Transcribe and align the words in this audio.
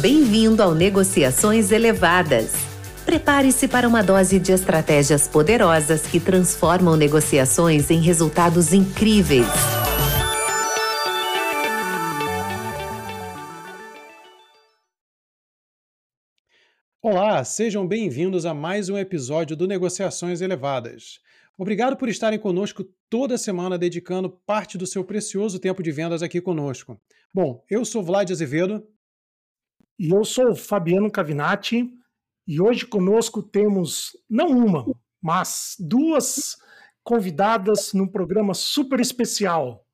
Bem-vindo 0.00 0.62
ao 0.62 0.74
Negociações 0.74 1.70
Elevadas. 1.70 2.54
Prepare-se 3.04 3.68
para 3.68 3.86
uma 3.86 4.02
dose 4.02 4.40
de 4.40 4.50
estratégias 4.50 5.28
poderosas 5.28 6.06
que 6.06 6.18
transformam 6.18 6.96
negociações 6.96 7.90
em 7.90 8.00
resultados 8.00 8.72
incríveis. 8.72 9.44
Olá, 17.02 17.44
sejam 17.44 17.86
bem-vindos 17.86 18.46
a 18.46 18.54
mais 18.54 18.88
um 18.88 18.96
episódio 18.96 19.54
do 19.54 19.68
Negociações 19.68 20.40
Elevadas. 20.40 21.20
Obrigado 21.58 21.94
por 21.98 22.08
estarem 22.08 22.38
conosco 22.38 22.86
toda 23.10 23.36
semana, 23.36 23.76
dedicando 23.76 24.30
parte 24.46 24.78
do 24.78 24.86
seu 24.86 25.04
precioso 25.04 25.58
tempo 25.58 25.82
de 25.82 25.92
vendas 25.92 26.22
aqui 26.22 26.40
conosco. 26.40 26.98
Bom, 27.34 27.62
eu 27.68 27.84
sou 27.84 28.02
Vlad 28.02 28.30
Azevedo. 28.30 28.82
E 30.00 30.08
eu 30.08 30.24
sou 30.24 30.56
Fabiano 30.56 31.10
Cavinati. 31.10 31.86
E 32.48 32.58
hoje 32.58 32.86
conosco 32.86 33.42
temos 33.42 34.12
não 34.30 34.48
uma, 34.48 34.86
mas 35.22 35.76
duas 35.78 36.56
convidadas 37.04 37.92
num 37.92 38.08
programa 38.08 38.54
super 38.54 38.98
especial. 38.98 39.84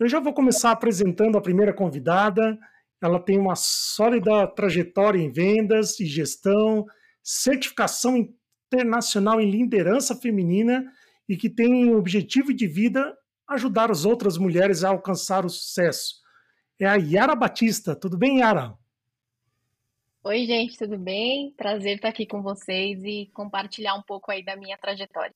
Eu 0.00 0.08
já 0.08 0.20
vou 0.20 0.32
começar 0.32 0.70
apresentando 0.70 1.36
a 1.36 1.42
primeira 1.42 1.74
convidada. 1.74 2.58
Ela 2.98 3.20
tem 3.20 3.38
uma 3.38 3.54
sólida 3.54 4.46
trajetória 4.46 5.18
em 5.18 5.30
vendas 5.30 6.00
e 6.00 6.06
gestão, 6.06 6.86
certificação 7.22 8.16
internacional 8.72 9.38
em 9.38 9.50
liderança 9.50 10.16
feminina 10.16 10.82
e 11.28 11.36
que 11.36 11.50
tem 11.50 11.90
o 11.90 11.98
objetivo 11.98 12.54
de 12.54 12.66
vida 12.66 13.14
ajudar 13.50 13.90
as 13.90 14.06
outras 14.06 14.38
mulheres 14.38 14.82
a 14.82 14.88
alcançar 14.88 15.44
o 15.44 15.50
sucesso. 15.50 16.14
É 16.80 16.86
a 16.86 16.94
Yara 16.94 17.34
Batista. 17.34 17.94
Tudo 17.94 18.16
bem, 18.16 18.38
Yara? 18.38 18.74
Oi, 20.28 20.44
gente, 20.44 20.76
tudo 20.76 20.98
bem? 20.98 21.52
Prazer 21.52 21.94
estar 21.94 22.08
aqui 22.08 22.26
com 22.26 22.42
vocês 22.42 23.00
e 23.04 23.30
compartilhar 23.32 23.94
um 23.94 24.02
pouco 24.02 24.32
aí 24.32 24.44
da 24.44 24.56
minha 24.56 24.76
trajetória. 24.76 25.32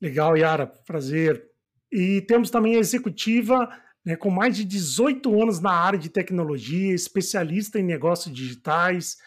Legal, 0.00 0.34
Yara, 0.34 0.66
prazer. 0.66 1.46
E 1.92 2.22
temos 2.22 2.48
também 2.48 2.76
a 2.76 2.78
executiva 2.78 3.68
né, 4.02 4.16
com 4.16 4.30
mais 4.30 4.56
de 4.56 4.64
18 4.64 5.42
anos 5.42 5.60
na 5.60 5.72
área 5.72 5.98
de 5.98 6.08
tecnologia, 6.08 6.94
especialista 6.94 7.78
em 7.78 7.82
negócios 7.82 8.34
digitais, 8.34 9.18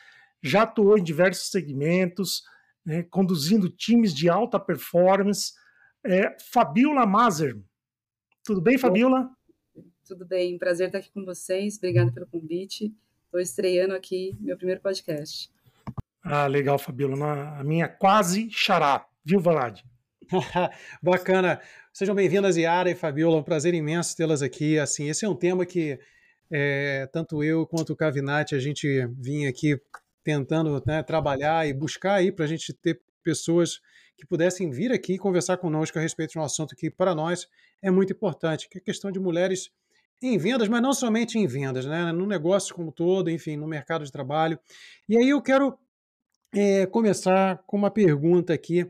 já 0.41 0.63
atuou 0.63 0.97
em 0.97 1.03
diversos 1.03 1.51
segmentos, 1.51 2.41
né, 2.83 3.03
conduzindo 3.03 3.69
times 3.69 4.15
de 4.15 4.27
alta 4.27 4.59
performance. 4.59 5.53
É, 6.03 6.35
Fabiola 6.51 7.05
Mazer. 7.05 7.55
Tudo 8.43 8.61
bem, 8.61 8.79
Fabiola? 8.79 9.29
Tudo 10.07 10.25
bem, 10.25 10.57
prazer 10.57 10.87
estar 10.87 10.97
aqui 10.97 11.11
com 11.11 11.23
vocês. 11.23 11.77
Obrigada 11.77 12.11
pelo 12.11 12.25
convite. 12.25 12.91
Estou 13.31 13.39
estreando 13.39 13.95
aqui 13.95 14.35
meu 14.41 14.57
primeiro 14.57 14.81
podcast. 14.81 15.49
Ah, 16.21 16.47
legal, 16.47 16.77
Fabiola. 16.77 17.57
A 17.57 17.63
minha 17.63 17.87
quase 17.87 18.49
xará, 18.51 19.07
viu, 19.23 19.39
Valade? 19.39 19.85
Bacana. 21.01 21.61
Sejam 21.93 22.13
bem-vindas, 22.13 22.57
Yara 22.57 22.91
e 22.91 22.93
Fabiola. 22.93 23.37
Um 23.37 23.43
prazer 23.43 23.73
imenso 23.73 24.17
tê-las 24.17 24.41
aqui. 24.41 24.77
Assim, 24.77 25.09
esse 25.09 25.23
é 25.23 25.29
um 25.29 25.35
tema 25.35 25.65
que 25.65 25.97
é, 26.51 27.07
tanto 27.13 27.41
eu 27.41 27.65
quanto 27.65 27.93
o 27.93 27.95
Cavinati 27.95 28.53
a 28.53 28.59
gente 28.59 29.07
vinha 29.17 29.49
aqui 29.49 29.79
tentando 30.25 30.83
né, 30.85 31.01
trabalhar 31.01 31.65
e 31.65 31.73
buscar 31.73 32.15
aí 32.15 32.33
para 32.33 32.43
a 32.43 32.49
gente 32.49 32.73
ter 32.73 32.99
pessoas 33.23 33.79
que 34.17 34.27
pudessem 34.27 34.69
vir 34.69 34.91
aqui 34.91 35.17
conversar 35.17 35.55
conosco 35.55 35.97
a 35.97 36.01
respeito 36.01 36.31
de 36.31 36.39
um 36.39 36.43
assunto 36.43 36.75
que 36.75 36.91
para 36.91 37.15
nós 37.15 37.47
é 37.81 37.89
muito 37.89 38.11
importante, 38.11 38.67
que 38.67 38.77
é 38.77 38.81
a 38.81 38.83
questão 38.83 39.09
de 39.09 39.21
mulheres 39.21 39.71
em 40.21 40.37
vendas, 40.37 40.67
mas 40.67 40.81
não 40.81 40.93
somente 40.93 41.37
em 41.37 41.47
vendas, 41.47 41.85
né? 41.85 42.11
no 42.11 42.27
negócio 42.27 42.75
como 42.75 42.91
todo, 42.91 43.29
enfim, 43.29 43.57
no 43.57 43.67
mercado 43.67 44.05
de 44.05 44.11
trabalho. 44.11 44.59
E 45.09 45.17
aí 45.17 45.29
eu 45.29 45.41
quero 45.41 45.77
é, 46.53 46.85
começar 46.85 47.63
com 47.65 47.77
uma 47.77 47.89
pergunta 47.89 48.53
aqui. 48.53 48.85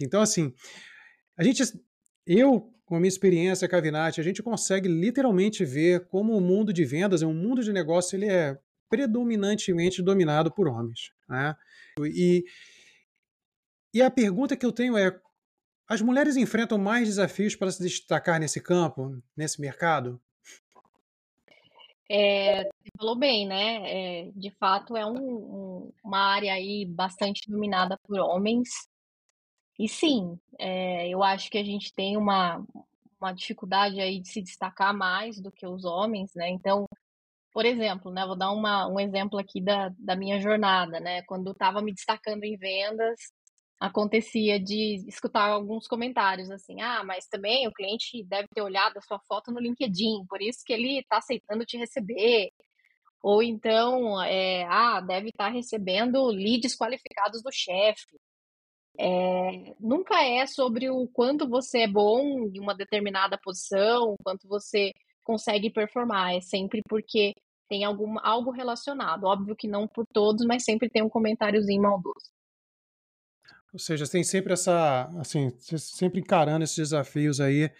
Então, 0.00 0.20
assim, 0.20 0.52
a 1.36 1.44
gente, 1.44 1.62
eu, 2.26 2.72
com 2.84 2.96
a 2.96 2.98
minha 2.98 3.08
experiência, 3.08 3.68
Cavinati, 3.68 4.20
a 4.20 4.24
gente 4.24 4.42
consegue 4.42 4.88
literalmente 4.88 5.64
ver 5.64 6.06
como 6.08 6.36
o 6.36 6.40
mundo 6.40 6.72
de 6.72 6.84
vendas, 6.84 7.22
um 7.22 7.34
mundo 7.34 7.62
de 7.62 7.72
negócio, 7.72 8.16
ele 8.16 8.28
é 8.28 8.58
predominantemente 8.88 10.02
dominado 10.02 10.50
por 10.52 10.68
homens. 10.68 11.12
Né? 11.28 11.56
E, 12.00 12.44
e 13.94 14.02
a 14.02 14.10
pergunta 14.10 14.56
que 14.56 14.66
eu 14.66 14.72
tenho 14.72 14.96
é: 14.96 15.18
as 15.88 16.02
mulheres 16.02 16.36
enfrentam 16.36 16.76
mais 16.76 17.06
desafios 17.06 17.54
para 17.54 17.70
se 17.70 17.82
destacar 17.82 18.40
nesse 18.40 18.60
campo, 18.60 19.22
nesse 19.36 19.60
mercado? 19.60 20.20
É, 22.14 22.64
você 22.64 22.90
falou 22.98 23.16
bem, 23.18 23.46
né? 23.46 24.26
É, 24.26 24.30
de 24.32 24.50
fato, 24.58 24.94
é 24.96 25.06
um, 25.06 25.16
um, 25.16 25.92
uma 26.04 26.18
área 26.34 26.52
aí 26.52 26.84
bastante 26.84 27.50
dominada 27.50 27.98
por 28.06 28.18
homens. 28.20 28.68
E 29.78 29.88
sim, 29.88 30.38
é, 30.58 31.08
eu 31.08 31.22
acho 31.22 31.50
que 31.50 31.58
a 31.58 31.64
gente 31.64 31.92
tem 31.94 32.16
uma, 32.16 32.64
uma 33.20 33.32
dificuldade 33.32 34.00
aí 34.00 34.20
de 34.20 34.28
se 34.28 34.42
destacar 34.42 34.94
mais 34.96 35.40
do 35.40 35.50
que 35.50 35.66
os 35.66 35.84
homens, 35.84 36.32
né? 36.34 36.50
Então, 36.50 36.86
por 37.52 37.66
exemplo, 37.66 38.12
né, 38.12 38.26
vou 38.26 38.36
dar 38.38 38.52
uma, 38.52 38.88
um 38.88 39.00
exemplo 39.00 39.38
aqui 39.38 39.60
da, 39.62 39.90
da 39.98 40.16
minha 40.16 40.40
jornada, 40.40 41.00
né? 41.00 41.22
Quando 41.24 41.48
eu 41.48 41.52
estava 41.52 41.82
me 41.82 41.92
destacando 41.94 42.44
em 42.44 42.56
vendas, 42.56 43.20
acontecia 43.82 44.60
de 44.60 45.04
escutar 45.08 45.48
alguns 45.50 45.88
comentários 45.88 46.50
assim: 46.50 46.80
ah, 46.80 47.02
mas 47.04 47.26
também 47.26 47.66
o 47.66 47.72
cliente 47.72 48.22
deve 48.24 48.48
ter 48.54 48.62
olhado 48.62 48.96
a 48.98 49.02
sua 49.02 49.18
foto 49.28 49.50
no 49.50 49.60
LinkedIn, 49.60 50.24
por 50.28 50.40
isso 50.40 50.60
que 50.64 50.72
ele 50.72 51.00
está 51.00 51.18
aceitando 51.18 51.66
te 51.66 51.76
receber. 51.76 52.50
Ou 53.22 53.42
então, 53.42 54.20
é, 54.22 54.64
ah, 54.64 55.00
deve 55.00 55.28
estar 55.28 55.46
tá 55.46 55.50
recebendo 55.50 56.26
leads 56.28 56.76
qualificados 56.76 57.42
do 57.42 57.50
chefe. 57.52 58.18
É, 58.98 59.74
nunca 59.80 60.22
é 60.24 60.46
sobre 60.46 60.90
o 60.90 61.08
quanto 61.08 61.48
você 61.48 61.80
é 61.82 61.88
bom 61.88 62.20
em 62.54 62.60
uma 62.60 62.74
determinada 62.74 63.38
posição, 63.38 64.16
quanto 64.24 64.48
você 64.48 64.92
consegue 65.24 65.70
performar. 65.70 66.34
É 66.36 66.40
sempre 66.40 66.82
porque 66.88 67.34
tem 67.68 67.84
algum, 67.84 68.16
algo 68.22 68.50
relacionado. 68.50 69.24
Óbvio 69.24 69.56
que 69.56 69.68
não 69.68 69.88
por 69.88 70.04
todos, 70.12 70.44
mas 70.46 70.64
sempre 70.64 70.90
tem 70.90 71.02
um 71.02 71.08
comentáriozinho 71.08 71.82
maldoso. 71.82 72.32
Ou 73.72 73.78
seja, 73.78 74.06
tem 74.08 74.22
sempre 74.22 74.52
essa, 74.52 75.08
assim, 75.18 75.50
sempre 75.58 76.20
encarando 76.20 76.64
esses 76.64 76.76
desafios 76.76 77.40
aí 77.40 77.70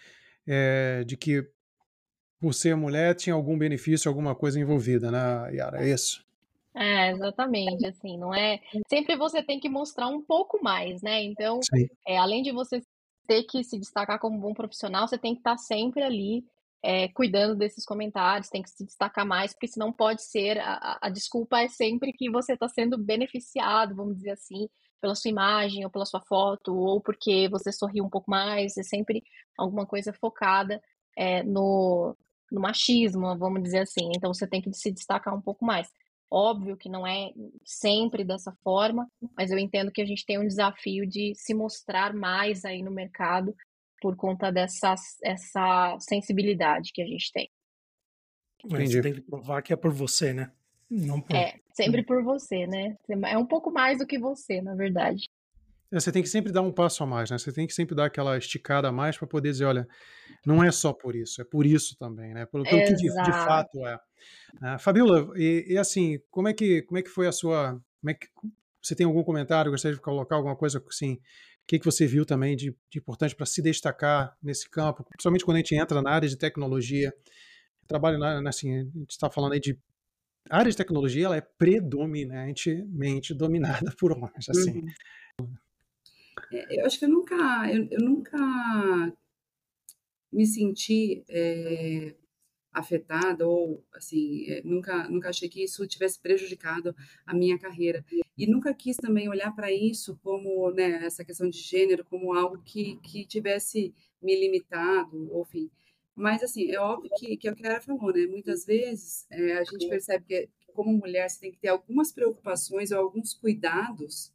é, 0.47 1.03
de 1.03 1.15
que 1.15 1.47
por 2.39 2.53
ser 2.53 2.75
mulher 2.75 3.15
tinha 3.15 3.33
algum 3.33 3.57
benefício, 3.57 4.09
alguma 4.09 4.35
coisa 4.35 4.59
envolvida, 4.59 5.11
né, 5.11 5.55
Yara? 5.55 5.83
É 5.85 5.89
isso? 5.89 6.25
É, 6.75 7.11
exatamente, 7.11 7.85
assim, 7.85 8.17
não 8.17 8.33
é... 8.33 8.59
Sempre 8.89 9.15
você 9.15 9.43
tem 9.43 9.59
que 9.59 9.69
mostrar 9.69 10.07
um 10.07 10.21
pouco 10.21 10.61
mais, 10.61 11.01
né? 11.03 11.23
Então, 11.23 11.59
é, 12.07 12.17
além 12.17 12.41
de 12.41 12.51
você 12.51 12.81
ter 13.27 13.43
que 13.43 13.63
se 13.63 13.79
destacar 13.79 14.19
como 14.19 14.39
bom 14.39 14.53
profissional, 14.53 15.07
você 15.07 15.17
tem 15.17 15.35
que 15.35 15.39
estar 15.39 15.57
sempre 15.57 16.01
ali 16.01 16.43
é, 16.83 17.07
cuidando 17.09 17.55
desses 17.55 17.85
comentários, 17.85 18.49
tem 18.49 18.61
que 18.61 18.69
se 18.69 18.83
destacar 18.83 19.25
mais, 19.25 19.53
porque 19.53 19.67
senão 19.67 19.93
pode 19.93 20.23
ser, 20.23 20.59
a, 20.59 20.97
a 21.01 21.09
desculpa 21.09 21.61
é 21.61 21.69
sempre 21.69 22.11
que 22.11 22.29
você 22.29 22.53
está 22.53 22.67
sendo 22.67 22.97
beneficiado, 22.97 23.95
vamos 23.95 24.17
dizer 24.17 24.31
assim, 24.31 24.67
pela 25.03 25.15
sua 25.15 25.29
imagem 25.29 25.83
ou 25.83 25.91
pela 25.91 26.05
sua 26.05 26.21
foto, 26.21 26.73
ou 26.73 27.01
porque 27.01 27.49
você 27.49 27.73
sorriu 27.73 28.05
um 28.05 28.09
pouco 28.09 28.31
mais, 28.31 28.77
é 28.77 28.83
sempre 28.83 29.21
alguma 29.57 29.85
coisa 29.85 30.13
focada 30.13 30.81
é, 31.17 31.43
no, 31.43 32.15
no 32.49 32.61
machismo, 32.61 33.37
vamos 33.37 33.61
dizer 33.61 33.79
assim. 33.79 34.11
Então 34.15 34.33
você 34.33 34.47
tem 34.47 34.61
que 34.61 34.71
se 34.71 34.89
destacar 34.93 35.35
um 35.35 35.41
pouco 35.41 35.65
mais. 35.65 35.89
Óbvio 36.31 36.77
que 36.77 36.87
não 36.87 37.05
é 37.05 37.33
sempre 37.65 38.23
dessa 38.23 38.53
forma, 38.63 39.05
mas 39.37 39.51
eu 39.51 39.59
entendo 39.59 39.91
que 39.91 40.01
a 40.01 40.05
gente 40.05 40.25
tem 40.25 40.39
um 40.39 40.47
desafio 40.47 41.05
de 41.05 41.33
se 41.35 41.53
mostrar 41.53 42.13
mais 42.13 42.63
aí 42.63 42.81
no 42.81 42.89
mercado 42.89 43.53
por 44.01 44.15
conta 44.15 44.53
dessa 44.53 44.95
essa 45.21 45.97
sensibilidade 45.99 46.93
que 46.93 47.01
a 47.01 47.05
gente 47.05 47.29
tem. 47.33 47.51
Mas 48.71 48.89
você 48.89 49.01
tem 49.01 49.13
que 49.15 49.21
provar 49.21 49.61
que 49.61 49.73
é 49.73 49.75
por 49.75 49.91
você, 49.91 50.31
né? 50.31 50.49
Não 50.89 51.19
por... 51.19 51.35
É, 51.35 51.59
sempre 51.73 52.03
por 52.03 52.23
você, 52.23 52.65
né? 52.67 52.95
É 53.25 53.37
um 53.37 53.45
pouco 53.45 53.71
mais 53.71 53.97
do 53.97 54.07
que 54.07 54.17
você, 54.17 54.61
na 54.61 54.75
verdade. 54.75 55.25
É, 55.91 55.99
você 55.99 56.11
tem 56.11 56.23
que 56.23 56.29
sempre 56.29 56.51
dar 56.51 56.61
um 56.61 56.71
passo 56.71 57.03
a 57.03 57.05
mais, 57.05 57.29
né? 57.29 57.37
Você 57.37 57.51
tem 57.51 57.67
que 57.67 57.73
sempre 57.73 57.95
dar 57.95 58.05
aquela 58.05 58.37
esticada 58.37 58.87
a 58.87 58.91
mais 58.91 59.17
para 59.17 59.27
poder 59.27 59.51
dizer, 59.51 59.65
olha, 59.65 59.87
não 60.45 60.63
é 60.63 60.71
só 60.71 60.93
por 60.93 61.15
isso, 61.15 61.41
é 61.41 61.45
por 61.45 61.65
isso 61.65 61.95
também, 61.97 62.33
né? 62.33 62.45
Pelo, 62.45 62.63
pelo 62.63 62.81
que 62.83 62.93
de, 62.95 63.03
de, 63.03 63.31
fato 63.31 63.85
é. 63.85 63.95
Uh, 63.95 64.79
Fabiola, 64.79 65.31
e, 65.35 65.65
e, 65.69 65.77
assim, 65.77 66.19
como 66.31 66.47
é 66.47 66.53
que 66.53 66.81
como 66.83 66.97
é 66.97 67.01
que 67.01 67.09
foi 67.09 67.27
a 67.27 67.31
sua, 67.31 67.79
como 68.01 68.09
é 68.09 68.13
que 68.13 68.27
você 68.81 68.95
tem 68.95 69.05
algum 69.05 69.23
comentário? 69.23 69.71
Gostaria 69.71 69.95
de 69.95 70.01
colocar 70.01 70.35
alguma 70.35 70.55
coisa 70.55 70.83
assim? 70.87 71.13
O 71.13 71.65
que, 71.67 71.79
que 71.79 71.85
você 71.85 72.05
viu 72.05 72.25
também 72.25 72.55
de, 72.55 72.75
de 72.89 72.99
importante 72.99 73.35
para 73.35 73.45
se 73.45 73.61
destacar 73.61 74.35
nesse 74.41 74.69
campo, 74.69 75.03
principalmente 75.03 75.45
quando 75.45 75.55
a 75.55 75.59
gente 75.59 75.75
entra 75.75 76.01
na 76.01 76.11
área 76.11 76.27
de 76.27 76.37
tecnologia? 76.37 77.13
Trabalho, 77.87 78.17
na, 78.17 78.49
assim, 78.49 78.73
a 78.73 78.83
gente 78.83 79.11
está 79.11 79.29
falando 79.29 79.53
aí 79.53 79.59
de 79.59 79.79
a 80.49 80.57
área 80.57 80.71
de 80.71 80.77
tecnologia, 80.77 81.25
ela 81.25 81.37
é 81.37 81.41
predominantemente 81.41 83.33
dominada 83.33 83.93
por 83.97 84.11
homens, 84.11 84.49
assim. 84.49 84.83
Uhum. 85.39 85.53
É, 86.51 86.81
eu 86.81 86.85
acho 86.85 86.99
que 86.99 87.05
eu 87.05 87.09
nunca, 87.09 87.35
eu, 87.71 87.87
eu 87.89 87.99
nunca 87.99 88.37
me 90.31 90.45
senti 90.45 91.23
é, 91.29 92.15
afetada 92.71 93.47
ou 93.47 93.85
assim 93.93 94.45
é, 94.49 94.61
nunca 94.63 95.07
nunca 95.07 95.29
achei 95.29 95.47
que 95.47 95.63
isso 95.63 95.85
tivesse 95.87 96.19
prejudicado 96.19 96.95
a 97.25 97.33
minha 97.33 97.57
carreira 97.57 98.03
e 98.35 98.47
nunca 98.47 98.73
quis 98.73 98.97
também 98.97 99.29
olhar 99.29 99.55
para 99.55 99.71
isso 99.71 100.17
como 100.23 100.71
né 100.71 101.05
essa 101.05 101.23
questão 101.23 101.47
de 101.47 101.59
gênero 101.59 102.03
como 102.03 102.33
algo 102.33 102.59
que 102.63 102.97
que 103.03 103.25
tivesse 103.25 103.93
me 104.21 104.35
limitado 104.35 105.31
ou 105.31 105.43
enfim 105.43 105.69
mas 106.15 106.43
assim 106.43 106.71
é 106.71 106.79
óbvio 106.79 107.09
que, 107.17 107.37
que 107.37 107.47
é 107.47 107.51
o 107.51 107.55
que 107.55 107.61
a 107.61 107.69
Clara 107.69 107.81
falou 107.81 108.13
né? 108.13 108.25
Muitas 108.27 108.65
vezes 108.65 109.25
é, 109.29 109.53
a 109.53 109.63
gente 109.63 109.87
percebe 109.87 110.25
que 110.25 110.49
como 110.73 110.97
mulher 110.97 111.29
você 111.29 111.39
tem 111.39 111.51
que 111.51 111.59
ter 111.59 111.69
algumas 111.69 112.11
preocupações 112.11 112.91
ou 112.91 112.99
alguns 112.99 113.33
cuidados 113.33 114.31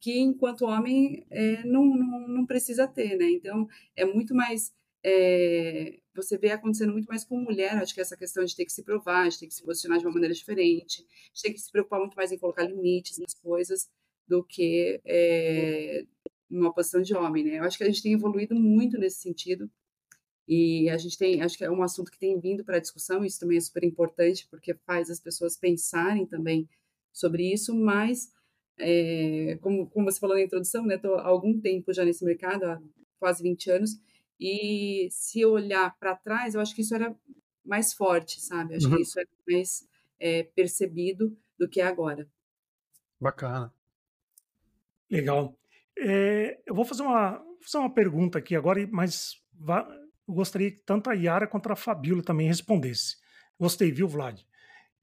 que 0.00 0.18
enquanto 0.18 0.64
homem 0.64 1.26
é, 1.30 1.64
não, 1.64 1.84
não, 1.84 2.28
não 2.28 2.46
precisa 2.46 2.86
ter 2.86 3.16
né? 3.16 3.30
Então 3.30 3.68
é 3.96 4.04
muito 4.04 4.34
mais 4.34 4.72
é, 5.04 5.98
você 6.14 6.36
vê 6.36 6.50
acontecendo 6.50 6.92
muito 6.92 7.06
mais 7.06 7.24
com 7.24 7.40
mulher, 7.40 7.76
acho 7.76 7.94
que 7.94 8.00
essa 8.00 8.16
questão 8.16 8.44
de 8.44 8.54
ter 8.54 8.64
que 8.64 8.72
se 8.72 8.82
provar, 8.82 9.28
de 9.28 9.38
ter 9.38 9.46
que 9.46 9.54
se 9.54 9.62
posicionar 9.62 9.98
de 9.98 10.06
uma 10.06 10.12
maneira 10.12 10.34
diferente, 10.34 11.06
de 11.32 11.42
ter 11.42 11.52
que 11.52 11.60
se 11.60 11.70
preocupar 11.70 12.00
muito 12.00 12.14
mais 12.14 12.32
em 12.32 12.38
colocar 12.38 12.64
limites 12.64 13.18
nas 13.18 13.34
coisas 13.34 13.88
do 14.26 14.44
que 14.44 15.00
é, 15.04 16.04
numa 16.50 16.72
posição 16.72 17.00
de 17.00 17.14
homem, 17.14 17.44
né? 17.44 17.58
Eu 17.58 17.64
acho 17.64 17.78
que 17.78 17.84
a 17.84 17.86
gente 17.86 18.02
tem 18.02 18.12
evoluído 18.12 18.54
muito 18.54 18.98
nesse 18.98 19.20
sentido 19.20 19.70
e 20.48 20.88
a 20.88 20.96
gente 20.96 21.18
tem, 21.18 21.42
acho 21.42 21.58
que 21.58 21.64
é 21.64 21.70
um 21.70 21.82
assunto 21.82 22.10
que 22.10 22.18
tem 22.18 22.40
vindo 22.40 22.64
para 22.64 22.78
a 22.78 22.80
discussão, 22.80 23.22
isso 23.22 23.38
também 23.38 23.58
é 23.58 23.60
super 23.60 23.84
importante 23.84 24.48
porque 24.50 24.72
faz 24.86 25.10
as 25.10 25.20
pessoas 25.20 25.58
pensarem 25.58 26.24
também 26.24 26.66
sobre 27.12 27.52
isso, 27.52 27.74
mas 27.74 28.32
é, 28.78 29.58
como, 29.60 29.90
como 29.90 30.10
você 30.10 30.18
falou 30.18 30.36
na 30.36 30.42
introdução, 30.42 30.86
né? 30.86 30.94
Estou 30.94 31.16
há 31.16 31.26
algum 31.26 31.60
tempo 31.60 31.92
já 31.92 32.02
nesse 32.02 32.24
mercado, 32.24 32.64
há 32.64 32.80
quase 33.18 33.42
20 33.42 33.70
anos, 33.70 34.00
e 34.40 35.08
se 35.10 35.44
olhar 35.44 35.94
para 35.98 36.16
trás, 36.16 36.54
eu 36.54 36.60
acho 36.60 36.74
que 36.74 36.80
isso 36.80 36.94
era 36.94 37.14
mais 37.62 37.92
forte, 37.92 38.40
sabe? 38.40 38.76
Acho 38.76 38.88
uhum. 38.88 38.96
que 38.96 39.02
isso 39.02 39.20
era 39.20 39.28
mais 39.46 39.86
é, 40.18 40.44
percebido 40.44 41.36
do 41.58 41.68
que 41.68 41.80
é 41.80 41.86
agora. 41.86 42.26
Bacana. 43.20 43.74
Legal. 45.10 45.58
É, 45.98 46.58
eu 46.64 46.74
vou 46.74 46.84
fazer 46.84 47.02
uma, 47.02 47.44
fazer 47.60 47.78
uma 47.78 47.92
pergunta 47.92 48.38
aqui 48.38 48.54
agora, 48.54 48.86
mas 48.90 49.42
eu 50.28 50.34
gostaria 50.34 50.70
que 50.70 50.82
tanto 50.84 51.08
a 51.08 51.14
Yara 51.14 51.46
quanto 51.46 51.72
a 51.72 51.76
Fabíola 51.76 52.22
também 52.22 52.46
respondesse. 52.46 53.16
Gostei, 53.58 53.90
viu, 53.90 54.06
Vlad? 54.06 54.40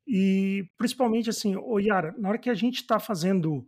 E 0.07 0.69
principalmente 0.77 1.29
assim, 1.29 1.55
ô 1.55 1.79
Yara, 1.79 2.13
na 2.17 2.29
hora 2.29 2.37
que 2.37 2.49
a 2.49 2.53
gente 2.53 2.75
está 2.75 2.99
fazendo 2.99 3.65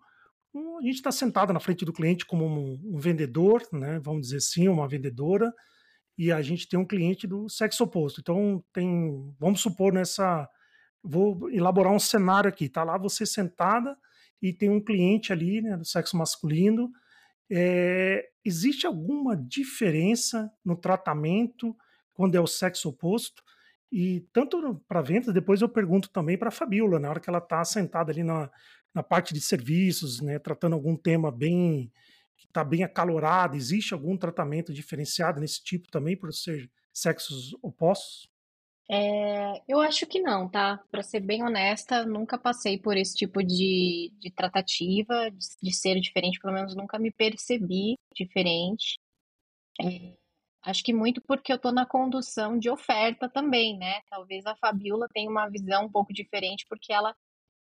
a 0.55 0.81
gente 0.81 0.95
está 0.95 1.11
sentado 1.11 1.53
na 1.53 1.59
frente 1.59 1.85
do 1.85 1.93
cliente 1.93 2.25
como 2.25 2.45
um, 2.45 2.79
um, 2.83 2.97
vendedor, 2.97 3.61
né, 3.71 3.99
vamos 3.99 4.23
dizer 4.23 4.37
assim, 4.37 4.67
uma 4.67 4.87
vendedora, 4.87 5.53
e 6.17 6.31
a 6.31 6.41
gente 6.41 6.67
tem 6.67 6.79
um 6.79 6.85
cliente 6.85 7.27
do 7.27 7.47
sexo 7.47 7.83
oposto. 7.83 8.19
Então, 8.21 8.63
tem, 8.73 9.35
vamos 9.39 9.61
supor 9.61 9.93
nessa, 9.93 10.49
vou 11.03 11.49
elaborar 11.51 11.93
um 11.93 11.99
cenário 11.99 12.49
aqui, 12.49 12.67
tá 12.67 12.83
lá 12.83 12.97
você 12.97 13.25
sentada 13.25 13.95
e 14.41 14.51
tem 14.51 14.69
um 14.69 14.83
cliente 14.83 15.31
ali, 15.31 15.61
né, 15.61 15.77
do 15.77 15.85
sexo 15.85 16.17
masculino. 16.17 16.91
É, 17.51 18.27
existe 18.47 18.87
alguma 18.87 19.35
diferença 19.35 20.51
no 20.63 20.75
tratamento 20.75 21.75
quando 22.13 22.35
é 22.35 22.39
o 22.39 22.47
sexo 22.47 22.89
oposto? 22.89 23.43
E 23.91 24.21
tanto 24.33 24.83
para 24.87 25.01
vendas, 25.01 25.33
depois 25.33 25.61
eu 25.61 25.69
pergunto 25.69 26.09
também 26.09 26.37
para 26.37 26.49
a 26.49 26.51
Fabiola, 26.51 26.99
na 26.99 27.09
hora 27.09 27.19
que 27.19 27.29
ela 27.29 27.39
está 27.39 27.63
sentada 27.63 28.11
ali 28.11 28.23
na, 28.23 28.49
na 28.93 29.03
parte 29.03 29.33
de 29.33 29.39
serviços, 29.39 30.21
né, 30.21 30.39
tratando 30.39 30.73
algum 30.73 30.95
tema 30.95 31.31
bem 31.31 31.91
que 32.37 32.45
está 32.45 32.63
bem 32.63 32.83
acalorado, 32.83 33.55
existe 33.55 33.93
algum 33.93 34.15
tratamento 34.15 34.71
diferenciado 34.71 35.39
nesse 35.39 35.63
tipo 35.63 35.89
também 35.89 36.15
por 36.15 36.31
ser 36.33 36.69
sexos 36.93 37.55
opostos? 37.61 38.29
É, 38.89 39.61
eu 39.67 39.81
acho 39.81 40.07
que 40.07 40.21
não, 40.21 40.47
tá? 40.47 40.81
Para 40.89 41.03
ser 41.03 41.19
bem 41.19 41.43
honesta, 41.43 42.05
nunca 42.05 42.37
passei 42.37 42.77
por 42.77 42.95
esse 42.95 43.15
tipo 43.15 43.43
de, 43.43 44.13
de 44.17 44.31
tratativa, 44.31 45.29
de, 45.29 45.45
de, 45.61 45.73
ser 45.73 45.99
diferente, 45.99 46.39
pelo 46.39 46.53
menos 46.53 46.73
nunca 46.75 46.97
me 46.97 47.11
percebi 47.11 47.97
diferente. 48.15 48.97
É, 49.81 50.15
acho 50.63 50.83
que 50.83 50.93
muito 50.93 51.21
porque 51.21 51.51
eu 51.51 51.57
estou 51.57 51.73
na 51.73 51.85
condução 51.85 52.57
de 52.57 52.69
oferta 52.69 53.29
também, 53.29 53.77
né? 53.77 54.01
Talvez 54.09 54.45
a 54.45 54.55
Fabiola 54.55 55.07
tenha 55.13 55.29
uma 55.29 55.49
visão 55.49 55.85
um 55.85 55.91
pouco 55.91 56.13
diferente, 56.13 56.65
porque 56.69 56.93
ela 56.93 57.13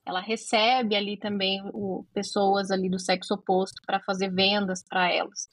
ela 0.05 0.21
recebe 0.21 0.97
ali 0.97 1.17
também 1.17 1.63
o, 1.73 2.05
pessoas 2.13 2.71
ali 2.71 2.91
do 2.91 2.99
sexo 2.99 3.35
oposto 3.35 3.81
para 3.87 4.01
fazer 4.01 4.31
vendas 4.31 4.83
para 4.83 5.13
elas. 5.13 5.49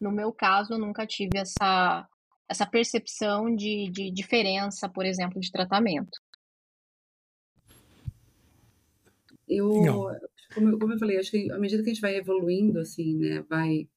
No 0.00 0.12
meu 0.12 0.32
caso, 0.32 0.74
eu 0.74 0.78
nunca 0.78 1.06
tive 1.06 1.38
essa, 1.38 2.08
essa 2.48 2.66
percepção 2.66 3.54
de, 3.54 3.90
de 3.90 4.10
diferença, 4.10 4.88
por 4.88 5.04
exemplo, 5.04 5.40
de 5.40 5.50
tratamento. 5.50 6.18
Eu, 9.46 9.70
como, 10.54 10.68
eu, 10.68 10.78
como 10.78 10.92
eu 10.92 10.98
falei, 10.98 11.18
acho 11.18 11.30
que 11.30 11.50
à 11.50 11.58
medida 11.58 11.82
que 11.82 11.90
a 11.90 11.92
gente 11.92 12.02
vai 12.02 12.16
evoluindo, 12.16 12.78
assim, 12.80 13.16
né, 13.16 13.44
vai 13.48 13.88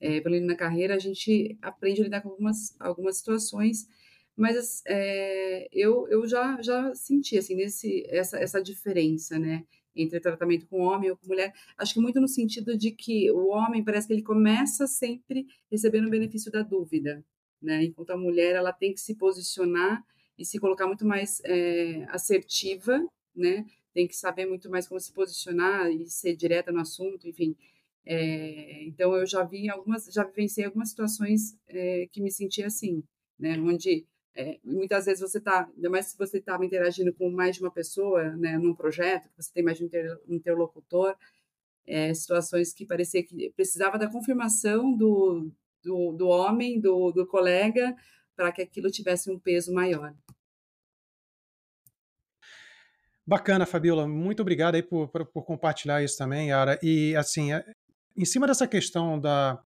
é, 0.00 0.16
evoluindo 0.16 0.46
na 0.46 0.56
carreira, 0.56 0.94
a 0.94 0.98
gente 0.98 1.56
aprende 1.60 2.00
a 2.00 2.04
lidar 2.04 2.22
com 2.22 2.30
algumas, 2.30 2.74
algumas 2.80 3.18
situações 3.18 3.86
mas 4.36 4.82
é, 4.86 5.66
eu, 5.72 6.06
eu 6.08 6.28
já, 6.28 6.60
já 6.60 6.94
senti 6.94 7.38
assim, 7.38 7.54
nesse, 7.54 8.04
essa, 8.08 8.38
essa 8.38 8.62
diferença, 8.62 9.38
né? 9.38 9.64
Entre 9.94 10.20
tratamento 10.20 10.66
com 10.66 10.82
homem 10.82 11.10
ou 11.10 11.16
com 11.16 11.26
mulher. 11.26 11.54
Acho 11.78 11.94
que 11.94 12.00
muito 12.00 12.20
no 12.20 12.28
sentido 12.28 12.76
de 12.76 12.90
que 12.90 13.30
o 13.30 13.48
homem 13.48 13.82
parece 13.82 14.06
que 14.06 14.12
ele 14.12 14.22
começa 14.22 14.86
sempre 14.86 15.46
recebendo 15.70 16.06
o 16.06 16.10
benefício 16.10 16.52
da 16.52 16.62
dúvida, 16.62 17.24
né? 17.66 17.84
Enquanto 17.84 18.10
a 18.10 18.16
mulher 18.16 18.54
ela 18.54 18.72
tem 18.72 18.94
que 18.94 19.00
se 19.00 19.16
posicionar 19.16 20.02
e 20.38 20.44
se 20.44 20.58
colocar 20.58 20.86
muito 20.86 21.04
mais 21.04 21.42
é, 21.44 22.06
assertiva, 22.10 23.04
né? 23.34 23.66
Tem 23.92 24.06
que 24.06 24.14
saber 24.16 24.46
muito 24.46 24.70
mais 24.70 24.86
como 24.86 25.00
se 25.00 25.12
posicionar 25.12 25.90
e 25.90 26.08
ser 26.08 26.36
direta 26.36 26.70
no 26.70 26.80
assunto, 26.80 27.28
enfim. 27.28 27.56
É, 28.04 28.84
então 28.84 29.14
eu 29.16 29.26
já 29.26 29.42
vi 29.42 29.68
algumas, 29.68 30.06
já 30.06 30.22
vivenciei 30.22 30.64
algumas 30.64 30.90
situações 30.90 31.58
é, 31.66 32.06
que 32.12 32.22
me 32.22 32.30
senti 32.30 32.62
assim, 32.62 33.02
né? 33.38 33.58
Onde 33.58 34.06
é, 34.36 34.60
muitas 34.62 35.06
vezes 35.06 35.20
você 35.20 35.38
está, 35.38 35.68
ainda 35.74 35.90
mais 35.90 36.06
se 36.06 36.18
você 36.18 36.38
estava 36.38 36.64
interagindo 36.64 37.12
com 37.14 37.30
mais 37.30 37.56
de 37.56 37.62
uma 37.62 37.70
pessoa, 37.70 38.36
né, 38.36 38.58
num 38.58 38.74
projeto, 38.74 39.30
você 39.36 39.50
tem 39.52 39.64
mais 39.64 39.78
de 39.78 39.84
um 40.28 40.34
interlocutor, 40.34 41.16
é, 41.86 42.12
situações 42.12 42.72
que 42.74 42.84
parecia 42.84 43.24
que 43.24 43.50
precisava 43.56 43.98
da 43.98 44.10
confirmação 44.10 44.94
do, 44.94 45.50
do, 45.86 46.12
do 46.12 46.26
homem, 46.26 46.80
do, 46.80 47.12
do 47.12 47.26
colega, 47.26 47.94
para 48.34 48.50
que 48.50 48.60
aquilo 48.60 48.90
tivesse 48.90 49.30
um 49.30 49.38
peso 49.38 49.72
maior. 49.72 50.12
Bacana, 53.24 53.64
Fabiola. 53.64 54.06
Muito 54.06 54.40
obrigado 54.42 54.74
aí 54.74 54.82
por, 54.82 55.08
por, 55.08 55.24
por 55.26 55.44
compartilhar 55.44 56.02
isso 56.02 56.18
também, 56.18 56.48
Yara. 56.48 56.78
E, 56.82 57.14
assim, 57.16 57.52
é, 57.52 57.64
em 58.16 58.24
cima 58.24 58.46
dessa 58.46 58.66
questão 58.66 59.18
da, 59.18 59.60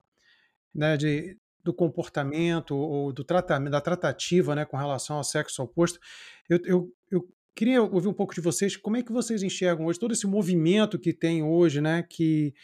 né, 0.75 0.97
de, 0.97 1.37
do 1.65 1.73
comportamento 1.73 2.77
ou 2.77 3.13
do 3.13 3.25
tratamento, 3.25 3.73
da 3.73 3.81
tratativa 3.81 4.55
né, 4.55 4.65
com 4.65 4.77
relação 4.77 5.17
ao 5.17 5.25
sexo 5.25 5.63
oposto. 5.63 5.99
Eu, 6.49 6.61
eu, 6.65 6.95
eu 7.11 7.29
queria 7.55 7.83
ouvir 7.83 8.09
um 8.09 8.15
pouco 8.15 8.35
de 8.35 8.41
vocês, 8.41 8.77
como 8.77 8.97
é 8.97 9.03
que 9.03 9.13
vocês 9.13 9.43
enxergam 9.43 9.87
hoje 9.87 9.99
todo 9.99 10.13
esse 10.13 10.27
movimento 10.27 10.99
que 10.99 11.13
tem 11.13 11.43
hoje, 11.43 11.81
né, 11.81 12.03
que, 12.03 12.55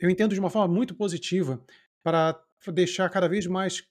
eu 0.00 0.10
entendo 0.10 0.34
de 0.34 0.40
uma 0.40 0.50
forma 0.50 0.72
muito 0.72 0.94
positiva 0.94 1.62
para 2.02 2.40
deixar 2.72 3.08
cada 3.10 3.28
vez 3.28 3.46
mais 3.46 3.82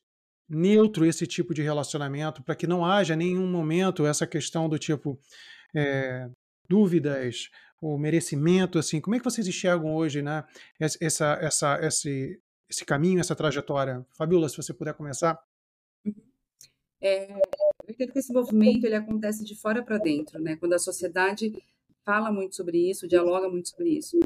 neutro 0.49 1.05
esse 1.05 1.27
tipo 1.27 1.53
de 1.53 1.61
relacionamento, 1.61 2.41
para 2.41 2.55
que 2.55 2.67
não 2.67 2.85
haja 2.85 3.15
nenhum 3.15 3.47
momento 3.47 4.05
essa 4.05 4.25
questão 4.25 4.69
do 4.69 4.79
tipo 4.79 5.19
é, 5.75 6.29
dúvidas, 6.69 7.49
o 7.81 7.97
merecimento, 7.97 8.79
assim, 8.79 8.99
como 8.99 9.15
é 9.15 9.19
que 9.19 9.25
vocês 9.25 9.47
enxergam 9.47 9.93
hoje, 9.95 10.21
né, 10.21 10.43
essa, 10.79 11.37
essa, 11.41 11.79
esse, 11.85 12.41
esse 12.69 12.85
caminho, 12.85 13.19
essa 13.19 13.35
trajetória? 13.35 14.05
Fabiola, 14.17 14.49
se 14.49 14.57
você 14.57 14.73
puder 14.73 14.93
começar. 14.93 15.39
É, 16.99 17.31
eu 17.31 17.39
entendo 17.89 18.11
que 18.11 18.19
esse 18.19 18.33
movimento 18.33 18.85
ele 18.85 18.95
acontece 18.95 19.43
de 19.43 19.55
fora 19.55 19.83
para 19.83 19.97
dentro, 19.97 20.39
né? 20.39 20.55
Quando 20.55 20.73
a 20.73 20.79
sociedade 20.79 21.53
fala 22.03 22.31
muito 22.31 22.55
sobre 22.55 22.89
isso, 22.89 23.07
dialoga 23.07 23.47
muito 23.47 23.69
sobre 23.69 23.89
isso. 23.89 24.17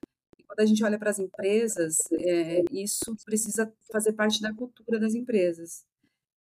Quando 0.51 0.59
a 0.59 0.65
gente 0.65 0.83
olha 0.83 0.99
para 0.99 1.09
as 1.09 1.17
empresas, 1.17 1.97
é, 2.11 2.61
isso 2.73 3.15
precisa 3.23 3.73
fazer 3.89 4.11
parte 4.11 4.41
da 4.41 4.53
cultura 4.53 4.99
das 4.99 5.15
empresas. 5.15 5.85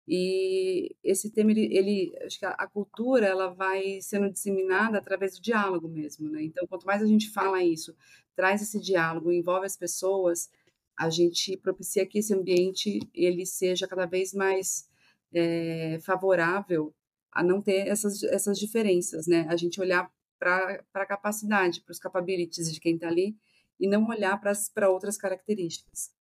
E 0.08 0.96
esse 1.04 1.30
tema, 1.30 1.52
ele, 1.52 1.66
ele, 1.72 2.18
acho 2.26 2.40
que 2.40 2.46
a, 2.46 2.50
a, 2.50 2.68
cultura, 2.68 3.28
ela 3.28 3.54
vai 3.54 4.02
sendo 4.02 4.32
disseminada 4.32 4.98
através 4.98 5.36
do 5.36 5.42
diálogo 5.44 5.88
mesmo, 5.88 6.28
né? 6.28 6.42
Então, 6.42 6.66
quanto 6.66 6.88
mais 6.88 7.04
a 7.04 7.06
gente 7.06 7.30
fala 7.30 7.64
isso, 7.64 7.96
traz 8.36 8.64
esse 8.64 8.80
diálogo, 8.80 9.32
envolve 9.32 9.68
as 9.68 9.78
pessoas, 9.78 10.50
a 10.98 11.12
gente 11.12 11.56
propicia 11.58 12.04
que 12.04 12.18
esse 12.18 12.34
ambiente 12.34 13.00
ele 13.14 13.46
seja 13.46 13.88
cada 13.88 14.08
vez 14.08 14.34
mais 14.34 14.90
é, 15.32 16.00
favorável 16.02 16.92
a 17.32 17.44
não 17.44 17.62
ter 17.62 17.88
essas, 17.88 18.24
essas 18.24 18.58
diferenças, 18.58 19.28
né? 19.28 19.46
A 19.48 19.56
gente 19.56 19.80
olhar 19.80 20.12
para 20.40 20.84
a 20.96 21.06
capacidade, 21.06 21.82
para 21.82 21.92
os 21.92 22.00
capabilities 22.00 22.74
de 22.74 22.80
quem 22.80 22.96
está 22.96 23.08
ali 23.08 23.38
e 23.80 23.88
não 23.88 24.08
olhar 24.08 24.40
para 24.40 24.90
outras 24.90 25.18
características. 25.18 26.12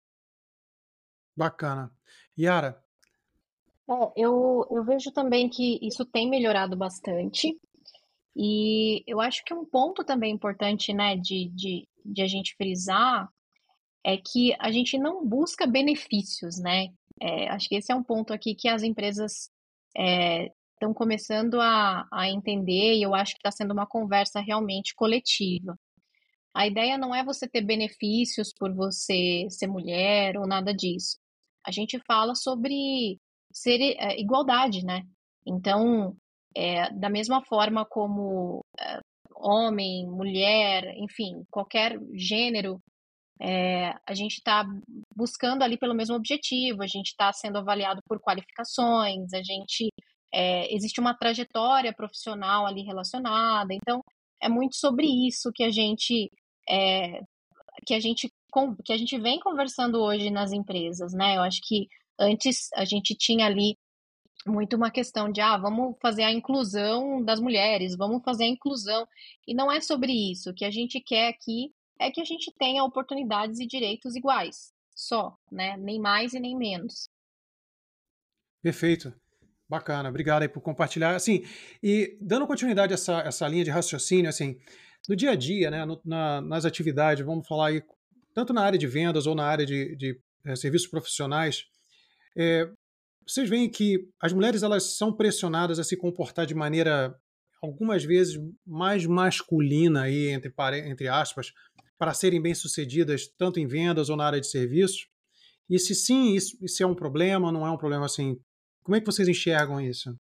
Bacana. 1.35 1.91
Yara? 2.37 2.83
É, 3.89 4.13
eu, 4.15 4.67
eu 4.69 4.83
vejo 4.83 5.11
também 5.11 5.49
que 5.49 5.79
isso 5.81 6.05
tem 6.05 6.29
melhorado 6.29 6.77
bastante. 6.77 7.59
E 8.35 9.03
eu 9.07 9.19
acho 9.19 9.43
que 9.43 9.53
um 9.53 9.65
ponto 9.65 10.03
também 10.03 10.33
importante, 10.33 10.93
né, 10.93 11.17
de, 11.17 11.49
de, 11.49 11.87
de 12.05 12.21
a 12.21 12.27
gente 12.27 12.55
frisar 12.55 13.27
é 14.03 14.15
que 14.17 14.55
a 14.59 14.71
gente 14.71 14.97
não 14.97 15.25
busca 15.25 15.67
benefícios, 15.67 16.57
né? 16.57 16.87
É, 17.21 17.49
acho 17.49 17.67
que 17.67 17.75
esse 17.75 17.91
é 17.91 17.95
um 17.95 18.03
ponto 18.03 18.33
aqui 18.33 18.55
que 18.55 18.69
as 18.69 18.81
empresas 18.81 19.49
estão 19.93 20.91
é, 20.91 20.93
começando 20.93 21.59
a, 21.59 22.07
a 22.11 22.29
entender 22.29 22.95
e 22.95 23.03
eu 23.03 23.13
acho 23.13 23.33
que 23.33 23.39
está 23.39 23.51
sendo 23.51 23.71
uma 23.71 23.85
conversa 23.85 24.39
realmente 24.39 24.95
coletiva. 24.95 25.77
A 26.53 26.67
ideia 26.67 26.97
não 26.97 27.13
é 27.13 27.23
você 27.23 27.47
ter 27.47 27.61
benefícios 27.61 28.53
por 28.53 28.73
você 28.73 29.47
ser 29.49 29.67
mulher 29.67 30.37
ou 30.37 30.47
nada 30.47 30.73
disso. 30.73 31.17
A 31.65 31.71
gente 31.71 31.99
fala 32.05 32.35
sobre 32.35 33.19
ser 33.51 33.79
é, 33.81 34.19
igualdade, 34.19 34.83
né? 34.83 35.03
Então, 35.45 36.15
é, 36.55 36.91
da 36.93 37.09
mesma 37.09 37.43
forma 37.43 37.85
como 37.85 38.65
é, 38.79 38.99
homem, 39.35 40.05
mulher, 40.07 40.93
enfim, 40.97 41.43
qualquer 41.49 41.97
gênero, 42.13 42.81
é, 43.41 43.93
a 44.05 44.13
gente 44.13 44.33
está 44.33 44.65
buscando 45.15 45.63
ali 45.63 45.77
pelo 45.77 45.95
mesmo 45.95 46.15
objetivo, 46.15 46.83
a 46.83 46.87
gente 46.87 47.07
está 47.09 47.31
sendo 47.31 47.57
avaliado 47.57 48.01
por 48.07 48.19
qualificações, 48.19 49.33
a 49.33 49.41
gente 49.41 49.89
é, 50.33 50.73
existe 50.73 50.99
uma 50.99 51.13
trajetória 51.13 51.93
profissional 51.93 52.65
ali 52.65 52.83
relacionada, 52.83 53.73
então 53.73 54.03
é 54.41 54.49
muito 54.49 54.75
sobre 54.75 55.07
isso 55.27 55.51
que 55.53 55.63
a 55.63 55.71
gente 55.71 56.31
é, 56.67 57.21
que 57.85 57.93
a 57.93 57.99
gente 57.99 58.31
que 58.83 58.93
a 58.93 58.97
gente 58.97 59.17
vem 59.19 59.39
conversando 59.39 60.01
hoje 60.01 60.29
nas 60.31 60.51
empresas, 60.51 61.13
né? 61.13 61.37
Eu 61.37 61.41
acho 61.41 61.61
que 61.63 61.87
antes 62.19 62.69
a 62.73 62.83
gente 62.83 63.15
tinha 63.15 63.45
ali 63.45 63.77
muito 64.45 64.75
uma 64.75 64.89
questão 64.89 65.31
de 65.31 65.41
ah, 65.41 65.57
vamos 65.57 65.95
fazer 66.01 66.23
a 66.23 66.31
inclusão 66.31 67.23
das 67.23 67.39
mulheres, 67.39 67.95
vamos 67.95 68.23
fazer 68.23 68.45
a 68.45 68.47
inclusão. 68.47 69.07
E 69.47 69.53
não 69.53 69.71
é 69.71 69.81
sobre 69.81 70.11
isso. 70.11 70.49
O 70.49 70.53
que 70.53 70.65
a 70.65 70.71
gente 70.71 70.99
quer 70.99 71.27
aqui 71.29 71.71
é 71.99 72.09
que 72.09 72.21
a 72.21 72.25
gente 72.25 72.51
tenha 72.57 72.83
oportunidades 72.83 73.59
e 73.59 73.67
direitos 73.67 74.15
iguais. 74.15 74.73
Só, 74.95 75.37
né? 75.51 75.77
Nem 75.77 75.99
mais 75.99 76.33
e 76.33 76.39
nem 76.39 76.57
menos. 76.57 77.09
Perfeito. 78.61 79.13
Bacana, 79.69 80.09
obrigado 80.09 80.41
aí 80.41 80.49
por 80.49 80.61
compartilhar. 80.61 81.15
Assim, 81.15 81.43
e 81.81 82.17
dando 82.19 82.47
continuidade 82.47 82.91
a 82.91 82.95
essa, 82.95 83.19
essa 83.19 83.47
linha 83.47 83.63
de 83.63 83.69
raciocínio, 83.69 84.27
assim, 84.27 84.57
no 85.07 85.15
dia 85.15 85.31
a 85.31 85.35
dia, 85.35 85.69
né, 85.69 85.85
no, 85.85 86.01
na, 86.03 86.41
nas 86.41 86.65
atividades, 86.65 87.23
vamos 87.23 87.47
falar 87.47 87.67
aí, 87.67 87.83
tanto 88.33 88.51
na 88.51 88.61
área 88.61 88.79
de 88.79 88.87
vendas 88.87 89.27
ou 89.27 89.35
na 89.35 89.45
área 89.45 89.65
de, 89.65 89.95
de 89.95 90.19
é, 90.43 90.55
serviços 90.55 90.87
profissionais, 90.87 91.65
é, 92.35 92.67
vocês 93.27 93.47
veem 93.47 93.69
que 93.69 94.09
as 94.19 94.33
mulheres 94.33 94.63
elas 94.63 94.97
são 94.97 95.15
pressionadas 95.15 95.77
a 95.77 95.83
se 95.83 95.95
comportar 95.95 96.47
de 96.47 96.55
maneira 96.55 97.15
algumas 97.61 98.03
vezes 98.03 98.39
mais 98.65 99.05
masculina 99.05 100.03
aí 100.03 100.29
entre 100.29 100.51
entre 100.87 101.07
aspas 101.07 101.53
para 101.97 102.13
serem 102.13 102.41
bem 102.41 102.55
sucedidas 102.55 103.27
tanto 103.37 103.59
em 103.59 103.67
vendas 103.67 104.09
ou 104.09 104.15
na 104.15 104.25
área 104.25 104.39
de 104.39 104.47
serviços 104.47 105.07
e 105.69 105.77
se 105.77 105.93
sim 105.93 106.33
isso, 106.33 106.57
isso 106.61 106.81
é 106.81 106.87
um 106.87 106.95
problema 106.95 107.51
não 107.51 107.67
é 107.67 107.71
um 107.71 107.77
problema 107.77 108.05
assim 108.05 108.39
como 108.83 108.95
é 108.95 108.99
que 108.99 109.05
vocês 109.05 109.27
enxergam 109.27 109.79
isso? 109.79 110.15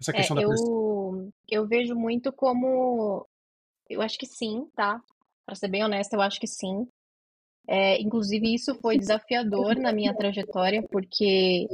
Essa 0.00 0.10
é, 0.10 0.14
questão 0.14 0.38
é, 0.38 0.40
da 0.40 0.46
eu 0.46 1.32
eu 1.48 1.66
vejo 1.66 1.94
muito 1.94 2.32
como 2.32 3.26
eu 3.88 4.02
acho 4.02 4.18
que 4.18 4.26
sim 4.26 4.68
tá? 4.74 5.02
Para 5.44 5.54
ser 5.54 5.68
bem 5.68 5.84
honesta 5.84 6.16
eu 6.16 6.20
acho 6.20 6.40
que 6.40 6.46
sim. 6.46 6.86
É, 7.68 8.00
inclusive 8.00 8.54
isso 8.54 8.74
foi 8.76 8.98
desafiador 8.98 9.76
na 9.76 9.92
minha 9.92 10.14
trajetória 10.14 10.82
porque 10.88 11.66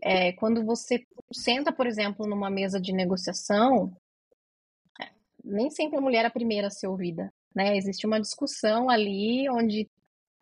é, 0.00 0.32
quando 0.32 0.64
você 0.64 1.06
senta, 1.32 1.72
por 1.72 1.86
exemplo, 1.86 2.26
numa 2.26 2.50
mesa 2.50 2.80
de 2.80 2.92
negociação, 2.92 3.96
é, 5.00 5.08
nem 5.44 5.70
sempre 5.70 5.98
a 5.98 6.00
mulher 6.00 6.24
é 6.24 6.28
a 6.28 6.30
primeira 6.30 6.66
a 6.66 6.70
ser 6.70 6.88
ouvida, 6.88 7.32
né? 7.54 7.76
Existe 7.76 8.06
uma 8.06 8.20
discussão 8.20 8.90
ali 8.90 9.48
onde 9.48 9.88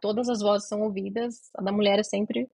todas 0.01 0.29
as 0.31 0.41
vozes 0.41 0.67
são 0.67 0.81
ouvidas, 0.81 1.51
a 1.55 1.63
da 1.63 1.71
mulher 1.71 1.99
é 1.99 2.03
sempre 2.03 2.49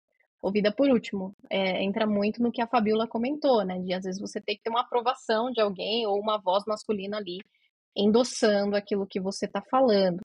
ouvida 0.43 0.73
por 0.75 0.91
último. 0.91 1.35
É, 1.49 1.83
entra 1.83 2.07
muito 2.07 2.43
no 2.43 2.51
que 2.51 2.61
a 2.61 2.67
Fabiola 2.67 3.07
comentou, 3.07 3.65
né? 3.65 3.79
De 3.79 3.95
às 3.95 4.03
vezes 4.05 4.21
você 4.21 4.41
tem 4.41 4.57
que 4.57 4.63
ter 4.63 4.71
uma 4.71 4.81
aprovação 4.81 5.51
de 5.51 5.61
alguém 5.61 6.07
ou 6.07 6.19
uma 6.19 6.39
voz 6.39 6.65
masculina 6.67 7.17
ali 7.19 7.39
endossando 7.97 8.75
aquilo 8.75 9.07
que 9.07 9.21
você 9.21 9.47
está 9.47 9.63
falando. 9.63 10.21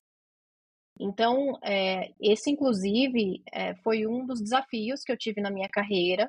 Então, 1.00 1.56
é, 1.62 2.12
esse, 2.20 2.50
inclusive, 2.50 3.42
é, 3.52 3.74
foi 3.76 4.06
um 4.06 4.26
dos 4.26 4.40
desafios 4.40 5.02
que 5.04 5.12
eu 5.12 5.16
tive 5.16 5.40
na 5.40 5.50
minha 5.50 5.68
carreira, 5.68 6.28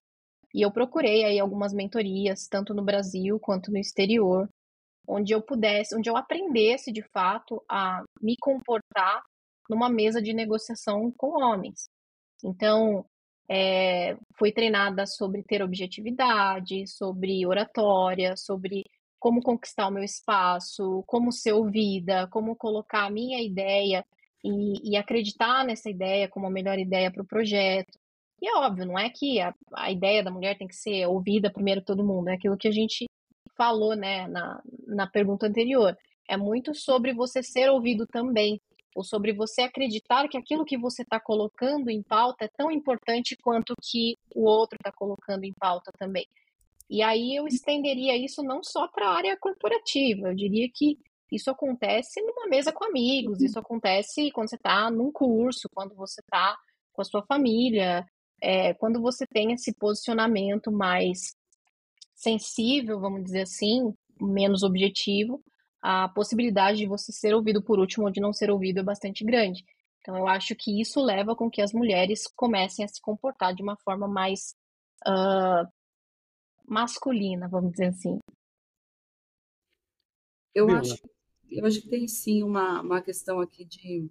e 0.53 0.61
eu 0.61 0.71
procurei 0.71 1.23
aí 1.25 1.39
algumas 1.39 1.73
mentorias, 1.73 2.47
tanto 2.49 2.73
no 2.73 2.83
Brasil 2.83 3.39
quanto 3.39 3.71
no 3.71 3.77
exterior, 3.77 4.47
onde 5.07 5.33
eu 5.33 5.41
pudesse, 5.41 5.95
onde 5.95 6.09
eu 6.09 6.17
aprendesse 6.17 6.91
de 6.91 7.01
fato 7.11 7.63
a 7.69 8.03
me 8.21 8.35
comportar 8.39 9.23
numa 9.69 9.89
mesa 9.89 10.21
de 10.21 10.33
negociação 10.33 11.11
com 11.15 11.41
homens. 11.41 11.85
Então, 12.43 13.05
é, 13.49 14.15
fui 14.37 14.51
treinada 14.51 15.05
sobre 15.07 15.43
ter 15.43 15.63
objetividade, 15.63 16.85
sobre 16.87 17.45
oratória, 17.47 18.37
sobre 18.37 18.85
como 19.19 19.41
conquistar 19.41 19.87
o 19.87 19.91
meu 19.91 20.03
espaço, 20.03 21.03
como 21.07 21.31
ser 21.31 21.53
ouvida, 21.53 22.27
como 22.27 22.55
colocar 22.55 23.05
a 23.05 23.09
minha 23.09 23.41
ideia 23.41 24.05
e, 24.43 24.91
e 24.91 24.95
acreditar 24.95 25.65
nessa 25.65 25.89
ideia 25.89 26.29
como 26.29 26.47
a 26.47 26.51
melhor 26.51 26.77
ideia 26.77 27.11
para 27.11 27.23
o 27.23 27.27
projeto. 27.27 27.97
E 28.41 28.47
é 28.47 28.55
óbvio, 28.55 28.85
não 28.85 28.97
é 28.97 29.09
que 29.09 29.41
a, 29.41 29.53
a 29.73 29.91
ideia 29.91 30.23
da 30.23 30.31
mulher 30.31 30.57
tem 30.57 30.67
que 30.67 30.75
ser 30.75 31.05
ouvida 31.07 31.51
primeiro 31.51 31.81
todo 31.81 32.05
mundo, 32.05 32.29
é 32.29 32.35
aquilo 32.35 32.57
que 32.57 32.67
a 32.67 32.71
gente 32.71 33.09
falou 33.57 33.95
né, 33.95 34.27
na, 34.27 34.61
na 34.87 35.07
pergunta 35.07 35.47
anterior. 35.47 35.97
É 36.29 36.37
muito 36.37 36.73
sobre 36.73 37.13
você 37.13 37.43
ser 37.43 37.69
ouvido 37.69 38.05
também, 38.07 38.61
ou 38.95 39.03
sobre 39.03 39.33
você 39.33 39.61
acreditar 39.61 40.27
que 40.27 40.37
aquilo 40.37 40.65
que 40.65 40.77
você 40.77 41.03
está 41.03 41.19
colocando 41.19 41.89
em 41.89 42.01
pauta 42.01 42.45
é 42.45 42.49
tão 42.49 42.71
importante 42.71 43.35
quanto 43.37 43.73
que 43.81 44.17
o 44.33 44.43
outro 44.45 44.77
está 44.79 44.91
colocando 44.91 45.43
em 45.43 45.53
pauta 45.53 45.91
também. 45.97 46.27
E 46.89 47.03
aí 47.03 47.35
eu 47.35 47.47
estenderia 47.47 48.17
isso 48.17 48.41
não 48.41 48.63
só 48.63 48.87
para 48.87 49.07
a 49.07 49.15
área 49.15 49.37
corporativa, 49.37 50.29
eu 50.29 50.35
diria 50.35 50.67
que 50.73 50.97
isso 51.31 51.51
acontece 51.51 52.19
numa 52.21 52.47
mesa 52.47 52.71
com 52.71 52.83
amigos, 52.83 53.41
isso 53.41 53.59
acontece 53.59 54.31
quando 54.31 54.49
você 54.49 54.55
está 54.55 54.89
num 54.89 55.11
curso, 55.11 55.69
quando 55.73 55.93
você 55.93 56.21
está 56.21 56.57
com 56.91 57.01
a 57.01 57.05
sua 57.05 57.23
família, 57.23 58.03
é, 58.41 58.73
quando 58.73 58.99
você 58.99 59.25
tem 59.27 59.53
esse 59.53 59.73
posicionamento 59.75 60.71
mais 60.71 61.35
sensível, 62.15 62.99
vamos 62.99 63.23
dizer 63.23 63.41
assim, 63.41 63.93
menos 64.19 64.63
objetivo, 64.63 65.43
a 65.81 66.09
possibilidade 66.09 66.79
de 66.79 66.87
você 66.87 67.11
ser 67.11 67.33
ouvido 67.33 67.61
por 67.61 67.79
último 67.79 68.05
ou 68.05 68.11
de 68.11 68.19
não 68.19 68.33
ser 68.33 68.49
ouvido 68.51 68.79
é 68.79 68.83
bastante 68.83 69.23
grande. 69.23 69.65
Então, 70.01 70.17
eu 70.17 70.27
acho 70.27 70.55
que 70.55 70.81
isso 70.81 71.01
leva 71.01 71.35
com 71.35 71.49
que 71.49 71.61
as 71.61 71.73
mulheres 71.73 72.27
comecem 72.35 72.83
a 72.83 72.87
se 72.87 73.01
comportar 73.01 73.53
de 73.53 73.61
uma 73.61 73.77
forma 73.77 74.07
mais 74.07 74.55
uh, 75.07 75.67
masculina, 76.67 77.47
vamos 77.47 77.71
dizer 77.71 77.87
assim. 77.87 78.19
Eu 80.53 80.69
acho, 80.71 80.97
eu 81.49 81.65
acho 81.65 81.81
que 81.81 81.89
tem 81.89 82.07
sim 82.07 82.43
uma, 82.43 82.81
uma 82.81 83.01
questão 83.01 83.39
aqui 83.39 83.65
de 83.65 84.09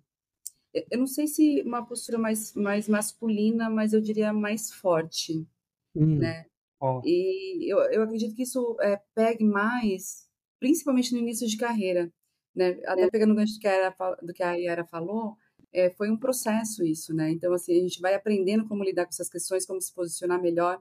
eu 0.90 0.98
não 0.98 1.06
sei 1.06 1.26
se 1.26 1.62
uma 1.62 1.84
postura 1.84 2.18
mais, 2.18 2.54
mais 2.54 2.88
masculina, 2.88 3.70
mas 3.70 3.92
eu 3.92 4.00
diria 4.00 4.32
mais 4.32 4.72
forte, 4.72 5.46
hum. 5.94 6.18
né? 6.18 6.46
Oh. 6.80 7.00
E 7.04 7.72
eu, 7.72 7.78
eu 7.90 8.02
acredito 8.02 8.34
que 8.34 8.42
isso 8.42 8.76
é, 8.80 9.00
pegue 9.14 9.44
mais, 9.44 10.27
principalmente 10.58 11.12
no 11.12 11.18
início 11.18 11.46
de 11.46 11.56
carreira, 11.56 12.12
né? 12.54 12.78
Até 12.86 13.02
é. 13.02 13.10
pegando 13.10 13.32
o 13.32 13.36
gancho 13.36 13.54
do 13.54 13.60
que 13.60 13.68
a 13.68 13.72
Yara, 13.72 13.96
do 14.22 14.32
que 14.32 14.42
a 14.42 14.52
Yara 14.54 14.84
falou, 14.84 15.36
é, 15.72 15.90
foi 15.90 16.10
um 16.10 16.16
processo 16.16 16.84
isso, 16.84 17.14
né? 17.14 17.30
Então, 17.30 17.52
assim, 17.52 17.78
a 17.78 17.82
gente 17.82 18.00
vai 18.00 18.14
aprendendo 18.14 18.66
como 18.66 18.84
lidar 18.84 19.04
com 19.04 19.10
essas 19.10 19.28
questões, 19.28 19.66
como 19.66 19.80
se 19.80 19.94
posicionar 19.94 20.40
melhor. 20.40 20.80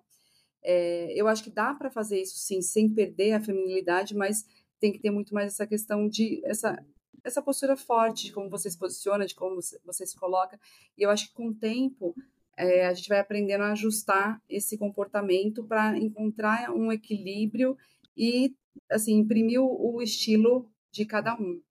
É, 0.63 1.13
eu 1.15 1.27
acho 1.27 1.43
que 1.43 1.49
dá 1.49 1.73
para 1.73 1.89
fazer 1.89 2.21
isso, 2.21 2.37
sim, 2.37 2.61
sem 2.61 2.89
perder 2.89 3.33
a 3.33 3.41
feminilidade, 3.41 4.15
mas 4.15 4.45
tem 4.79 4.91
que 4.91 4.99
ter 4.99 5.11
muito 5.11 5.33
mais 5.33 5.53
essa 5.53 5.67
questão 5.67 6.07
de 6.07 6.41
essa 6.45 6.77
essa 7.23 7.41
postura 7.41 7.75
forte 7.75 8.25
de 8.25 8.31
como 8.31 8.49
você 8.49 8.69
se 8.69 8.77
posiciona, 8.77 9.25
de 9.25 9.35
como 9.35 9.59
você 9.85 10.05
se 10.05 10.15
coloca. 10.15 10.57
E 10.97 11.03
eu 11.03 11.09
acho 11.09 11.27
que 11.27 11.33
com 11.33 11.47
o 11.49 11.53
tempo 11.53 12.15
é, 12.55 12.87
a 12.87 12.93
gente 12.93 13.09
vai 13.09 13.19
aprendendo 13.19 13.63
a 13.63 13.71
ajustar 13.73 14.41
esse 14.49 14.77
comportamento 14.77 15.63
para 15.63 15.97
encontrar 15.97 16.71
um 16.71 16.91
equilíbrio 16.91 17.77
e 18.15 18.55
assim 18.89 19.17
imprimir 19.17 19.61
o, 19.61 19.95
o, 19.95 20.01
estilo 20.01 20.69
de 20.91 21.05
cada 21.05 21.35
um, 21.35 21.61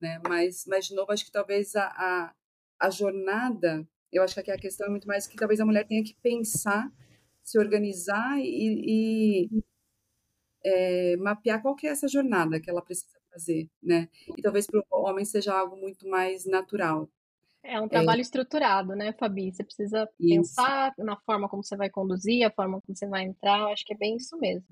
né? 0.00 0.20
Mas, 0.28 0.64
mas 0.66 0.86
de 0.86 0.94
novo 0.94 1.12
acho 1.12 1.24
que 1.24 1.32
talvez 1.32 1.74
a, 1.74 1.86
a, 1.86 2.34
a 2.80 2.90
jornada, 2.90 3.86
eu 4.12 4.22
acho 4.22 4.34
que 4.34 4.40
aqui 4.40 4.50
a 4.50 4.58
questão 4.58 4.86
é 4.86 4.90
muito 4.90 5.06
mais 5.06 5.26
que 5.26 5.36
talvez 5.36 5.60
a 5.60 5.66
mulher 5.66 5.86
tenha 5.86 6.04
que 6.04 6.14
pensar, 6.22 6.90
se 7.42 7.58
organizar 7.58 8.38
e, 8.38 9.48
e 9.54 9.62
é, 10.64 11.16
mapear 11.16 11.62
qual 11.62 11.76
que 11.76 11.86
é 11.86 11.90
essa 11.90 12.08
jornada 12.08 12.60
que 12.60 12.68
ela 12.68 12.82
precisa 12.82 13.18
fazer, 13.30 13.70
né? 13.82 14.08
E 14.36 14.42
talvez 14.42 14.66
para 14.66 14.80
o 14.80 15.02
homem 15.02 15.24
seja 15.24 15.54
algo 15.54 15.76
muito 15.76 16.08
mais 16.08 16.44
natural. 16.44 17.08
É 17.68 17.80
um 17.80 17.88
trabalho 17.88 18.20
é... 18.20 18.22
estruturado, 18.22 18.94
né, 18.94 19.12
Fabi? 19.12 19.52
Você 19.52 19.64
precisa 19.64 20.08
isso. 20.18 20.34
pensar 20.34 20.94
na 20.98 21.16
forma 21.20 21.48
como 21.48 21.62
você 21.62 21.76
vai 21.76 21.90
conduzir, 21.90 22.46
a 22.46 22.50
forma 22.50 22.80
como 22.80 22.96
você 22.96 23.06
vai 23.06 23.24
entrar. 23.24 23.60
Eu 23.60 23.68
acho 23.68 23.84
que 23.84 23.94
é 23.94 23.96
bem 23.96 24.16
isso 24.16 24.36
mesmo. 24.38 24.66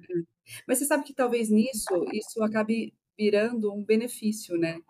Mas 0.67 0.79
você 0.79 0.85
sabe 0.85 1.05
que 1.05 1.15
talvez 1.15 1.51
nisso 1.51 2.05
isso 2.13 2.43
acabe 2.43 2.95
virando 3.17 3.73
um 3.73 3.85
benefício, 3.85 4.57
né? 4.57 4.81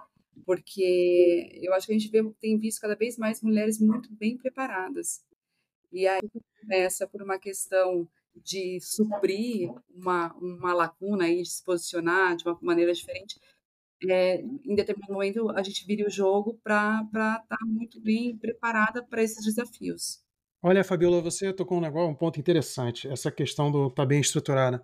Porque 0.44 1.61
eu 1.62 1.73
acho 1.75 1.87
que 1.87 1.92
a 1.92 1.99
gente 1.99 2.11
vê, 2.11 2.23
tem 2.40 2.58
visto 2.58 2.80
cada 2.80 2.96
vez 2.96 3.16
mais 3.16 3.42
mulheres 3.42 3.80
muito 3.80 4.12
bem 4.14 4.37
preparadas. 4.37 5.25
E 5.92 6.06
aí 6.06 6.28
começa 6.61 7.06
por 7.06 7.23
uma 7.23 7.38
questão 7.38 8.08
de 8.34 8.80
suprir 8.80 9.73
uma, 9.94 10.34
uma 10.34 10.75
lacuna 10.75 11.28
e 11.28 11.42
de 11.42 11.49
se 11.49 11.62
posicionar 11.62 12.37
de 12.37 12.44
uma 12.44 12.58
maneira 12.61 12.92
diferente, 12.92 13.38
é, 14.11 14.40
em 14.40 14.75
determinado 14.75 15.12
momento 15.12 15.50
a 15.50 15.62
gente 15.62 15.87
vira 15.87 16.06
o 16.06 16.11
jogo 16.11 16.58
para 16.62 17.02
estar 17.04 17.44
tá 17.49 17.58
muito 17.66 18.00
bem 18.00 18.37
preparada 18.37 19.02
para 19.02 19.23
esses 19.23 19.44
desafios. 19.44 20.23
Olha, 20.62 20.82
Fabiola, 20.82 21.20
você 21.20 21.52
tocou 21.52 21.78
um 21.78 21.80
negócio, 21.80 22.11
um 22.11 22.14
ponto 22.14 22.40
interessante, 22.40 23.06
essa 23.06 23.30
questão 23.30 23.70
do 23.70 23.88
estar 23.88 24.02
tá 24.02 24.06
bem 24.06 24.20
estruturada. 24.20 24.82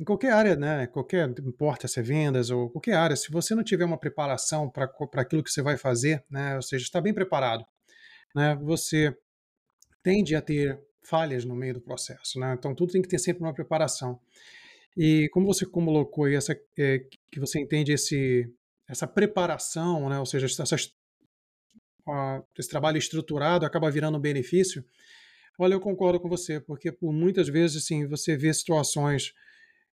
Em 0.00 0.04
qualquer 0.04 0.32
área, 0.32 0.56
né, 0.56 0.86
qualquer, 0.86 1.28
importa 1.40 1.86
se 1.86 2.00
é 2.00 2.02
vendas 2.02 2.50
ou 2.50 2.70
qualquer 2.70 2.94
área, 2.94 3.14
se 3.14 3.30
você 3.30 3.54
não 3.54 3.62
tiver 3.62 3.84
uma 3.84 3.98
preparação 3.98 4.68
para 4.68 4.90
aquilo 5.16 5.42
que 5.42 5.50
você 5.50 5.62
vai 5.62 5.76
fazer, 5.76 6.24
né, 6.28 6.56
ou 6.56 6.62
seja, 6.62 6.84
está 6.84 7.00
bem 7.00 7.14
preparado, 7.14 7.64
né, 8.34 8.56
você 8.56 9.16
tende 10.02 10.34
a 10.34 10.42
ter 10.42 10.80
falhas 11.02 11.44
no 11.44 11.54
meio 11.54 11.74
do 11.74 11.80
processo, 11.80 12.40
né, 12.40 12.54
então 12.58 12.74
tudo 12.74 12.92
tem 12.92 13.02
que 13.02 13.08
ter 13.08 13.18
sempre 13.18 13.44
uma 13.44 13.54
preparação. 13.54 14.18
E 14.96 15.28
como 15.30 15.46
você 15.46 15.66
colocou 15.66 16.24
aí, 16.24 16.34
essa, 16.34 16.56
é, 16.78 17.00
que 17.30 17.40
você 17.40 17.60
entende 17.60 17.92
esse, 17.92 18.48
essa 18.88 19.06
preparação, 19.06 20.08
né? 20.08 20.18
ou 20.18 20.26
seja, 20.26 20.46
essas, 20.46 20.84
uh, 22.06 22.44
esse 22.56 22.68
trabalho 22.68 22.98
estruturado 22.98 23.66
acaba 23.66 23.90
virando 23.90 24.18
um 24.18 24.20
benefício, 24.20 24.84
olha, 25.58 25.74
eu 25.74 25.80
concordo 25.80 26.20
com 26.20 26.28
você, 26.28 26.60
porque 26.60 26.92
por 26.92 27.12
muitas 27.12 27.48
vezes 27.48 27.82
assim, 27.82 28.06
você 28.06 28.36
vê 28.36 28.52
situações 28.54 29.32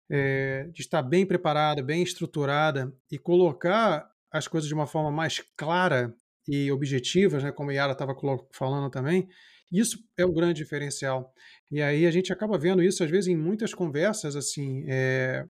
é, 0.09 0.69
de 0.73 0.83
estar 0.83 1.03
bem 1.03 1.27
preparada, 1.27 1.83
bem 1.83 2.03
estruturada 2.03 2.93
e 3.11 3.19
colocar 3.19 4.09
as 4.31 4.49
coisas 4.49 4.69
de 4.69 4.75
uma 4.75 4.87
forma 4.87 5.11
mais 5.11 5.41
clara 5.57 6.15
e 6.49 6.71
objetiva, 6.71 7.39
né, 7.41 7.53
como 7.53 7.71
a 7.71 7.75
Yara 7.75 7.93
estava 7.93 8.15
falando 8.53 8.89
também, 8.91 9.29
isso 9.71 9.99
é 10.17 10.25
o 10.25 10.33
grande 10.33 10.63
diferencial. 10.63 11.33
E 11.71 11.83
aí 11.83 12.07
a 12.07 12.11
gente 12.11 12.33
acaba 12.33 12.59
vendo 12.59 12.83
isso, 12.83 13.03
às 13.03 13.11
vezes, 13.11 13.29
em 13.29 13.37
muitas 13.37 13.75
conversas, 13.75 14.37
assim, 14.37 14.85
é, 14.89 15.45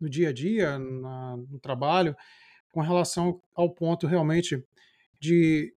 no 0.00 0.08
dia 0.08 0.30
a 0.30 0.32
dia, 0.32 0.78
na, 0.78 1.36
no 1.36 1.58
trabalho, 1.60 2.16
com 2.70 2.80
relação 2.80 3.40
ao 3.54 3.70
ponto 3.70 4.06
realmente 4.06 4.62
de 5.20 5.72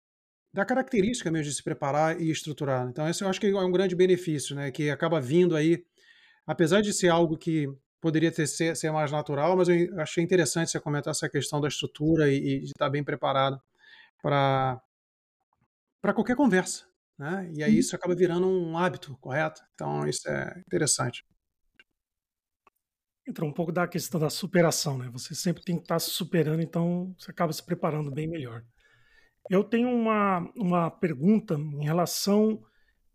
da 0.54 0.66
característica 0.66 1.32
mesmo 1.32 1.50
de 1.50 1.56
se 1.56 1.64
preparar 1.64 2.20
e 2.20 2.30
estruturar. 2.30 2.88
Então, 2.90 3.08
esse 3.08 3.24
eu 3.24 3.30
acho 3.30 3.40
que 3.40 3.48
é 3.48 3.56
um 3.58 3.72
grande 3.72 3.96
benefício, 3.96 4.56
né? 4.56 4.70
Que 4.70 4.90
acaba 4.90 5.20
vindo 5.22 5.56
aí, 5.56 5.84
apesar 6.46 6.82
de 6.82 6.94
ser 6.94 7.08
algo 7.08 7.38
que 7.38 7.68
poderia 8.02 8.32
ter, 8.32 8.48
ser, 8.48 8.76
ser 8.76 8.92
mais 8.92 9.12
natural, 9.12 9.56
mas 9.56 9.70
eu 9.70 10.00
achei 10.02 10.24
interessante 10.24 10.72
você 10.72 10.80
comentar 10.80 11.12
essa 11.12 11.30
questão 11.30 11.62
da 11.62 11.68
estrutura 11.68 12.30
e, 12.30 12.36
e 12.36 12.60
de 12.62 12.66
estar 12.66 12.90
bem 12.90 13.04
preparado 13.04 13.62
para 14.22 14.82
para 16.02 16.14
qualquer 16.16 16.36
conversa, 16.36 16.86
né? 17.22 17.48
E 17.54 17.63
aí 17.63 17.78
isso 17.78 17.96
acaba 17.96 18.16
virando 18.16 18.48
um 18.48 18.75
hábito, 18.75 19.16
correto? 19.22 19.62
Então 19.75 20.08
isso 20.08 20.28
é 20.28 20.60
interessante. 20.66 21.24
Entra 23.28 23.46
um 23.46 23.54
pouco 23.54 23.72
da 23.72 23.88
questão 23.88 24.20
da 24.20 24.30
superação, 24.32 24.98
né? 24.98 25.08
Você 25.13 25.36
sempre 25.36 25.63
tem 25.63 25.75
que 25.75 25.84
estar 25.84 26.00
se 26.00 26.10
superando, 26.10 26.63
então 26.63 27.13
você 27.16 27.30
acaba 27.30 27.54
se 27.54 27.63
preparando 27.63 28.10
bem 28.10 28.28
melhor. 28.28 28.66
Eu 29.51 29.63
tenho 29.63 29.90
uma, 29.90 30.40
uma 30.56 30.90
pergunta 30.90 31.54
em 31.54 31.84
relação 31.84 32.60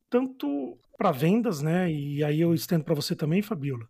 tanto 0.08 0.78
para 0.96 1.10
vendas, 1.10 1.60
né? 1.60 1.90
E 1.90 2.22
aí 2.22 2.40
eu 2.40 2.54
estendo 2.54 2.84
para 2.84 2.94
você 2.94 3.16
também, 3.16 3.42
Fabiola. 3.42 3.88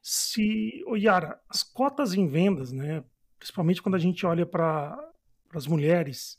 Se, 0.00 0.82
oh 0.86 0.96
Yara, 0.96 1.38
as 1.50 1.62
cotas 1.62 2.14
em 2.14 2.26
vendas, 2.26 2.72
né? 2.72 3.04
Principalmente 3.38 3.82
quando 3.82 3.96
a 3.96 3.98
gente 3.98 4.24
olha 4.24 4.46
para 4.46 4.96
as 5.52 5.66
mulheres, 5.66 6.38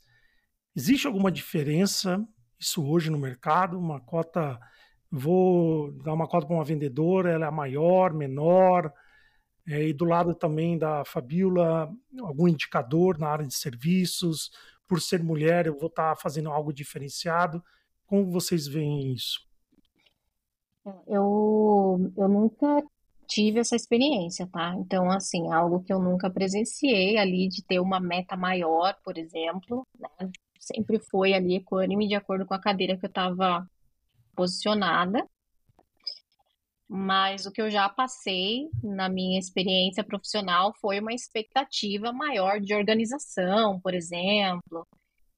existe 0.74 1.06
alguma 1.06 1.30
diferença 1.30 2.26
isso 2.62 2.86
hoje 2.86 3.10
no 3.10 3.18
mercado, 3.18 3.78
uma 3.78 4.00
cota, 4.00 4.58
vou 5.10 5.90
dar 6.02 6.12
uma 6.14 6.28
cota 6.28 6.46
para 6.46 6.54
uma 6.54 6.64
vendedora, 6.64 7.30
ela 7.32 7.46
é 7.46 7.50
maior, 7.50 8.14
menor, 8.14 8.92
é, 9.66 9.88
e 9.88 9.92
do 9.92 10.04
lado 10.04 10.34
também 10.34 10.78
da 10.78 11.04
Fabiola, 11.04 11.92
algum 12.20 12.48
indicador 12.48 13.18
na 13.18 13.28
área 13.28 13.46
de 13.46 13.54
serviços, 13.54 14.50
por 14.86 15.00
ser 15.00 15.22
mulher, 15.22 15.66
eu 15.66 15.76
vou 15.76 15.88
estar 15.88 16.14
tá 16.14 16.20
fazendo 16.20 16.50
algo 16.50 16.72
diferenciado. 16.72 17.62
Como 18.06 18.30
vocês 18.30 18.66
veem 18.66 19.12
isso? 19.12 19.40
Eu, 21.06 22.12
eu 22.16 22.28
nunca 22.28 22.82
tive 23.26 23.60
essa 23.60 23.74
experiência, 23.74 24.46
tá? 24.48 24.74
Então, 24.76 25.10
assim, 25.10 25.50
algo 25.52 25.82
que 25.82 25.92
eu 25.92 25.98
nunca 25.98 26.30
presenciei 26.30 27.16
ali 27.16 27.48
de 27.48 27.64
ter 27.64 27.80
uma 27.80 27.98
meta 27.98 28.36
maior, 28.36 28.94
por 29.02 29.16
exemplo, 29.16 29.86
né? 29.98 30.30
Sempre 30.62 30.98
foi 31.00 31.34
ali 31.34 31.56
equânime 31.56 32.06
de 32.06 32.14
acordo 32.14 32.46
com 32.46 32.54
a 32.54 32.60
cadeira 32.60 32.96
que 32.96 33.04
eu 33.04 33.08
estava 33.08 33.68
posicionada. 34.34 35.26
Mas 36.88 37.46
o 37.46 37.50
que 37.50 37.60
eu 37.60 37.70
já 37.70 37.88
passei 37.88 38.68
na 38.82 39.08
minha 39.08 39.38
experiência 39.38 40.04
profissional 40.04 40.74
foi 40.80 41.00
uma 41.00 41.12
expectativa 41.12 42.12
maior 42.12 42.60
de 42.60 42.74
organização, 42.74 43.80
por 43.80 43.94
exemplo. 43.94 44.86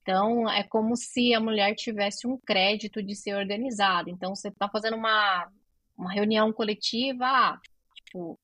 Então, 0.01 0.49
é 0.49 0.63
como 0.63 0.95
se 0.95 1.33
a 1.33 1.39
mulher 1.39 1.73
tivesse 1.73 2.27
um 2.27 2.37
crédito 2.37 3.01
de 3.01 3.15
ser 3.15 3.35
organizada. 3.35 4.09
Então, 4.09 4.35
você 4.35 4.49
está 4.49 4.69
fazendo 4.69 4.97
uma, 4.97 5.49
uma 5.97 6.11
reunião 6.11 6.51
coletiva, 6.53 7.25
ah, 7.25 7.59
tipo, 7.95 8.37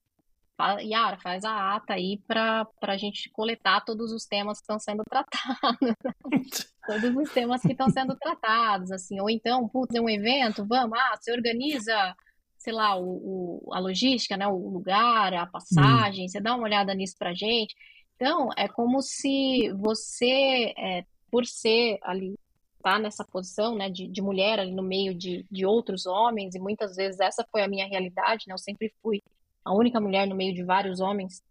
Yara, 0.80 1.18
faz 1.20 1.44
a 1.44 1.76
ata 1.76 1.94
aí 1.94 2.20
para 2.28 2.68
a 2.82 2.98
gente 2.98 3.30
coletar 3.32 3.82
todos 3.82 4.12
os 4.12 4.26
temas 4.26 4.60
que 4.60 4.64
estão 4.64 4.80
sendo 4.80 5.04
tratados. 5.10 5.96
todos 7.00 7.16
os 7.16 7.34
temas 7.34 7.62
que 7.62 7.72
estão 7.72 7.90
sendo 7.90 8.16
tratados, 8.16 8.92
assim. 8.92 9.20
Ou 9.22 9.30
então, 9.30 9.68
putz, 9.68 9.96
é 9.96 10.02
um 10.02 10.10
evento, 10.10 10.66
vamos, 10.66 10.98
ah, 10.98 11.18
você 11.20 11.32
organiza, 11.32 12.16
sei 12.58 12.74
lá, 12.74 12.96
o, 12.98 13.64
o 13.66 13.74
a 13.74 13.80
logística, 13.80 14.36
né, 14.36 14.48
o 14.48 14.70
lugar, 14.70 15.34
a 15.34 15.46
passagem, 15.46 16.26
hum. 16.26 16.28
você 16.28 16.42
dá 16.42 16.56
uma 16.56 16.64
olhada 16.64 16.94
nisso 16.94 17.16
pra 17.18 17.34
gente. 17.34 17.74
Então, 18.16 18.50
é 18.58 18.68
como 18.68 19.02
se 19.02 19.72
você, 19.74 20.74
é, 20.78 21.06
por 21.32 21.46
ser 21.46 21.98
ali, 22.04 22.36
tá 22.84 23.00
nessa 23.00 23.24
posição, 23.24 23.76
né, 23.76 23.90
de, 23.90 24.08
de 24.08 24.22
mulher 24.22 24.60
ali 24.60 24.74
no 24.74 24.84
meio 24.84 25.16
de, 25.16 25.46
de 25.50 25.66
outros 25.66 26.06
homens, 26.06 26.56
e 26.56 26.60
muitas 26.60 26.96
vezes 26.96 27.20
essa 27.20 27.46
foi 27.52 27.62
a 27.64 27.68
minha 27.68 27.88
realidade, 27.88 28.46
né, 28.48 28.54
eu 28.54 28.58
sempre 28.58 28.94
fui 29.02 29.22
a 29.64 29.74
única 29.74 30.00
mulher 30.00 30.28
no 30.28 30.36
meio 30.36 30.54
de 30.54 30.64
vários 30.64 31.00
homens. 31.00 31.42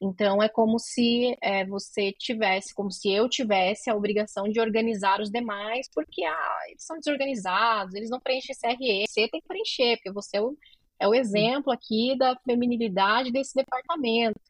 Então 0.00 0.40
é 0.40 0.48
como 0.48 0.78
se 0.78 1.36
é, 1.42 1.66
você 1.66 2.12
tivesse, 2.12 2.72
como 2.72 2.90
se 2.90 3.12
eu 3.12 3.28
tivesse 3.28 3.90
a 3.90 3.96
obrigação 3.96 4.48
de 4.48 4.60
organizar 4.60 5.20
os 5.20 5.28
demais, 5.28 5.88
porque 5.92 6.24
ah, 6.24 6.58
eles 6.68 6.84
são 6.84 6.96
desorganizados, 6.98 7.94
eles 7.94 8.08
não 8.08 8.20
preenchem 8.20 8.54
CRE, 8.54 9.04
você 9.08 9.28
tem 9.28 9.40
que 9.40 9.48
preencher, 9.48 9.96
porque 9.96 10.12
você 10.12 10.36
é 10.36 10.40
o, 10.40 10.56
é 11.00 11.08
o 11.08 11.14
exemplo 11.14 11.72
aqui 11.72 12.16
da 12.16 12.36
feminilidade 12.44 13.32
desse 13.32 13.54
departamento. 13.54 14.40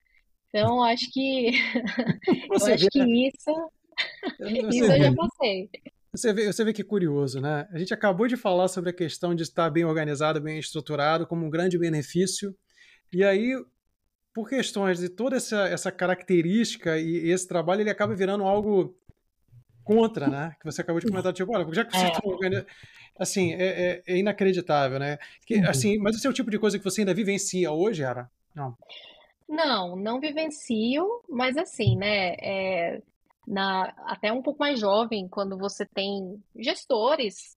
Então 0.49 0.83
acho 0.85 1.11
que 1.11 1.51
eu 2.51 2.67
acho 2.67 2.87
que 2.89 2.99
né? 3.01 3.07
isso, 3.07 3.71
isso 4.71 4.93
eu 4.93 5.03
já 5.03 5.15
passei. 5.15 5.71
Você 6.13 6.33
vê, 6.33 6.53
você 6.53 6.65
vê 6.65 6.73
que 6.73 6.85
curioso, 6.85 7.41
né? 7.41 7.69
A 7.71 7.79
gente 7.79 7.95
acabou 7.95 8.27
de 8.27 8.37
falar 8.37 8.69
sobre 8.69 8.91
a 8.91 8.95
questão 8.95 9.35
de 9.35 9.43
estar 9.43 9.71
bem 9.71 9.85
organizado, 9.85 10.41
bem 10.41 10.59
estruturado, 10.59 11.27
como 11.27 11.47
um 11.47 11.51
grande 11.51 11.79
benefício 11.79 12.55
e 13.13 13.25
aí, 13.25 13.55
por 14.39 14.49
questões 14.49 15.01
de 15.01 15.09
toda 15.09 15.37
essa, 15.37 15.67
essa 15.67 15.91
característica 15.91 16.97
e 16.97 17.29
esse 17.29 17.49
trabalho, 17.49 17.81
ele 17.81 17.91
acaba 17.91 18.15
virando 18.15 18.45
algo 18.45 18.97
contra, 19.83 20.29
né? 20.29 20.55
Que 20.61 20.65
você 20.65 20.81
acabou 20.81 21.01
de 21.01 21.09
comentar, 21.09 21.33
tipo, 21.33 21.53
olha, 21.53 21.67
já 21.75 21.85
que 21.85 21.91
você 21.91 22.07
é. 22.07 22.67
assim, 23.19 23.53
é, 23.55 23.67
é, 23.67 24.03
é, 24.07 24.17
inacreditável, 24.17 25.01
né? 25.01 25.19
Que, 25.45 25.57
uhum. 25.57 25.69
assim, 25.69 25.99
mas 25.99 26.15
esse 26.15 26.25
é 26.25 26.31
o 26.31 26.33
tipo 26.33 26.53
de 26.53 26.59
coisa 26.61 26.79
que 26.79 26.85
você 26.85 27.01
ainda 27.01 27.13
vivencia 27.13 27.73
hoje, 27.73 28.05
Ara? 28.05 28.31
Não. 28.55 28.77
Não, 29.49 29.97
não 29.97 30.21
vivencio, 30.21 31.05
mas 31.29 31.57
assim, 31.57 31.97
né? 31.97 32.35
É, 32.41 33.03
na, 33.45 33.93
até 34.07 34.33
um 34.33 34.41
pouco 34.41 34.61
mais 34.61 34.79
jovem, 34.79 35.27
quando 35.27 35.59
você 35.59 35.85
tem 35.85 36.41
gestores, 36.55 37.57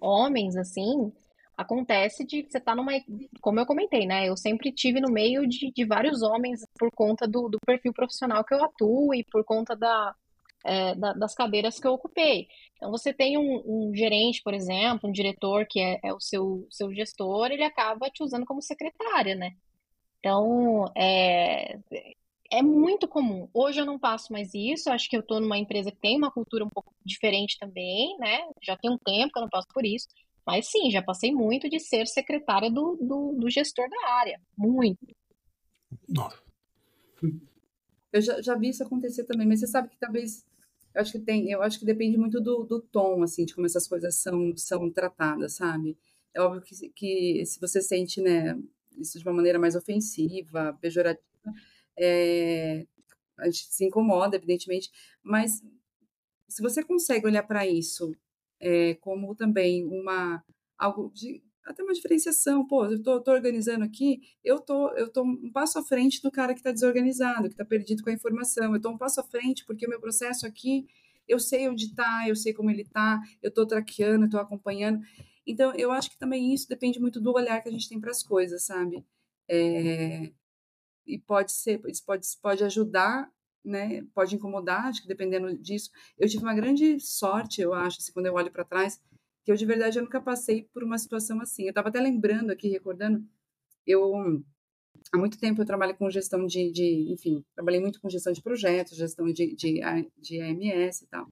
homens, 0.00 0.56
assim, 0.56 1.12
acontece 1.56 2.24
de 2.24 2.42
você 2.42 2.58
estar 2.58 2.72
tá 2.72 2.74
numa. 2.74 2.92
Como 3.40 3.60
eu 3.60 3.66
comentei, 3.66 4.06
né? 4.06 4.28
Eu 4.28 4.36
sempre 4.36 4.72
tive 4.72 5.00
no 5.00 5.10
meio 5.10 5.46
de, 5.46 5.70
de 5.72 5.84
vários 5.84 6.22
homens 6.22 6.60
por 6.78 6.90
conta 6.92 7.26
do, 7.26 7.48
do 7.48 7.58
perfil 7.64 7.92
profissional 7.92 8.44
que 8.44 8.54
eu 8.54 8.64
atuo 8.64 9.14
e 9.14 9.24
por 9.24 9.44
conta 9.44 9.74
da, 9.76 10.14
é, 10.64 10.94
da, 10.94 11.12
das 11.12 11.34
cadeiras 11.34 11.78
que 11.78 11.86
eu 11.86 11.92
ocupei. 11.92 12.48
Então, 12.76 12.90
você 12.90 13.12
tem 13.12 13.38
um, 13.38 13.62
um 13.66 13.94
gerente, 13.94 14.42
por 14.42 14.54
exemplo, 14.54 15.08
um 15.08 15.12
diretor 15.12 15.66
que 15.68 15.80
é, 15.80 16.00
é, 16.02 16.12
o 16.12 16.20
seu, 16.20 16.66
seu 16.70 16.92
gestor, 16.92 17.50
ele 17.50 17.64
acaba 17.64 18.10
te 18.10 18.22
usando 18.22 18.46
como 18.46 18.62
secretária, 18.62 19.34
né? 19.34 19.52
Então, 20.18 20.86
é, 20.96 21.78
é 22.50 22.62
muito 22.62 23.06
comum. 23.06 23.48
Hoje 23.52 23.80
eu 23.80 23.84
não 23.84 23.98
passo 23.98 24.32
mais 24.32 24.54
isso, 24.54 24.90
acho 24.90 25.08
que 25.08 25.16
eu 25.16 25.20
estou 25.20 25.40
numa 25.40 25.58
empresa 25.58 25.90
que 25.90 25.98
tem 25.98 26.16
uma 26.16 26.30
cultura 26.30 26.64
um 26.64 26.70
pouco 26.70 26.94
diferente 27.04 27.58
também, 27.58 28.16
né? 28.18 28.48
Já 28.62 28.76
tem 28.76 28.90
um 28.90 28.98
tempo 28.98 29.32
que 29.32 29.38
eu 29.38 29.42
não 29.42 29.50
passo 29.50 29.68
por 29.72 29.84
isso. 29.84 30.08
Mas 30.46 30.70
sim, 30.70 30.90
já 30.90 31.02
passei 31.02 31.32
muito 31.32 31.68
de 31.68 31.80
ser 31.80 32.06
secretária 32.06 32.70
do, 32.70 32.96
do, 33.00 33.32
do 33.38 33.50
gestor 33.50 33.88
da 33.88 34.10
área. 34.14 34.40
Muito. 34.56 35.06
Nossa. 36.08 36.42
Eu 38.12 38.20
já, 38.20 38.40
já 38.42 38.54
vi 38.54 38.68
isso 38.68 38.82
acontecer 38.82 39.24
também, 39.24 39.46
mas 39.46 39.60
você 39.60 39.66
sabe 39.66 39.88
que 39.88 39.98
talvez 39.98 40.44
eu 40.94 41.00
acho 41.00 41.12
que 41.12 41.18
tem, 41.18 41.50
eu 41.50 41.62
acho 41.62 41.78
que 41.78 41.84
depende 41.84 42.16
muito 42.16 42.40
do, 42.40 42.62
do 42.62 42.80
tom, 42.80 43.22
assim, 43.22 43.44
de 43.44 43.54
como 43.54 43.66
essas 43.66 43.88
coisas 43.88 44.14
são, 44.16 44.56
são 44.56 44.88
tratadas, 44.90 45.56
sabe? 45.56 45.98
É 46.32 46.40
óbvio 46.40 46.62
que, 46.62 46.88
que 46.90 47.44
se 47.44 47.60
você 47.60 47.80
sente, 47.80 48.20
né, 48.20 48.56
isso 48.96 49.18
de 49.18 49.24
uma 49.24 49.32
maneira 49.34 49.58
mais 49.58 49.74
ofensiva, 49.74 50.78
pejorativa, 50.80 51.24
é, 51.98 52.86
a 53.38 53.46
gente 53.46 53.66
se 53.74 53.84
incomoda, 53.84 54.36
evidentemente, 54.36 54.90
mas 55.22 55.62
se 56.48 56.62
você 56.62 56.84
consegue 56.84 57.26
olhar 57.26 57.42
para 57.42 57.66
isso 57.66 58.14
é, 58.64 58.94
como 58.94 59.34
também 59.34 59.84
uma 59.86 60.42
algo 60.78 61.12
de 61.14 61.42
até 61.64 61.82
uma 61.82 61.94
diferenciação, 61.94 62.66
pô, 62.66 62.84
eu 62.84 63.02
tô, 63.02 63.22
tô, 63.22 63.30
organizando 63.30 63.84
aqui, 63.84 64.20
eu 64.42 64.60
tô, 64.60 64.90
eu 64.96 65.10
tô 65.10 65.22
um 65.22 65.50
passo 65.50 65.78
à 65.78 65.82
frente 65.82 66.20
do 66.20 66.30
cara 66.30 66.52
que 66.52 66.60
está 66.60 66.70
desorganizado, 66.70 67.48
que 67.48 67.54
está 67.54 67.64
perdido 67.64 68.02
com 68.02 68.10
a 68.10 68.12
informação, 68.12 68.74
eu 68.74 68.80
tô 68.80 68.90
um 68.90 68.98
passo 68.98 69.20
à 69.20 69.24
frente 69.24 69.64
porque 69.64 69.86
o 69.86 69.88
meu 69.88 69.98
processo 69.98 70.46
aqui, 70.46 70.86
eu 71.26 71.38
sei 71.38 71.66
onde 71.68 71.86
está, 71.86 72.28
eu 72.28 72.36
sei 72.36 72.52
como 72.52 72.70
ele 72.70 72.82
está, 72.82 73.18
eu 73.42 73.50
tô 73.50 73.66
traqueando, 73.66 74.26
estou 74.26 74.40
acompanhando, 74.40 75.00
então 75.46 75.74
eu 75.74 75.90
acho 75.90 76.10
que 76.10 76.18
também 76.18 76.52
isso 76.52 76.68
depende 76.68 77.00
muito 77.00 77.18
do 77.18 77.32
olhar 77.32 77.62
que 77.62 77.68
a 77.68 77.72
gente 77.72 77.88
tem 77.88 77.98
para 77.98 78.10
as 78.10 78.22
coisas, 78.22 78.66
sabe? 78.66 79.02
É, 79.48 80.32
e 81.06 81.18
pode 81.18 81.52
ser, 81.52 81.80
isso 81.86 82.04
pode, 82.04 82.26
pode 82.42 82.62
ajudar, 82.62 83.30
né? 83.64 84.04
Pode 84.14 84.34
incomodar, 84.34 84.86
acho 84.86 85.02
que 85.02 85.08
dependendo 85.08 85.56
disso. 85.56 85.90
Eu 86.18 86.28
tive 86.28 86.42
uma 86.42 86.54
grande 86.54 87.00
sorte, 87.00 87.60
eu 87.60 87.72
acho, 87.72 87.98
assim, 88.00 88.12
quando 88.12 88.26
eu 88.26 88.34
olho 88.34 88.50
para 88.50 88.64
trás, 88.64 89.00
que 89.44 89.50
eu 89.52 89.56
de 89.56 89.66
verdade 89.66 89.98
eu 89.98 90.02
nunca 90.02 90.20
passei 90.20 90.68
por 90.72 90.82
uma 90.82 90.98
situação 90.98 91.40
assim. 91.40 91.64
Eu 91.64 91.70
estava 91.70 91.88
até 91.88 92.00
lembrando 92.00 92.50
aqui, 92.50 92.68
recordando, 92.68 93.24
eu 93.86 94.42
há 95.12 95.18
muito 95.18 95.38
tempo 95.38 95.60
eu 95.60 95.66
trabalho 95.66 95.94
com 95.96 96.10
gestão 96.10 96.46
de, 96.46 96.70
de 96.70 97.12
enfim, 97.12 97.44
trabalhei 97.54 97.80
muito 97.80 98.00
com 98.00 98.08
gestão 98.08 98.32
de 98.32 98.42
projetos, 98.42 98.96
gestão 98.96 99.26
de, 99.26 99.54
de, 99.54 99.80
de 100.18 100.40
AMS 100.40 101.02
e 101.02 101.06
tal. 101.06 101.28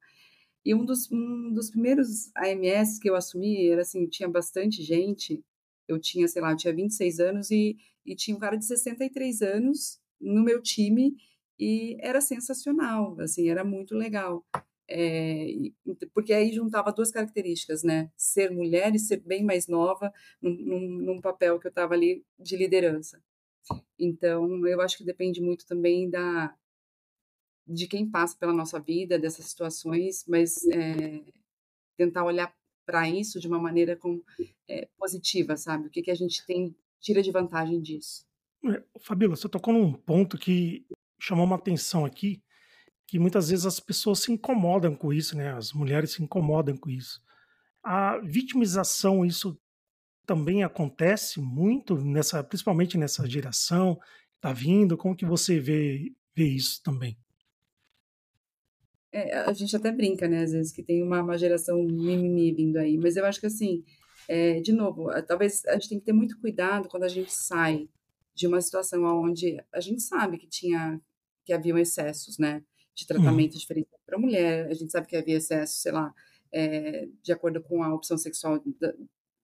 E 0.65 0.75
um 0.75 0.85
dos, 0.85 1.11
um 1.11 1.53
dos 1.53 1.71
primeiros 1.71 2.31
AMS 2.37 2.99
que 3.01 3.11
eu 3.11 3.17
assumi 3.17 3.69
era 3.69 3.83
assim, 3.83 4.07
tinha 4.07 4.29
bastante 4.29 4.83
gente, 4.83 5.43
eu 5.89 5.99
tinha, 5.99 6.29
sei 6.29 6.41
lá, 6.41 6.53
eu 6.53 6.57
tinha 6.57 6.75
26 6.75 7.19
anos 7.19 7.51
e, 7.51 7.77
e 8.07 8.15
tinha 8.15 8.37
um 8.37 8.41
cara 8.41 8.57
de 8.57 8.65
63 8.65 9.43
anos 9.43 10.01
no 10.21 10.45
meu 10.45 10.63
time 10.63 11.17
e 11.59 11.97
era 12.01 12.21
sensacional, 12.21 13.19
assim, 13.21 13.49
era 13.51 13.65
muito 13.65 13.95
legal. 13.95 14.45
É, 14.89 15.47
porque 16.13 16.33
aí 16.33 16.53
juntava 16.53 16.93
duas 16.93 17.11
características, 17.11 17.83
né? 17.83 18.11
Ser 18.17 18.51
mulher 18.51 18.95
e 18.95 18.99
ser 18.99 19.19
bem 19.19 19.45
mais 19.45 19.67
nova 19.67 20.13
num, 20.41 20.53
num, 20.53 21.21
papel 21.21 21.59
que 21.59 21.67
eu 21.67 21.71
estava 21.71 21.95
ali 21.95 22.25
de 22.39 22.57
liderança. 22.57 23.23
Então, 23.99 24.67
eu 24.67 24.81
acho 24.81 24.99
que 24.99 25.05
depende 25.05 25.41
muito 25.41 25.67
também 25.67 26.11
da 26.11 26.55
de 27.65 27.87
quem 27.87 28.11
passa 28.11 28.37
pela 28.37 28.53
nossa 28.53 28.81
vida, 28.81 29.19
dessas 29.19 29.47
situações, 29.47 30.25
mas 30.27 30.67
é, 30.67 31.23
tentar 31.97 32.25
olhar 32.25 32.53
para 32.85 33.09
isso 33.09 33.39
de 33.39 33.47
uma 33.47 33.59
maneira 33.59 33.97
com, 33.97 34.21
é, 34.69 34.89
positiva, 34.99 35.57
sabe? 35.57 35.87
O 35.87 35.91
que, 35.91 36.03
que 36.03 36.11
a 36.11 36.15
gente 36.15 36.45
tem 36.45 36.75
tira 37.03 37.21
de 37.21 37.31
vantagem 37.31 37.83
disso. 37.83 38.25
É, 38.65 38.83
Fabíola, 39.01 39.37
você 39.37 39.49
tocou 39.49 39.75
num 39.75 39.93
ponto 39.93 40.39
que 40.39 40.87
chamou 41.23 41.45
uma 41.45 41.57
atenção 41.57 42.05
aqui, 42.05 42.43
que 43.07 43.19
muitas 43.19 43.49
vezes 43.49 43.65
as 43.65 43.79
pessoas 43.79 44.21
se 44.21 44.33
incomodam 44.33 44.97
com 44.97 45.13
isso, 45.13 45.37
né? 45.37 45.53
As 45.53 45.73
mulheres 45.73 46.13
se 46.13 46.23
incomodam 46.23 46.77
com 46.77 46.91
isso. 46.91 47.23
A 47.83 48.19
vitimização, 48.19 49.25
isso 49.25 49.57
também 50.27 50.65
acontece 50.65 51.41
muito 51.41 51.97
nessa, 51.97 52.43
principalmente 52.43 52.99
nessa 52.99 53.29
geração 53.29 53.99
tá 54.41 54.53
vindo. 54.53 54.97
Como 54.97 55.17
que 55.17 55.25
você 55.25 55.61
vê, 55.61 56.13
vê 56.35 56.45
isso 56.45 56.83
também? 56.83 57.17
É, 59.13 59.39
a 59.39 59.53
gente 59.53 59.77
até 59.77 59.93
brinca, 59.93 60.27
né, 60.27 60.43
às 60.43 60.53
vezes, 60.53 60.73
que 60.73 60.83
tem 60.83 61.03
uma, 61.03 61.23
uma 61.23 61.39
geração 61.39 61.77
mimimi 61.85 62.53
vindo 62.53 62.79
aí, 62.79 62.97
mas 62.97 63.17
eu 63.17 63.25
acho 63.27 63.39
que, 63.39 63.47
assim, 63.47 63.85
é, 64.27 64.61
de 64.61 64.73
novo, 64.73 65.11
talvez 65.27 65.65
a 65.67 65.75
gente 65.75 65.91
tem 65.91 65.99
que 65.99 66.07
ter 66.07 66.15
muito 66.15 66.41
cuidado 66.41 66.89
quando 66.89 67.05
a 67.05 67.09
gente 67.09 67.33
sai 67.33 67.89
de 68.35 68.47
uma 68.47 68.61
situação 68.61 69.05
onde 69.05 69.63
a 69.73 69.81
gente 69.81 70.03
sabe 70.03 70.39
que 70.39 70.47
tinha, 70.47 71.01
que 71.45 71.53
haviam 71.53 71.79
excessos, 71.79 72.39
né, 72.39 72.63
de 72.95 73.07
tratamento 73.07 73.53
uhum. 73.55 73.59
diferente 73.59 73.89
para 74.05 74.17
a 74.17 74.21
mulher, 74.21 74.69
a 74.69 74.75
gente 74.75 74.93
sabe 74.93 75.07
que 75.07 75.17
havia 75.17 75.37
excesso, 75.37 75.81
sei 75.81 75.93
lá, 75.93 76.13
é, 76.53 77.09
de 77.23 77.33
acordo 77.33 77.63
com 77.63 77.83
a 77.83 77.95
opção 77.95 78.19
sexual 78.19 78.63
da, 78.79 78.93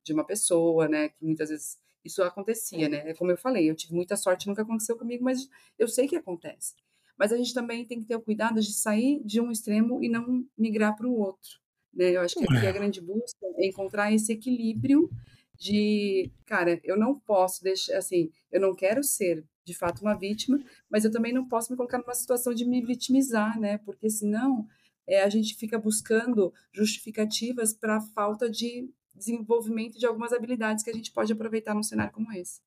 de 0.05 0.13
uma 0.13 0.25
pessoa, 0.25 0.89
né, 0.89 1.09
que 1.09 1.25
muitas 1.25 1.49
vezes 1.49 1.79
isso 2.05 2.23
acontecia, 2.23 2.89
né, 2.89 3.11
é 3.11 3.15
como 3.15 3.31
eu 3.31 3.37
falei, 3.37 3.69
eu 3.69 3.75
tive 3.75 3.95
muita 3.95 4.17
sorte, 4.17 4.47
nunca 4.47 4.63
aconteceu 4.63 4.97
comigo, 4.97 5.25
mas 5.25 5.49
eu 5.79 5.89
sei 5.89 6.07
que 6.07 6.17
acontece 6.17 6.75
mas 7.19 7.33
a 7.33 7.37
gente 7.37 7.53
também 7.53 7.85
tem 7.85 7.99
que 7.99 8.07
ter 8.07 8.15
o 8.15 8.21
cuidado 8.21 8.61
de 8.61 8.73
sair 8.73 9.21
de 9.25 9.41
um 9.41 9.51
extremo 9.51 10.03
e 10.03 10.09
não 10.09 10.47
migrar 10.57 10.97
para 10.97 11.07
o 11.07 11.19
outro. 11.19 11.59
Né? 11.93 12.13
Eu 12.13 12.21
acho 12.21 12.37
que 12.37 12.45
aqui 12.45 12.67
a 12.67 12.71
é. 12.71 12.73
grande 12.73 13.01
busca 13.01 13.45
é 13.57 13.67
encontrar 13.67 14.13
esse 14.13 14.33
equilíbrio 14.33 15.11
de, 15.59 16.31
cara, 16.47 16.81
eu 16.85 16.97
não 16.97 17.19
posso 17.19 17.65
deixar, 17.65 17.99
assim, 17.99 18.31
eu 18.53 18.61
não 18.61 18.75
quero 18.77 19.03
ser 19.03 19.45
de 19.68 19.74
fato 19.74 20.00
uma 20.00 20.14
vítima, 20.14 20.59
mas 20.90 21.04
eu 21.04 21.11
também 21.11 21.33
não 21.33 21.46
posso 21.46 21.70
me 21.70 21.76
colocar 21.76 21.98
numa 21.98 22.14
situação 22.14 22.54
de 22.54 22.64
me 22.64 22.81
vitimizar, 22.85 23.61
né? 23.61 23.76
Porque 23.78 24.09
senão 24.09 24.66
é, 25.07 25.22
a 25.22 25.28
gente 25.28 25.54
fica 25.54 25.78
buscando 25.78 26.52
justificativas 26.72 27.74
para 27.74 27.98
a 27.98 28.00
falta 28.00 28.50
de 28.50 28.90
desenvolvimento 29.14 29.98
de 29.98 30.07
algumas 30.07 30.33
habilidades 30.33 30.83
que 30.83 30.90
a 30.90 30.94
gente 30.94 31.12
pode 31.12 31.33
aproveitar 31.33 31.74
num 31.74 31.83
cenário 31.83 32.12
como 32.12 32.33
esse. 32.33 32.61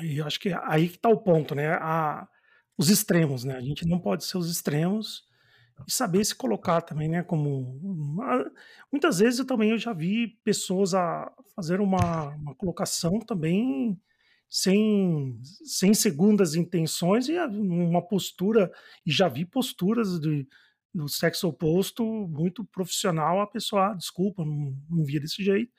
Eu 0.00 0.26
acho 0.26 0.40
que 0.40 0.50
aí 0.64 0.88
que 0.88 0.96
está 0.96 1.10
o 1.10 1.18
ponto, 1.18 1.54
né? 1.54 1.74
A, 1.74 2.26
os 2.78 2.88
extremos, 2.88 3.44
né? 3.44 3.54
A 3.54 3.60
gente 3.60 3.86
não 3.86 3.98
pode 3.98 4.24
ser 4.24 4.38
os 4.38 4.50
extremos 4.50 5.24
e 5.86 5.92
saber 5.92 6.24
se 6.24 6.34
colocar 6.34 6.80
também, 6.80 7.08
né? 7.08 7.22
Como 7.22 7.78
uma... 7.82 8.50
muitas 8.90 9.18
vezes 9.18 9.38
eu 9.38 9.46
também 9.46 9.70
eu 9.70 9.78
já 9.78 9.92
vi 9.92 10.28
pessoas 10.42 10.94
a 10.94 11.30
fazer 11.54 11.80
uma, 11.80 12.28
uma 12.36 12.54
colocação 12.54 13.18
também 13.18 14.00
sem, 14.48 15.38
sem 15.42 15.92
segundas 15.92 16.54
intenções 16.54 17.28
e 17.28 17.38
uma 17.38 18.00
postura 18.02 18.70
e 19.04 19.10
já 19.10 19.28
vi 19.28 19.44
posturas 19.44 20.18
de, 20.18 20.46
do 20.94 21.08
sexo 21.08 21.48
oposto 21.48 22.04
muito 22.04 22.64
profissional 22.64 23.40
a 23.40 23.46
pessoa 23.46 23.92
ah, 23.92 23.94
desculpa 23.94 24.44
não, 24.44 24.76
não 24.88 25.04
via 25.04 25.20
desse 25.20 25.44
jeito 25.44 25.72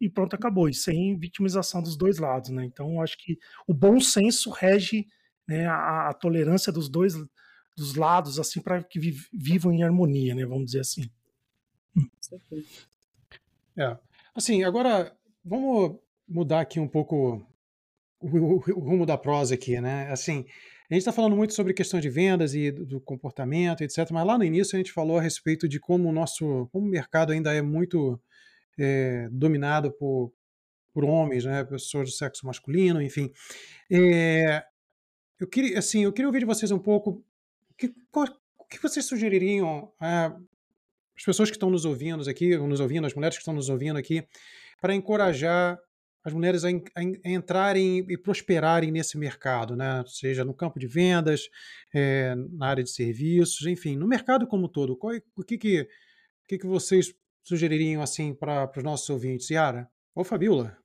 e 0.00 0.08
pronto 0.10 0.34
acabou 0.34 0.68
e 0.68 0.74
sem 0.74 1.16
vitimização 1.18 1.82
dos 1.82 1.96
dois 1.96 2.18
lados 2.18 2.50
né 2.50 2.64
então 2.64 3.00
acho 3.00 3.16
que 3.18 3.38
o 3.66 3.72
bom 3.72 4.00
senso 4.00 4.50
rege 4.50 5.06
né, 5.46 5.66
a, 5.66 6.08
a 6.08 6.14
tolerância 6.14 6.72
dos 6.72 6.88
dois 6.88 7.14
dos 7.76 7.94
lados 7.94 8.38
assim 8.38 8.60
para 8.60 8.82
que 8.82 8.98
vivam 9.32 9.72
em 9.72 9.82
harmonia, 9.82 10.34
né, 10.34 10.46
vamos 10.46 10.66
dizer 10.66 10.80
assim. 10.80 11.10
É. 13.76 13.96
Assim, 14.34 14.64
agora 14.64 15.14
vamos 15.44 15.98
mudar 16.26 16.60
aqui 16.60 16.80
um 16.80 16.88
pouco 16.88 17.46
o, 18.20 18.26
o, 18.26 18.80
rumo 18.80 19.06
da 19.06 19.16
prosa 19.16 19.54
aqui, 19.54 19.80
né? 19.80 20.10
Assim, 20.10 20.44
a 20.90 20.94
gente 20.94 21.02
está 21.02 21.12
falando 21.12 21.36
muito 21.36 21.54
sobre 21.54 21.74
questão 21.74 22.00
de 22.00 22.08
vendas 22.08 22.54
e 22.54 22.70
do, 22.70 22.86
do, 22.86 23.00
comportamento, 23.00 23.82
etc. 23.82 24.10
Mas 24.10 24.26
lá 24.26 24.38
no 24.38 24.44
início 24.44 24.76
a 24.76 24.78
gente 24.78 24.92
falou 24.92 25.18
a 25.18 25.22
respeito 25.22 25.68
de 25.68 25.80
como 25.80 26.08
o 26.08 26.12
nosso, 26.12 26.68
como 26.72 26.86
o 26.86 26.90
mercado 26.90 27.32
ainda 27.32 27.52
é 27.52 27.60
muito 27.60 28.20
é, 28.78 29.28
dominado 29.30 29.92
por, 29.92 30.32
por 30.92 31.04
homens, 31.04 31.44
né? 31.44 31.64
Pessoas 31.64 32.10
do 32.10 32.14
sexo 32.14 32.46
masculino, 32.46 33.02
enfim. 33.02 33.32
É, 33.90 34.64
eu 35.38 35.46
queria, 35.46 35.78
assim, 35.78 36.04
eu 36.04 36.12
queria 36.12 36.28
ouvir 36.28 36.40
de 36.40 36.46
vocês 36.46 36.70
um 36.70 36.78
pouco 36.78 37.24
que, 37.76 37.92
qual, 38.10 38.26
o 38.58 38.64
que 38.64 38.80
vocês 38.80 39.04
sugeririam 39.04 39.92
às 40.00 41.24
pessoas 41.24 41.50
que 41.50 41.56
estão 41.56 41.70
nos 41.70 41.84
ouvindo 41.84 42.28
aqui, 42.28 42.56
nos 42.56 42.80
ouvindo, 42.80 43.06
as 43.06 43.14
mulheres 43.14 43.36
que 43.36 43.42
estão 43.42 43.54
nos 43.54 43.68
ouvindo 43.68 43.98
aqui, 43.98 44.26
para 44.80 44.94
encorajar 44.94 45.78
as 46.26 46.34
mulheres 46.34 46.64
a, 46.64 46.68
a, 46.68 47.30
entrarem 47.30 48.04
e 48.08 48.18
prosperarem 48.18 48.90
nesse 48.90 49.16
mercado, 49.16 49.76
né? 49.76 50.02
seja 50.08 50.44
no 50.44 50.52
campo 50.52 50.76
de 50.76 50.88
vendas, 50.88 51.48
é, 51.94 52.34
na 52.34 52.66
área 52.66 52.82
de 52.82 52.90
serviços, 52.90 53.64
enfim, 53.64 53.94
no 53.94 54.08
mercado 54.08 54.44
como 54.44 54.68
todo. 54.68 54.96
Qual, 54.96 55.14
o 55.36 55.44
que, 55.44 55.56
que, 55.56 55.88
que, 56.48 56.58
que 56.58 56.66
vocês 56.66 57.14
sugeririam 57.44 58.02
assim 58.02 58.34
para 58.34 58.68
os 58.76 58.82
nossos 58.82 59.08
ouvintes? 59.08 59.48
Yara 59.50 59.88
ou 60.16 60.24
Fabiola? 60.24 60.76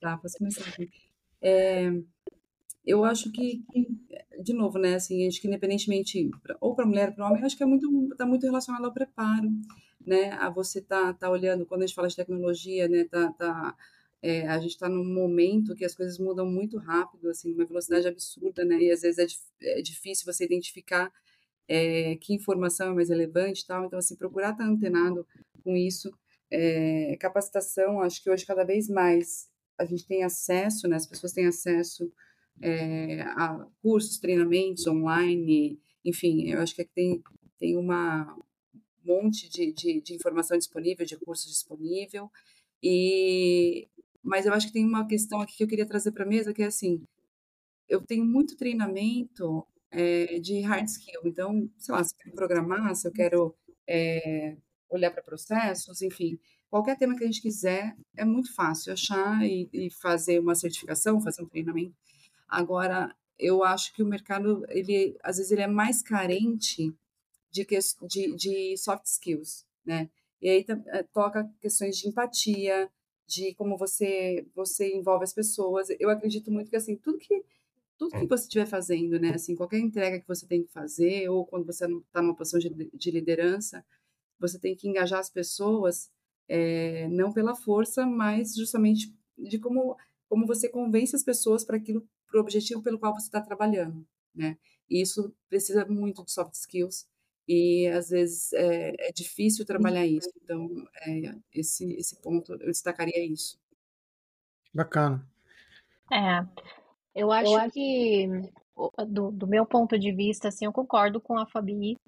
Tá, 0.00 0.16
posso 0.16 0.38
começar 0.38 0.66
aqui. 0.66 0.90
É, 1.42 1.90
eu 2.86 3.04
acho 3.04 3.30
que, 3.30 3.62
que, 3.70 3.86
de 4.42 4.54
novo, 4.54 4.78
né, 4.78 4.94
assim, 4.94 5.28
acho 5.28 5.38
que 5.38 5.48
independentemente, 5.48 6.30
ou 6.62 6.74
para 6.74 6.86
mulher 6.86 7.10
ou 7.10 7.14
para 7.14 7.28
homem, 7.28 7.44
acho 7.44 7.58
que 7.58 7.62
é 7.62 7.66
muito, 7.66 8.08
está 8.10 8.24
muito 8.24 8.46
relacionado 8.46 8.86
ao 8.86 8.94
preparo, 8.94 9.50
né, 10.00 10.30
a 10.32 10.48
você 10.48 10.80
tá, 10.80 11.12
tá 11.12 11.28
olhando, 11.28 11.66
quando 11.66 11.82
a 11.82 11.86
gente 11.86 11.94
fala 11.94 12.08
de 12.08 12.16
tecnologia, 12.16 12.88
né, 12.88 13.04
tá, 13.04 13.30
tá 13.32 13.76
É, 14.22 14.46
a 14.48 14.58
gente 14.58 14.72
está 14.72 14.88
num 14.88 15.04
momento 15.04 15.74
que 15.74 15.84
as 15.84 15.94
coisas 15.94 16.18
mudam 16.18 16.46
muito 16.46 16.76
rápido, 16.78 17.30
assim, 17.30 17.52
uma 17.54 17.64
velocidade 17.64 18.06
absurda, 18.06 18.64
né? 18.64 18.78
E 18.80 18.90
às 18.90 19.02
vezes 19.02 19.18
é, 19.62 19.78
é 19.78 19.82
difícil 19.82 20.30
você 20.30 20.44
identificar 20.44 21.10
é, 21.66 22.16
que 22.16 22.34
informação 22.34 22.90
é 22.90 22.94
mais 22.94 23.08
relevante, 23.08 23.66
tal. 23.66 23.84
Então, 23.86 23.98
assim, 23.98 24.16
procurar 24.16 24.52
estar 24.52 24.64
antenado 24.64 25.26
com 25.64 25.76
isso. 25.76 26.12
É, 26.50 27.16
capacitação, 27.18 28.00
acho 28.02 28.22
que 28.22 28.30
hoje 28.30 28.44
cada 28.44 28.64
vez 28.64 28.88
mais 28.88 29.48
a 29.78 29.84
gente 29.84 30.06
tem 30.06 30.22
acesso, 30.24 30.86
né? 30.88 30.96
As 30.96 31.06
pessoas 31.06 31.32
têm 31.32 31.46
acesso 31.46 32.12
é, 32.60 33.22
a 33.22 33.66
cursos, 33.82 34.18
treinamentos 34.18 34.86
online, 34.86 35.80
enfim, 36.04 36.50
eu 36.50 36.60
acho 36.60 36.74
que 36.74 36.84
tem 36.84 37.22
tem 37.58 37.76
uma 37.76 38.36
monte 39.04 39.48
de, 39.48 39.72
de, 39.72 40.00
de 40.00 40.14
informação 40.14 40.56
disponível, 40.56 41.04
de 41.04 41.16
cursos 41.16 41.50
disponível. 41.50 42.30
E 42.82 43.88
mas 44.22 44.46
eu 44.46 44.52
acho 44.52 44.66
que 44.66 44.72
tem 44.72 44.86
uma 44.86 45.06
questão 45.06 45.40
aqui 45.40 45.56
que 45.56 45.64
eu 45.64 45.68
queria 45.68 45.86
trazer 45.86 46.12
para 46.12 46.24
a 46.24 46.28
mesa, 46.28 46.52
que 46.52 46.62
é 46.62 46.66
assim, 46.66 47.02
eu 47.88 48.00
tenho 48.00 48.24
muito 48.24 48.56
treinamento 48.56 49.66
é, 49.90 50.38
de 50.38 50.60
hard 50.60 50.86
skill. 50.86 51.22
Então, 51.24 51.68
sei 51.78 51.94
lá, 51.94 52.04
se 52.04 52.14
eu 52.14 52.18
quero 52.18 52.36
programar, 52.36 52.94
se 52.94 53.08
eu 53.08 53.12
quero 53.12 53.54
é, 53.86 54.56
olhar 54.88 55.10
para 55.10 55.22
processos, 55.22 56.00
enfim, 56.02 56.38
qualquer 56.68 56.96
tema 56.96 57.16
que 57.16 57.24
a 57.24 57.26
gente 57.26 57.42
quiser, 57.42 57.96
é 58.16 58.24
muito 58.24 58.54
fácil 58.54 58.92
achar 58.92 59.44
e, 59.44 59.68
e, 59.72 59.90
fazer 59.90 60.38
uma 60.38 60.54
certificação, 60.54 61.20
fazer 61.20 61.42
um 61.42 61.48
treinamento. 61.48 61.94
Agora, 62.48 63.14
eu 63.38 63.64
acho 63.64 63.92
que 63.94 64.02
o 64.02 64.06
mercado, 64.06 64.64
ele, 64.68 65.16
às 65.22 65.38
vezes, 65.38 65.50
ele 65.50 65.62
é 65.62 65.66
mais 65.66 66.02
carente 66.02 66.94
de, 67.50 67.66
de, 68.08 68.36
de 68.36 68.76
soft 68.76 69.06
skills, 69.06 69.66
né? 69.84 70.08
E 70.40 70.48
aí 70.48 70.64
toca 71.12 71.50
questões 71.60 71.98
de 71.98 72.08
empatia, 72.08 72.90
de 73.30 73.54
como 73.54 73.78
você 73.78 74.44
você 74.54 74.92
envolve 74.94 75.24
as 75.24 75.32
pessoas. 75.32 75.88
Eu 76.00 76.10
acredito 76.10 76.50
muito 76.50 76.68
que 76.68 76.76
assim 76.76 76.96
tudo 76.96 77.18
que 77.18 77.44
tudo 77.96 78.18
que 78.18 78.26
você 78.26 78.44
estiver 78.44 78.66
fazendo, 78.66 79.18
né, 79.20 79.34
assim 79.34 79.54
qualquer 79.54 79.78
entrega 79.78 80.18
que 80.18 80.26
você 80.26 80.46
tem 80.46 80.62
que 80.64 80.72
fazer 80.72 81.28
ou 81.28 81.46
quando 81.46 81.66
você 81.66 81.84
está 81.84 82.22
numa 82.22 82.34
posição 82.34 82.58
de, 82.58 82.70
de, 82.94 83.10
liderança, 83.10 83.84
você 84.38 84.58
tem 84.58 84.74
que 84.74 84.88
engajar 84.88 85.20
as 85.20 85.28
pessoas 85.28 86.10
é, 86.48 87.08
não 87.08 87.30
pela 87.30 87.54
força, 87.54 88.06
mas 88.06 88.54
justamente 88.54 89.14
de 89.38 89.58
como 89.58 89.96
como 90.28 90.46
você 90.46 90.68
convence 90.68 91.14
as 91.14 91.24
pessoas 91.24 91.64
para 91.64 91.76
aquilo 91.76 92.06
para 92.26 92.38
o 92.38 92.42
objetivo 92.42 92.82
pelo 92.82 92.98
qual 92.98 93.14
você 93.14 93.26
está 93.26 93.40
trabalhando, 93.40 94.06
né? 94.34 94.56
E 94.88 95.02
isso 95.02 95.34
precisa 95.48 95.84
muito 95.86 96.24
de 96.24 96.32
soft 96.32 96.54
skills 96.54 97.06
e 97.52 97.88
às 97.88 98.10
vezes 98.10 98.52
é, 98.52 99.08
é 99.08 99.12
difícil 99.12 99.66
trabalhar 99.66 100.06
isso. 100.06 100.30
Então, 100.40 100.68
é, 101.04 101.34
esse, 101.52 101.94
esse 101.94 102.14
ponto 102.22 102.52
eu 102.52 102.70
destacaria 102.70 103.26
isso. 103.26 103.58
Bacana. 104.72 105.26
É, 106.12 106.46
eu 107.12 107.32
acho, 107.32 107.50
eu 107.50 107.58
acho 107.58 107.74
que 107.74 108.28
do, 109.08 109.32
do, 109.32 109.48
meu 109.48 109.66
ponto 109.66 109.98
de 109.98 110.12
vista, 110.12 110.46
assim, 110.46 110.64
eu 110.64 110.72
concordo 110.72 111.20
com 111.20 111.36
a 111.36 111.44
Fabi. 111.44 111.98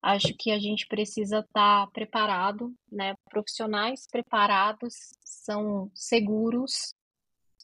Acho 0.00 0.34
que 0.38 0.50
a 0.50 0.58
gente 0.58 0.86
precisa 0.86 1.40
estar 1.40 1.84
tá 1.84 1.90
preparado, 1.92 2.74
né? 2.90 3.14
Profissionais 3.28 4.06
preparados 4.10 4.94
são 5.22 5.90
seguros 5.94 6.94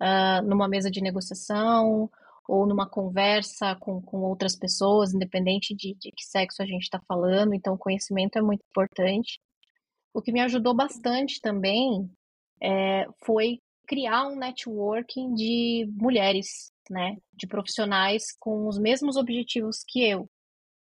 uh, 0.03 0.47
numa 0.47 0.69
mesa 0.69 0.91
de 0.91 1.01
negociação 1.01 2.11
ou 2.49 2.67
numa 2.67 2.89
conversa 2.89 3.75
com, 3.77 4.01
com 4.01 4.19
outras 4.23 4.57
pessoas, 4.57 5.13
independente 5.13 5.75
de, 5.75 5.95
de 5.95 6.11
que 6.13 6.25
sexo 6.25 6.63
a 6.63 6.67
gente 6.67 6.83
está 6.83 7.01
falando. 7.09 7.55
Então, 7.55 7.75
o 7.75 7.79
conhecimento 7.79 8.39
é 8.39 8.43
muito 8.43 8.65
importante. 8.69 9.41
O 10.15 10.23
que 10.23 10.33
me 10.33 10.41
ajudou 10.41 10.75
bastante 10.75 11.41
também 11.41 12.09
é, 12.63 13.07
foi 13.25 13.61
criar 13.87 14.27
um 14.27 14.37
networking 14.37 15.35
de 15.35 15.89
mulheres, 15.93 16.73
né, 16.91 17.17
de 17.33 17.47
profissionais 17.47 18.25
com 18.39 18.67
os 18.67 18.79
mesmos 18.79 19.17
objetivos 19.17 19.85
que 19.87 20.09
eu. 20.09 20.29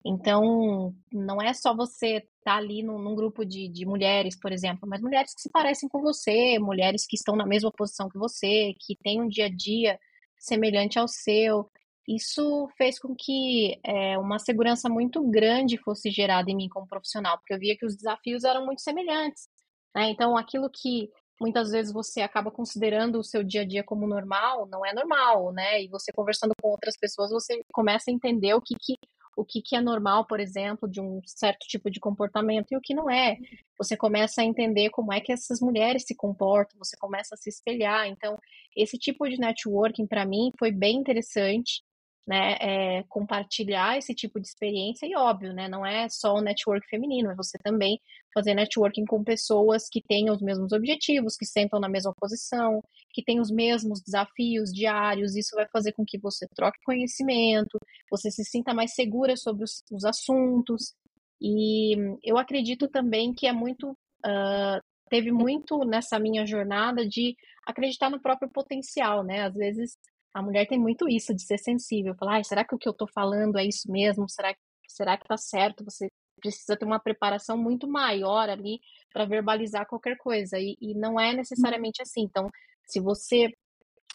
Então, 0.05 0.95
não 1.11 1.41
é 1.41 1.53
só 1.53 1.75
você 1.75 2.17
estar 2.17 2.29
tá 2.43 2.55
ali 2.55 2.81
num, 2.81 2.97
num 2.97 3.15
grupo 3.15 3.43
de, 3.43 3.67
de, 3.67 3.85
mulheres, 3.85 4.39
por 4.39 4.53
exemplo, 4.53 4.87
mas 4.87 5.01
mulheres 5.01 5.33
que 5.33 5.41
se 5.41 5.49
parecem 5.49 5.89
com 5.89 6.01
você, 6.01 6.57
mulheres 6.59 7.05
que 7.05 7.15
estão 7.15 7.35
na 7.35 7.45
mesma 7.45 7.71
posição 7.71 8.07
que 8.07 8.17
você, 8.17 8.73
que 8.79 8.95
têm 9.03 9.21
um 9.21 9.27
dia 9.27 9.47
a 9.47 9.49
dia 9.49 9.99
semelhante 10.39 10.99
ao 10.99 11.07
seu. 11.07 11.69
Isso 12.07 12.69
fez 12.77 12.97
com 12.99 13.13
que 13.15 13.79
é, 13.83 14.17
uma 14.17 14.39
segurança 14.39 14.87
muito 14.89 15.21
grande 15.29 15.77
fosse 15.77 16.09
gerada 16.09 16.49
em 16.49 16.55
mim 16.55 16.69
como 16.69 16.87
profissional, 16.87 17.37
porque 17.37 17.53
eu 17.53 17.59
via 17.59 17.77
que 17.77 17.85
os 17.85 17.95
desafios 17.95 18.43
eram 18.43 18.65
muito 18.65 18.81
semelhantes. 18.81 19.49
Né? 19.93 20.09
Então, 20.11 20.37
aquilo 20.37 20.69
que 20.69 21.09
muitas 21.39 21.71
vezes 21.71 21.91
você 21.91 22.21
acaba 22.21 22.49
considerando 22.49 23.19
o 23.19 23.23
seu 23.23 23.43
dia 23.43 23.61
a 23.61 23.65
dia 23.65 23.83
como 23.83 24.07
normal, 24.07 24.67
não 24.67 24.85
é 24.85 24.93
normal, 24.93 25.51
né? 25.53 25.83
E 25.83 25.87
você 25.87 26.11
conversando 26.11 26.53
com 26.61 26.69
outras 26.69 26.97
pessoas, 26.97 27.29
você 27.29 27.61
começa 27.71 28.09
a 28.09 28.13
entender 28.13 28.53
o 28.53 28.61
que, 28.61 28.75
que 28.79 28.95
o 29.37 29.45
que, 29.45 29.61
que 29.61 29.75
é 29.75 29.81
normal, 29.81 30.25
por 30.25 30.39
exemplo, 30.39 30.89
de 30.89 30.99
um 30.99 31.21
certo 31.23 31.67
tipo 31.67 31.91
de 31.91 31.99
comportamento 31.99 32.71
e 32.71 32.75
o 32.75 32.81
que 32.81 32.95
não 32.95 33.07
é. 33.07 33.37
Você 33.77 33.95
começa 33.95 34.41
a 34.41 34.43
entender 34.43 34.89
como 34.89 35.13
é 35.13 35.21
que 35.21 35.31
essas 35.31 35.61
mulheres 35.61 36.03
se 36.05 36.15
comportam, 36.15 36.79
você 36.79 36.97
começa 36.97 37.35
a 37.35 37.37
se 37.37 37.47
espelhar. 37.47 38.07
Então, 38.07 38.39
esse 38.75 38.97
tipo 38.97 39.29
de 39.29 39.37
networking, 39.37 40.07
para 40.07 40.25
mim, 40.25 40.51
foi 40.57 40.71
bem 40.71 40.97
interessante 40.97 41.83
né, 42.27 42.57
é, 42.59 43.03
compartilhar 43.07 43.97
esse 43.97 44.13
tipo 44.13 44.37
de 44.39 44.47
experiência 44.47 45.07
e 45.07 45.15
óbvio, 45.15 45.53
né, 45.53 45.69
não 45.69 45.85
é 45.85 46.09
só 46.09 46.35
o 46.35 46.41
network 46.41 46.85
feminino, 46.89 47.31
é 47.31 47.35
você 47.35 47.57
também 47.57 48.01
fazer 48.33 48.53
networking 48.53 49.05
com 49.05 49.23
pessoas 49.23 49.87
que 49.89 50.01
têm 50.01 50.29
os 50.29 50.41
mesmos 50.41 50.73
objetivos, 50.73 51.37
que 51.37 51.45
sentam 51.45 51.79
na 51.79 51.87
mesma 51.87 52.13
posição, 52.19 52.83
que 53.11 53.23
têm 53.23 53.39
os 53.39 53.49
mesmos 53.49 54.01
desafios 54.01 54.73
diários, 54.73 55.37
isso 55.37 55.55
vai 55.55 55.67
fazer 55.69 55.93
com 55.93 56.03
que 56.05 56.17
você 56.17 56.45
troque 56.53 56.83
conhecimento, 56.85 57.79
você 58.11 58.29
se 58.29 58.43
sinta 58.43 58.73
mais 58.73 58.93
segura 58.93 59.37
sobre 59.37 59.63
os, 59.63 59.81
os 59.89 60.03
assuntos, 60.03 60.93
e 61.41 61.95
eu 62.21 62.37
acredito 62.37 62.89
também 62.89 63.33
que 63.33 63.47
é 63.47 63.53
muito, 63.53 63.91
uh, 63.91 64.81
teve 65.09 65.31
muito 65.31 65.79
nessa 65.85 66.19
minha 66.19 66.45
jornada 66.45 67.07
de 67.07 67.37
acreditar 67.65 68.09
no 68.09 68.21
próprio 68.21 68.49
potencial, 68.49 69.23
né, 69.23 69.43
às 69.43 69.53
vezes 69.53 69.97
a 70.33 70.41
mulher 70.41 70.67
tem 70.67 70.79
muito 70.79 71.07
isso 71.09 71.33
de 71.33 71.41
ser 71.41 71.57
sensível, 71.57 72.15
falar, 72.15 72.37
ah, 72.39 72.43
será 72.43 72.63
que 72.63 72.75
o 72.75 72.77
que 72.77 72.87
eu 72.87 72.91
estou 72.91 73.07
falando 73.07 73.57
é 73.57 73.65
isso 73.65 73.91
mesmo? 73.91 74.29
Será, 74.29 74.55
será 74.87 75.17
que 75.17 75.23
está 75.23 75.37
certo? 75.37 75.83
Você 75.83 76.07
precisa 76.39 76.77
ter 76.77 76.85
uma 76.85 76.99
preparação 76.99 77.57
muito 77.57 77.87
maior 77.87 78.49
ali 78.49 78.79
para 79.11 79.25
verbalizar 79.25 79.87
qualquer 79.87 80.17
coisa, 80.17 80.59
e, 80.59 80.75
e 80.79 80.93
não 80.93 81.19
é 81.19 81.33
necessariamente 81.33 82.01
assim. 82.01 82.21
Então, 82.21 82.49
se 82.85 82.99
você 82.99 83.51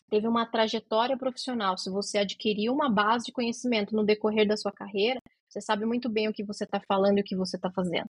teve 0.08 0.28
uma 0.28 0.46
trajetória 0.46 1.16
profissional, 1.16 1.76
se 1.76 1.90
você 1.90 2.18
adquiriu 2.18 2.72
uma 2.72 2.90
base 2.90 3.26
de 3.26 3.32
conhecimento 3.32 3.96
no 3.96 4.04
decorrer 4.04 4.46
da 4.46 4.56
sua 4.56 4.70
carreira, 4.70 5.18
você 5.48 5.60
sabe 5.60 5.84
muito 5.84 6.08
bem 6.08 6.28
o 6.28 6.32
que 6.32 6.44
você 6.44 6.64
está 6.64 6.80
falando 6.86 7.18
e 7.18 7.20
o 7.22 7.24
que 7.24 7.36
você 7.36 7.56
está 7.56 7.70
fazendo. 7.70 8.08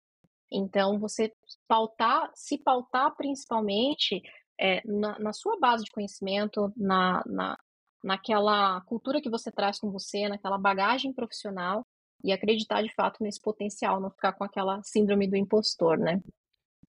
Então, 0.52 1.00
você 1.00 1.34
pautar, 1.68 2.30
se 2.34 2.58
pautar 2.58 3.16
principalmente 3.16 4.22
é, 4.60 4.82
na, 4.86 5.20
na, 5.20 5.34
sua 5.34 5.60
base 5.60 5.84
de 5.84 5.92
conhecimento, 5.92 6.72
na, 6.78 7.24
na, 7.26 7.58
naquela 8.06 8.82
cultura 8.82 9.20
que 9.20 9.30
você 9.30 9.52
traz 9.52 9.80
com 9.80 9.90
você, 9.90 10.30
naquela 10.30 10.60
bagagem 10.60 11.12
profissional 11.12 11.84
e 12.24 12.32
acreditar 12.32 12.84
de 12.84 12.94
fato 12.94 13.24
nesse 13.24 13.42
potencial, 13.42 14.00
não 14.00 14.12
ficar 14.12 14.34
com 14.34 14.44
aquela 14.44 14.80
síndrome 14.84 15.28
do 15.28 15.36
impostor, 15.36 15.98
né? 15.98 16.22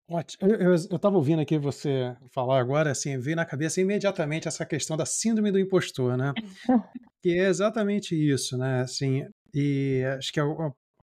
Ótimo. 0.09 0.49
Eu 0.49 0.73
estava 0.73 1.15
ouvindo 1.15 1.41
aqui 1.41 1.57
você 1.57 2.15
falar 2.33 2.59
agora, 2.59 2.91
assim, 2.91 3.17
veio 3.19 3.35
na 3.35 3.45
cabeça 3.45 3.79
imediatamente 3.79 4.47
essa 4.47 4.65
questão 4.65 4.97
da 4.97 5.05
síndrome 5.05 5.51
do 5.51 5.59
impostor, 5.59 6.17
né? 6.17 6.33
que 7.21 7.37
é 7.39 7.47
exatamente 7.47 8.15
isso, 8.15 8.57
né? 8.57 8.81
Assim, 8.81 9.23
e 9.53 10.03
acho 10.17 10.33
que 10.33 10.39
há 10.39 10.45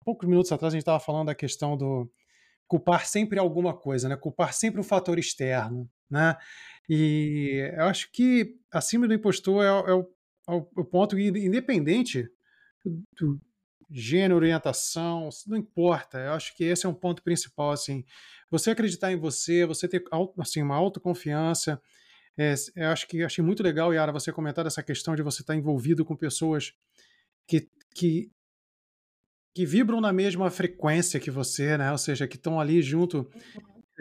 poucos 0.04 0.30
minutos 0.30 0.52
atrás 0.52 0.72
a 0.72 0.76
gente 0.76 0.84
estava 0.84 1.00
falando 1.00 1.28
da 1.28 1.36
questão 1.36 1.76
do 1.76 2.08
culpar 2.68 3.08
sempre 3.08 3.40
alguma 3.40 3.76
coisa, 3.76 4.08
né? 4.08 4.16
Culpar 4.16 4.54
sempre 4.54 4.80
um 4.80 4.84
fator 4.84 5.18
externo, 5.18 5.90
né? 6.10 6.36
E 6.90 7.72
eu 7.76 7.86
acho 7.86 8.12
que 8.12 8.56
acima 8.72 9.08
do 9.08 9.14
impostor 9.14 9.64
é, 9.64 9.68
é, 9.68 9.94
o, 9.94 10.02
é 10.48 10.54
o, 10.54 10.86
ponto 10.86 11.18
independente 11.18 12.30
do 13.20 13.40
gênero, 13.90 14.36
orientação, 14.36 15.30
não 15.48 15.58
importa. 15.58 16.20
Eu 16.20 16.34
acho 16.34 16.56
que 16.56 16.64
esse 16.64 16.86
é 16.86 16.90
um 16.90 16.94
ponto 16.94 17.24
principal, 17.24 17.72
assim. 17.72 18.04
Você 18.50 18.72
acreditar 18.72 19.12
em 19.12 19.18
você, 19.18 19.66
você 19.66 19.88
ter 19.88 20.04
assim, 20.40 20.62
uma 20.62 20.76
autoconfiança. 20.76 21.82
É, 22.38 22.54
eu 22.76 22.90
acho 22.90 23.08
que 23.08 23.24
achei 23.24 23.44
muito 23.44 23.64
legal, 23.64 23.94
Yara, 23.94 24.12
você 24.12 24.32
comentar 24.32 24.66
essa 24.66 24.84
questão 24.84 25.16
de 25.16 25.22
você 25.22 25.42
estar 25.42 25.56
envolvido 25.56 26.04
com 26.04 26.16
pessoas 26.16 26.74
que, 27.48 27.68
que, 27.96 28.30
que 29.54 29.66
vibram 29.66 30.02
na 30.02 30.12
mesma 30.12 30.50
frequência 30.52 31.20
que 31.20 31.32
você, 31.32 31.78
né? 31.78 31.92
Ou 31.92 31.98
seja, 31.98 32.28
que 32.28 32.36
estão 32.36 32.60
ali 32.60 32.82
junto. 32.82 33.30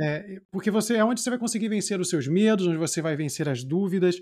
É, 0.00 0.40
porque 0.50 0.70
você 0.70 0.96
é 0.96 1.04
onde 1.04 1.20
você 1.20 1.30
vai 1.30 1.38
conseguir 1.38 1.68
vencer 1.68 2.00
os 2.00 2.08
seus 2.08 2.26
medos, 2.26 2.66
onde 2.66 2.76
você 2.76 3.00
vai 3.00 3.16
vencer 3.16 3.48
as 3.48 3.62
dúvidas 3.62 4.20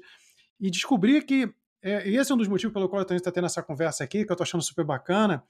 e 0.61 0.71
descobrir 0.71 1.25
que 1.25 1.53
é, 1.83 2.09
esse 2.09 2.31
é 2.31 2.35
um 2.35 2.39
dos 2.39 2.49
motivos 2.49 2.73
pelo 2.73 2.89
qual 2.89 3.01
a 3.01 3.03
gente 3.03 3.17
está 3.17 3.33
tendo 3.33 3.47
essa 3.47 3.63
conversa 3.63 4.05
aqui, 4.05 4.25
que 4.25 4.31
eu 4.31 4.35
estou 4.35 4.45
achando 4.45 4.63
super 4.63 4.85
bacana, 4.85 5.43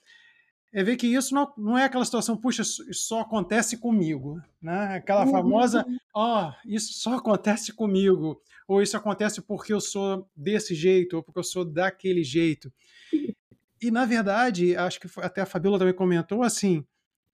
é 0.73 0.83
ver 0.83 0.97
que 0.97 1.07
isso 1.07 1.35
não, 1.35 1.53
não 1.59 1.77
é 1.77 1.85
aquela 1.85 2.05
situação, 2.05 2.37
puxa, 2.37 2.63
só 2.65 3.21
acontece 3.21 3.77
comigo, 3.77 4.41
né? 4.61 4.97
Aquela 4.97 5.27
famosa, 5.27 5.85
ó, 6.15 6.49
oh, 6.49 6.53
isso 6.67 6.95
só 6.95 7.17
acontece 7.17 7.75
comigo, 7.75 8.41
ou 8.67 8.81
isso 8.81 8.97
acontece 8.97 9.43
porque 9.43 9.75
eu 9.75 9.81
sou 9.81 10.27
desse 10.35 10.75
jeito, 10.75 11.17
ou 11.17 11.23
porque 11.23 11.41
eu 11.41 11.45
sou 11.45 11.65
daquele 11.65 12.25
jeito. 12.25 12.73
E, 13.83 13.91
na 13.91 14.07
verdade, 14.07 14.75
acho 14.75 14.99
que 14.99 15.09
até 15.19 15.43
a 15.43 15.47
Fabiola 15.47 15.79
também 15.79 15.93
comentou 15.93 16.43
assim, 16.43 16.87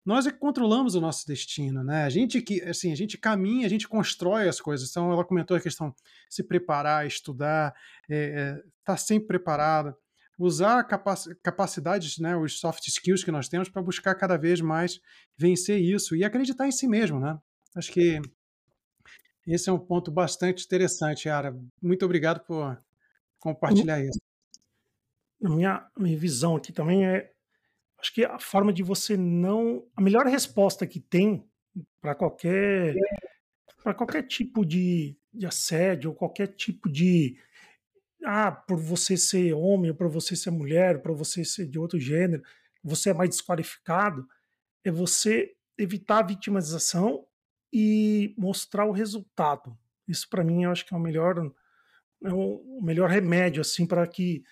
nós 0.05 0.27
é 0.27 0.31
que 0.31 0.39
controlamos 0.39 0.95
o 0.95 1.01
nosso 1.01 1.27
destino, 1.27 1.85
né? 1.85 2.05
A 2.05 2.09
gente 2.09 2.41
que, 2.41 2.63
assim, 2.63 2.93
a 2.93 2.97
gente 2.97 3.19
caminha, 3.19 3.67
a 3.67 3.69
gente 3.69 3.87
constrói 3.87 4.49
as 4.49 4.61
coisas. 4.61 4.91
Então, 4.91 5.13
ela 5.13 5.25
comentou 5.25 5.57
a 5.57 5.61
questão 5.61 5.91
de 5.91 5.97
se 6.31 6.43
preparar, 6.43 7.07
estudar, 7.07 7.75
estar 8.03 8.15
é, 8.15 8.57
é, 8.59 8.63
tá 8.85 8.97
sempre 8.97 9.29
preparada, 9.29 9.95
usar 10.39 10.83
capac 10.85 11.35
capacidades, 11.43 12.19
né, 12.19 12.37
os 12.37 12.59
soft 12.59 12.87
skills 12.87 13.25
que 13.25 13.33
nós 13.33 13.49
temos 13.49 13.69
para 13.69 13.83
buscar 13.83 14.15
cada 14.15 14.37
vez 14.37 14.61
mais 14.61 15.01
vencer 15.37 15.81
isso 15.81 16.17
e 16.17 16.25
acreditar 16.25 16.67
em 16.67 16.73
si 16.73 16.87
mesmo, 16.87 17.19
né? 17.21 17.39
Acho 17.77 17.93
que 17.93 18.21
esse 19.47 19.69
é 19.69 19.73
um 19.73 19.79
ponto 19.79 20.11
bastante 20.11 20.65
interessante, 20.65 21.29
Ara. 21.29 21.59
Muito 21.83 22.05
obrigado 22.05 22.41
por 22.41 22.79
compartilhar 23.39 24.03
isso. 24.03 24.21
Minha, 25.41 25.89
minha 25.97 26.19
visão 26.19 26.57
aqui 26.57 26.73
também 26.73 27.07
é 27.07 27.33
acho 27.99 28.15
que 28.15 28.25
a 28.25 28.39
forma 28.39 28.73
de 28.73 28.83
você 28.83 29.17
não. 29.17 29.87
A 29.97 30.01
melhor 30.01 30.27
resposta 30.27 30.87
que 30.87 31.01
tem 31.01 31.45
para 32.01 32.15
qualquer 32.15 32.95
para 33.83 33.95
qualquer 33.95 34.23
tipo 34.25 34.65
de, 34.65 35.17
de 35.33 35.47
assédio 35.47 36.11
ou 36.11 36.17
qualquer 36.17 36.49
tipo 36.49 36.89
de 36.91 37.39
ah, 38.25 38.51
por 38.51 38.77
você 38.77 39.17
ser 39.17 39.55
homem, 39.55 39.91
ou 39.91 39.97
por 39.97 40.09
você 40.09 40.35
ser 40.35 40.51
mulher, 40.51 41.01
por 41.01 41.15
você 41.15 41.45
ser 41.45 41.67
de 41.67 41.79
outro 41.79 41.99
gênero, 41.99 42.43
você 42.83 43.11
é 43.11 43.15
mais 43.15 43.31
desqualificado, 43.31 44.27
é 44.85 44.91
você 44.91 45.55
evitar 45.77 46.19
a 46.19 46.27
vitimização 46.27 47.25
e 47.73 48.35
mostrar 48.37 48.85
o 48.87 48.93
resultado. 48.93 49.79
Isso 50.07 50.29
para 50.29 50.45
mim 50.45 50.65
eu 50.65 50.71
acho 50.71 50.85
que 50.85 50.95
é 50.95 50.97
o 50.97 51.01
melhor 51.01 51.53
é 52.25 52.33
o 52.33 52.81
melhor 52.83 53.09
remédio 53.09 53.61
assim 53.61 53.87
para 53.87 54.07
que 54.07 54.43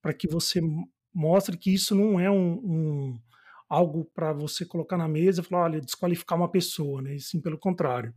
para 0.00 0.14
que 0.14 0.28
você 0.28 0.60
mostre 1.12 1.56
que 1.56 1.72
isso 1.72 1.94
não 1.94 2.18
é 2.18 2.30
um, 2.30 2.52
um 2.54 3.20
algo 3.68 4.04
para 4.14 4.32
você 4.32 4.64
colocar 4.64 4.96
na 4.96 5.08
mesa 5.08 5.40
e 5.40 5.44
falar, 5.44 5.64
olha, 5.64 5.80
desqualificar 5.80 6.38
uma 6.38 6.50
pessoa, 6.50 7.02
né? 7.02 7.14
E 7.14 7.20
sim, 7.20 7.40
pelo 7.40 7.58
contrário. 7.58 8.14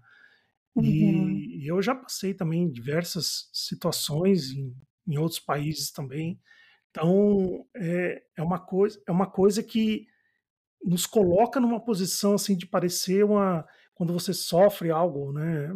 Uhum. 0.75 0.83
E, 0.83 1.63
e, 1.63 1.67
eu 1.67 1.81
já 1.81 1.93
passei 1.93 2.33
também 2.33 2.71
diversas 2.71 3.49
situações 3.51 4.51
em, 4.51 4.73
em 5.07 5.17
outros 5.17 5.39
países 5.39 5.91
também. 5.91 6.39
Então, 6.89 7.65
é, 7.75 8.23
é, 8.37 8.41
uma 8.41 8.59
coisa, 8.59 9.01
é 9.07 9.11
uma 9.11 9.27
coisa 9.29 9.61
que 9.61 10.07
nos 10.83 11.05
coloca 11.05 11.59
numa 11.59 11.79
posição 11.79 12.33
assim 12.33 12.55
de 12.55 12.65
parecer 12.65 13.23
uma 13.23 13.65
quando 13.93 14.13
você 14.13 14.33
sofre 14.33 14.89
algo, 14.89 15.31
né? 15.31 15.69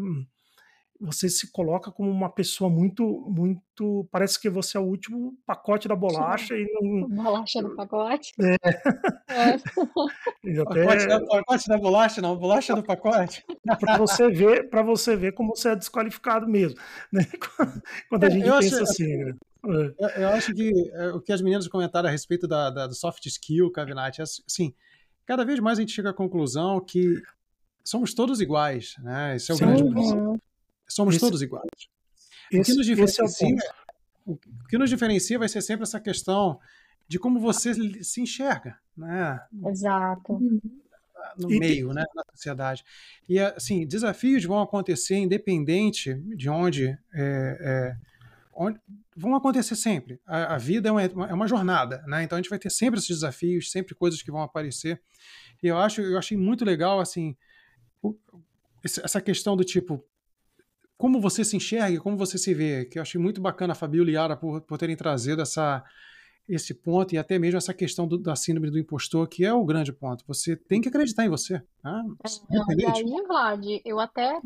Você 1.01 1.27
se 1.27 1.51
coloca 1.51 1.91
como 1.91 2.09
uma 2.09 2.29
pessoa 2.29 2.69
muito, 2.69 3.03
muito. 3.29 4.07
Parece 4.11 4.39
que 4.39 4.49
você 4.49 4.77
é 4.77 4.79
o 4.79 4.85
último 4.85 5.37
pacote 5.45 5.87
da 5.87 5.95
bolacha 5.95 6.55
e 6.55 6.65
não. 6.71 7.07
Bolacha 7.23 7.61
do 7.61 7.75
pacote? 7.75 8.31
É. 8.39 8.55
é. 9.29 9.55
Até... 10.61 10.85
Pacote, 10.85 11.07
da, 11.07 11.25
pacote 11.25 11.67
da 11.67 11.77
bolacha, 11.77 12.21
não, 12.21 12.37
bolacha 12.37 12.75
do 12.75 12.83
pacote. 12.83 13.43
Para 13.79 13.97
você 13.97 14.29
ver, 14.29 14.69
para 14.69 14.81
você 14.81 15.15
ver 15.15 15.33
como 15.33 15.55
você 15.55 15.69
é 15.69 15.75
desqualificado 15.75 16.47
mesmo, 16.47 16.79
né? 17.11 17.25
Quando 18.09 18.23
a 18.23 18.27
é, 18.27 18.31
gente 18.31 18.47
eu 18.47 18.59
pensa 18.59 18.75
acho, 18.75 18.83
assim. 18.83 19.17
Né? 19.17 19.33
Eu, 19.63 20.09
eu, 20.09 20.29
acho 20.29 20.53
que 20.53 20.71
é, 20.93 21.07
o 21.09 21.19
que 21.19 21.33
as 21.33 21.41
meninas 21.41 21.67
comentaram 21.67 22.07
a 22.07 22.11
respeito 22.11 22.47
da, 22.47 22.69
da, 22.69 22.87
do 22.87 22.93
soft 22.93 23.25
skill, 23.25 23.71
Cavinati, 23.71 24.21
é 24.21 24.23
assim, 24.23 24.73
cada 25.25 25.43
vez 25.43 25.59
mais 25.59 25.79
a 25.79 25.81
gente 25.81 25.93
chega 25.93 26.11
à 26.11 26.13
conclusão 26.13 26.79
que 26.79 27.21
somos 27.83 28.13
todos 28.13 28.41
iguais, 28.41 28.95
né? 28.99 29.35
Esse 29.35 29.51
é 29.51 29.55
o 29.55 29.57
Sim, 29.57 29.65
grande 29.65 29.91
princípio. 29.91 30.41
Somos 30.87 31.15
esse, 31.15 31.23
todos 31.23 31.41
iguais. 31.41 31.69
Esse, 32.51 32.61
o, 32.61 32.63
que 32.63 32.77
nos 32.77 32.85
diferencia, 32.85 33.47
é 33.47 33.85
o, 34.25 34.33
o 34.33 34.67
que 34.69 34.77
nos 34.77 34.89
diferencia 34.89 35.39
vai 35.39 35.49
ser 35.49 35.61
sempre 35.61 35.83
essa 35.83 35.99
questão 35.99 36.59
de 37.07 37.19
como 37.19 37.39
você 37.39 38.03
se 38.03 38.21
enxerga, 38.21 38.77
né? 38.97 39.39
Exato. 39.67 40.39
No 41.37 41.51
e 41.51 41.59
meio, 41.59 41.91
né, 41.91 42.03
na 42.15 42.23
sociedade. 42.31 42.83
E 43.27 43.39
assim, 43.39 43.85
desafios 43.85 44.43
vão 44.45 44.61
acontecer 44.61 45.15
independente 45.15 46.13
de 46.35 46.49
onde, 46.49 46.87
é, 46.87 46.97
é, 47.13 47.97
onde 48.53 48.79
vão 49.15 49.35
acontecer 49.35 49.75
sempre. 49.75 50.19
A, 50.25 50.55
a 50.55 50.57
vida 50.57 50.89
é 50.89 50.91
uma, 50.91 51.03
é 51.03 51.33
uma, 51.33 51.47
jornada, 51.47 52.03
né? 52.07 52.23
Então 52.23 52.37
a 52.37 52.41
gente 52.41 52.49
vai 52.49 52.59
ter 52.59 52.69
sempre 52.69 52.99
esses 52.99 53.09
desafios, 53.09 53.71
sempre 53.71 53.95
coisas 53.95 54.21
que 54.21 54.31
vão 54.31 54.41
aparecer. 54.41 55.01
E 55.61 55.67
eu 55.67 55.77
acho, 55.77 56.01
eu 56.01 56.17
achei 56.17 56.37
muito 56.37 56.63
legal 56.63 56.99
assim 56.99 57.35
essa 58.83 59.19
questão 59.19 59.57
do 59.57 59.63
tipo 59.63 60.03
como 60.97 61.19
você 61.19 61.43
se 61.43 61.57
enxerga, 61.57 61.99
como 61.99 62.17
você 62.17 62.37
se 62.37 62.53
vê, 62.53 62.85
que 62.85 62.97
eu 62.97 63.01
achei 63.01 63.19
muito 63.19 63.41
bacana 63.41 63.73
a 63.73 63.75
Fabiola 63.75 64.09
e 64.09 64.13
Yara 64.13 64.37
por, 64.37 64.61
por 64.61 64.77
terem 64.77 64.95
trazido 64.95 65.41
essa, 65.41 65.83
esse 66.47 66.73
ponto 66.73 67.13
e 67.13 67.17
até 67.17 67.37
mesmo 67.37 67.57
essa 67.57 67.73
questão 67.73 68.07
do, 68.07 68.17
da 68.17 68.35
síndrome 68.35 68.71
do 68.71 68.79
impostor, 68.79 69.27
que 69.27 69.43
é 69.43 69.53
o 69.53 69.65
grande 69.65 69.91
ponto. 69.91 70.23
Você 70.27 70.55
tem 70.55 70.81
que 70.81 70.89
acreditar 70.89 71.25
em 71.25 71.29
você. 71.29 71.61
Né? 71.83 72.03
É, 72.51 72.75
e 72.77 72.85
aí, 72.85 73.27
Vlad, 73.27 73.65
eu 73.83 73.99
até 73.99 74.39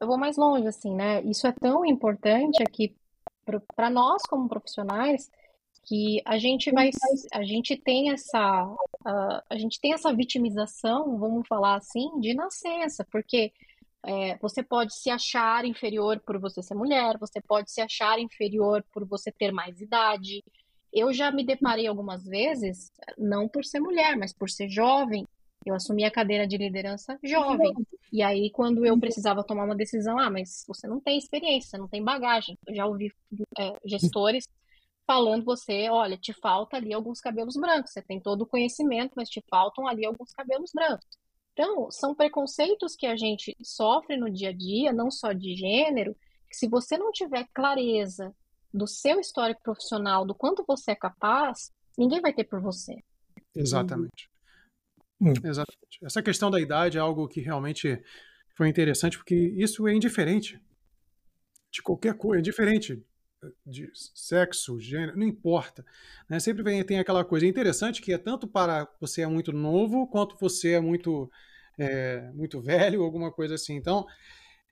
eu 0.00 0.06
vou 0.08 0.18
mais 0.18 0.36
longe, 0.36 0.66
assim, 0.66 0.92
né? 0.92 1.22
Isso 1.22 1.46
é 1.46 1.52
tão 1.52 1.86
importante 1.86 2.60
aqui 2.60 2.96
para 3.76 3.88
nós 3.88 4.22
como 4.22 4.48
profissionais 4.48 5.30
que 5.84 6.20
a 6.24 6.38
gente 6.38 6.70
vai 6.70 6.90
a 7.32 7.42
gente 7.42 7.76
tem 7.76 8.12
essa 8.12 8.64
uh, 8.64 9.42
a 9.50 9.56
gente 9.56 9.80
tem 9.80 9.92
essa 9.92 10.14
vitimização 10.14 11.18
vamos 11.18 11.46
falar 11.48 11.74
assim 11.74 12.20
de 12.20 12.34
nascença 12.34 13.04
porque 13.10 13.52
é, 14.04 14.36
você 14.38 14.62
pode 14.62 14.94
se 14.94 15.10
achar 15.10 15.64
inferior 15.64 16.20
por 16.20 16.38
você 16.38 16.62
ser 16.62 16.74
mulher, 16.74 17.16
você 17.18 17.40
pode 17.40 17.70
se 17.70 17.80
achar 17.80 18.18
inferior 18.18 18.84
por 18.92 19.06
você 19.06 19.30
ter 19.30 19.52
mais 19.52 19.80
idade. 19.80 20.42
Eu 20.92 21.12
já 21.12 21.30
me 21.30 21.44
deparei 21.44 21.86
algumas 21.86 22.24
vezes, 22.24 22.90
não 23.16 23.48
por 23.48 23.64
ser 23.64 23.80
mulher, 23.80 24.16
mas 24.16 24.32
por 24.32 24.50
ser 24.50 24.68
jovem. 24.68 25.26
Eu 25.64 25.76
assumi 25.76 26.04
a 26.04 26.10
cadeira 26.10 26.46
de 26.46 26.56
liderança 26.56 27.16
jovem. 27.22 27.72
E 28.12 28.20
aí, 28.20 28.50
quando 28.50 28.84
eu 28.84 28.98
precisava 28.98 29.44
tomar 29.44 29.64
uma 29.64 29.76
decisão, 29.76 30.18
ah, 30.18 30.28
mas 30.28 30.64
você 30.66 30.88
não 30.88 31.00
tem 31.00 31.16
experiência, 31.16 31.70
você 31.70 31.78
não 31.78 31.88
tem 31.88 32.02
bagagem. 32.02 32.58
Eu 32.66 32.74
já 32.74 32.84
ouvi 32.84 33.12
é, 33.56 33.72
gestores 33.84 34.48
falando 35.06 35.44
você, 35.44 35.88
olha, 35.88 36.16
te 36.16 36.32
falta 36.32 36.76
ali 36.76 36.92
alguns 36.92 37.20
cabelos 37.20 37.54
brancos. 37.54 37.92
Você 37.92 38.02
tem 38.02 38.20
todo 38.20 38.42
o 38.42 38.46
conhecimento, 38.46 39.12
mas 39.14 39.28
te 39.28 39.40
faltam 39.48 39.86
ali 39.86 40.04
alguns 40.04 40.32
cabelos 40.32 40.72
brancos. 40.74 41.06
Então, 41.52 41.90
são 41.90 42.14
preconceitos 42.14 42.96
que 42.96 43.06
a 43.06 43.16
gente 43.16 43.56
sofre 43.62 44.16
no 44.16 44.30
dia 44.30 44.48
a 44.48 44.52
dia, 44.52 44.92
não 44.92 45.10
só 45.10 45.32
de 45.32 45.54
gênero, 45.54 46.16
que 46.48 46.56
se 46.56 46.68
você 46.68 46.96
não 46.96 47.12
tiver 47.12 47.46
clareza 47.52 48.34
do 48.72 48.86
seu 48.86 49.20
histórico 49.20 49.62
profissional, 49.62 50.24
do 50.24 50.34
quanto 50.34 50.64
você 50.66 50.92
é 50.92 50.96
capaz, 50.96 51.70
ninguém 51.96 52.20
vai 52.20 52.32
ter 52.32 52.44
por 52.44 52.60
você. 52.60 53.02
Exatamente. 53.54 54.30
Hum. 55.20 55.34
Exatamente. 55.44 55.98
Essa 56.02 56.22
questão 56.22 56.50
da 56.50 56.60
idade 56.60 56.96
é 56.96 57.00
algo 57.00 57.28
que 57.28 57.40
realmente 57.40 58.02
foi 58.56 58.68
interessante, 58.68 59.18
porque 59.18 59.34
isso 59.34 59.86
é 59.86 59.94
indiferente 59.94 60.60
de 61.70 61.82
qualquer 61.82 62.14
coisa, 62.14 62.40
é 62.40 62.42
diferente 62.42 63.04
de 63.66 63.90
sexo, 64.14 64.78
gênero, 64.80 65.16
não 65.16 65.26
importa. 65.26 65.84
Né? 66.28 66.38
Sempre 66.40 66.62
vem, 66.62 66.82
tem 66.84 66.98
aquela 66.98 67.24
coisa 67.24 67.46
interessante 67.46 68.00
que 68.00 68.12
é 68.12 68.18
tanto 68.18 68.46
para 68.46 68.88
você 69.00 69.22
é 69.22 69.26
muito 69.26 69.52
novo, 69.52 70.06
quanto 70.06 70.36
você 70.38 70.72
é 70.72 70.80
muito, 70.80 71.30
é, 71.78 72.30
muito 72.32 72.60
velho, 72.60 73.02
alguma 73.02 73.32
coisa 73.32 73.54
assim. 73.54 73.74
Então, 73.74 74.06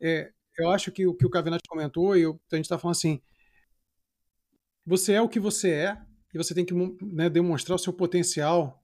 é, 0.01 0.31
eu 0.59 0.71
acho 0.71 0.93
que 0.93 1.07
o 1.07 1.15
que 1.15 1.27
o 1.27 1.31
Cavenati 1.31 1.69
comentou, 1.69 2.17
e 2.17 2.23
eu, 2.23 2.41
a 2.53 2.57
gente 2.57 2.65
está 2.65 2.79
falando 2.79 2.97
assim, 2.97 3.21
você 4.87 5.15
é 5.15 5.23
o 5.23 5.29
que 5.29 5.41
você 5.41 5.71
é, 5.71 5.99
e 6.33 6.39
você 6.39 6.55
tem 6.55 6.65
que 6.65 6.75
né, 7.03 7.29
demonstrar 7.29 7.75
o 7.77 7.79
seu 7.79 7.93
potencial 7.93 8.83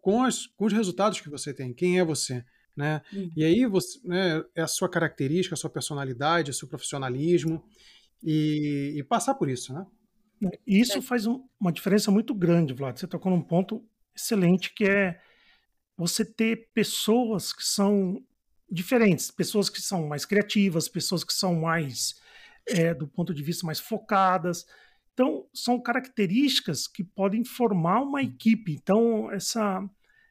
com, 0.00 0.22
as, 0.22 0.46
com 0.46 0.66
os 0.66 0.72
resultados 0.72 1.20
que 1.20 1.30
você 1.30 1.52
tem, 1.52 1.72
quem 1.72 1.98
é 1.98 2.04
você. 2.04 2.44
Né? 2.76 3.02
Uhum. 3.12 3.30
E 3.36 3.44
aí 3.44 3.66
você, 3.66 3.98
né, 4.04 4.42
é 4.54 4.62
a 4.62 4.66
sua 4.66 4.88
característica, 4.88 5.54
a 5.54 5.56
sua 5.56 5.70
personalidade, 5.70 6.50
o 6.50 6.54
seu 6.54 6.68
profissionalismo, 6.68 7.62
e, 8.22 8.94
e 8.96 9.02
passar 9.02 9.34
por 9.34 9.48
isso, 9.48 9.72
né? 9.72 9.86
Isso 10.66 10.98
é. 10.98 11.02
faz 11.02 11.26
um, 11.26 11.44
uma 11.58 11.72
diferença 11.72 12.10
muito 12.10 12.34
grande, 12.34 12.72
Vlad. 12.72 12.98
Você 12.98 13.06
tocou 13.06 13.30
num 13.30 13.42
ponto 13.42 13.84
excelente 14.14 14.72
que 14.74 14.84
é 14.84 15.20
você 15.96 16.24
ter 16.24 16.70
pessoas 16.72 17.52
que 17.52 17.64
são 17.64 18.24
diferentes, 18.70 19.30
pessoas 19.30 19.68
que 19.68 19.82
são 19.82 20.06
mais 20.06 20.24
criativas, 20.24 20.88
pessoas 20.88 21.24
que 21.24 21.32
são 21.32 21.54
mais, 21.54 22.14
é, 22.66 22.94
do 22.94 23.06
ponto 23.06 23.34
de 23.34 23.42
vista 23.42 23.66
mais 23.66 23.80
focadas. 23.80 24.64
Então, 25.12 25.46
são 25.52 25.78
características 25.78 26.86
que 26.86 27.04
podem 27.04 27.44
formar 27.44 28.00
uma 28.00 28.22
equipe. 28.22 28.72
Então, 28.72 29.30
essa, 29.30 29.86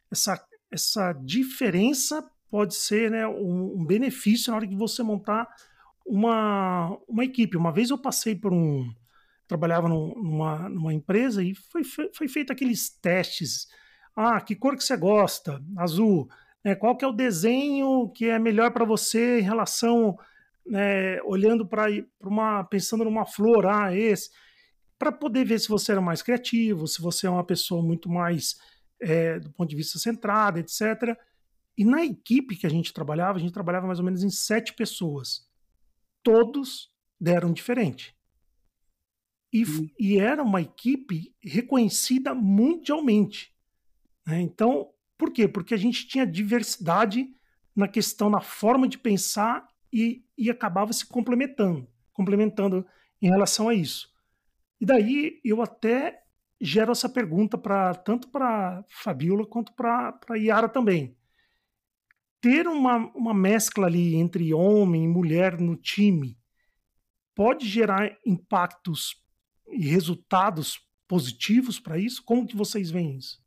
essa, 0.10 0.44
essa 0.72 1.14
diferença 1.14 2.28
pode 2.50 2.74
ser 2.74 3.12
né, 3.12 3.28
um, 3.28 3.80
um 3.80 3.86
benefício 3.86 4.50
na 4.50 4.58
hora 4.58 4.68
que 4.68 4.76
você 4.76 5.04
montar 5.04 5.48
uma, 6.10 6.98
uma 7.08 7.24
equipe. 7.24 7.56
Uma 7.56 7.72
vez 7.72 7.92
eu 7.92 7.98
passei 7.98 8.36
por 8.36 8.52
um. 8.52 8.92
Trabalhava 9.48 9.88
numa, 9.88 10.68
numa 10.70 10.94
empresa 10.94 11.44
e 11.44 11.56
foi, 11.56 11.84
foi 11.84 12.28
feito 12.28 12.52
aqueles 12.52 12.90
testes. 12.90 13.68
Ah, 14.16 14.42
que 14.42 14.56
cor 14.56 14.76
que 14.76 14.84
você 14.84 14.98
gosta? 14.98 15.64
Azul. 15.78 16.28
É, 16.64 16.76
qual 16.76 16.98
que 16.98 17.06
é 17.06 17.08
o 17.08 17.14
desenho 17.14 18.10
que 18.10 18.26
é 18.26 18.38
melhor 18.38 18.72
para 18.72 18.86
você 18.86 19.40
em 19.40 19.44
relação 19.44 20.18
né, 20.66 21.22
olhando 21.24 21.66
para 21.66 21.88
uma, 22.22 22.64
pensando 22.64 23.04
numa 23.04 23.26
flor, 23.26 23.66
ah, 23.66 23.96
esse, 23.96 24.30
para 24.98 25.12
poder 25.12 25.46
ver 25.46 25.60
se 25.60 25.70
você 25.70 25.94
era 25.94 26.02
mais 26.02 26.22
criativo, 26.22 26.88
se 26.88 27.02
você 27.02 27.26
é 27.26 27.30
uma 27.30 27.44
pessoa 27.44 27.82
muito 27.82 28.10
mais 28.10 28.58
é, 29.02 29.40
do 29.40 29.52
ponto 29.52 29.70
de 29.70 29.76
vista 29.76 29.98
centrado, 29.98 30.60
etc. 30.60 31.18
E 31.78 31.86
na 31.86 32.04
equipe 32.04 32.56
que 32.56 32.68
a 32.68 32.70
gente 32.70 32.94
trabalhava, 32.94 33.38
a 33.38 33.42
gente 33.42 33.54
trabalhava 33.54 33.88
mais 33.88 34.00
ou 34.00 34.06
menos 34.06 34.24
em 34.24 34.30
sete 34.30 34.74
pessoas. 34.74 35.49
Todos 36.24 36.92
deram 37.20 37.52
diferente. 37.52 38.16
E, 39.52 39.66
hum. 39.66 39.90
e 40.00 40.20
era 40.20 40.44
uma 40.44 40.62
equipe 40.62 41.36
reconhecida 41.42 42.36
mundialmente. 42.36 43.54
Né? 44.26 44.42
Então, 44.42 44.92
por 45.18 45.32
quê? 45.32 45.48
Porque 45.48 45.74
a 45.74 45.78
gente 45.78 46.08
tinha 46.08 46.26
diversidade 46.26 47.30
na 47.76 47.88
questão, 47.88 48.30
na 48.30 48.42
forma 48.42 48.88
de 48.88 48.98
pensar 48.98 49.68
e, 49.92 50.24
e 50.38 50.50
acabava 50.50 50.94
se 50.94 51.06
complementando, 51.06 51.88
complementando 52.14 52.86
em 53.22 53.30
relação 53.30 53.70
a 53.70 53.74
isso. 53.74 54.10
E 54.80 54.86
daí 54.86 55.42
eu 55.44 55.62
até 55.62 56.24
gero 56.62 56.92
essa 56.92 57.10
pergunta 57.10 57.58
para 57.58 57.96
tanto 57.96 58.30
para 58.30 58.84
Fabiola 58.90 59.46
quanto 59.46 59.74
para 59.74 60.20
Yara 60.36 60.70
também. 60.70 61.18
Ter 62.42 62.68
uma, 62.68 62.98
uma 63.14 63.34
mescla 63.34 63.88
ali 63.88 64.16
entre 64.16 64.54
homem 64.54 65.04
e 65.04 65.08
mulher 65.08 65.60
no 65.60 65.76
time 65.76 66.38
pode 67.36 67.68
gerar 67.68 68.18
impactos 68.26 69.22
e 69.68 69.86
resultados 69.88 70.80
positivos 71.08 71.80
para 71.80 71.98
isso? 71.98 72.24
Como 72.24 72.48
que 72.48 72.56
vocês 72.56 72.90
veem 72.90 73.18
isso? 73.18 73.42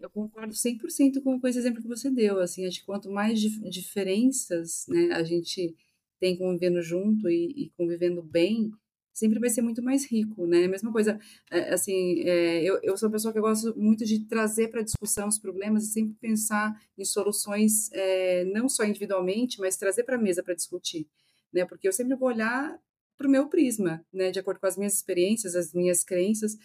Eu 0.00 0.10
concordo 0.10 0.54
100% 0.54 1.22
com, 1.22 1.40
esse 1.48 1.58
exemplo 1.58 1.82
que 1.82 1.88
você 1.88 2.10
deu. 2.10 2.38
Assim, 2.38 2.66
acho 2.66 2.80
que 2.80 2.86
quanto 2.86 3.10
mais 3.10 3.40
dif 3.40 3.58
diferenças 3.68 4.86
né, 4.88 5.12
a 5.12 5.24
gente 5.24 5.74
tem 6.20 6.36
convivendo 6.36 6.80
junto 6.80 7.28
e, 7.28 7.64
e 7.64 7.70
convivendo 7.70 8.22
bem, 8.22 8.72
sempre 9.12 9.38
vai 9.38 9.50
ser 9.50 9.62
muito 9.62 9.82
mais 9.82 10.10
rico, 10.10 10.46
né? 10.46 10.66
Mesma 10.66 10.90
coisa, 10.90 11.20
é, 11.50 11.74
assim, 11.74 12.20
é, 12.20 12.62
eu, 12.62 12.80
eu 12.82 12.96
sou 12.96 13.08
uma 13.08 13.12
pessoa 13.12 13.32
que 13.32 13.40
gosto 13.40 13.78
muito 13.78 14.04
de 14.04 14.20
trazer 14.20 14.68
para 14.68 14.82
discussão 14.82 15.28
os 15.28 15.38
problemas 15.38 15.84
e 15.84 15.92
sempre 15.92 16.14
pensar 16.20 16.80
em 16.96 17.04
soluções, 17.04 17.90
é, 17.92 18.44
não 18.46 18.68
só 18.68 18.84
individualmente, 18.84 19.60
mas 19.60 19.76
trazer 19.76 20.04
para 20.04 20.16
a 20.16 20.20
mesa 20.20 20.42
para 20.42 20.54
discutir, 20.54 21.06
né? 21.52 21.64
Porque 21.64 21.86
eu 21.86 21.92
sempre 21.92 22.16
vou 22.16 22.28
olhar 22.28 22.78
para 23.16 23.28
o 23.28 23.30
meu 23.30 23.48
prisma, 23.48 24.04
né? 24.12 24.30
De 24.30 24.38
acordo 24.38 24.58
com 24.58 24.66
as 24.66 24.76
minhas 24.76 24.94
experiências, 24.94 25.54
as 25.54 25.72
minhas 25.74 26.02
crenças, 26.02 26.56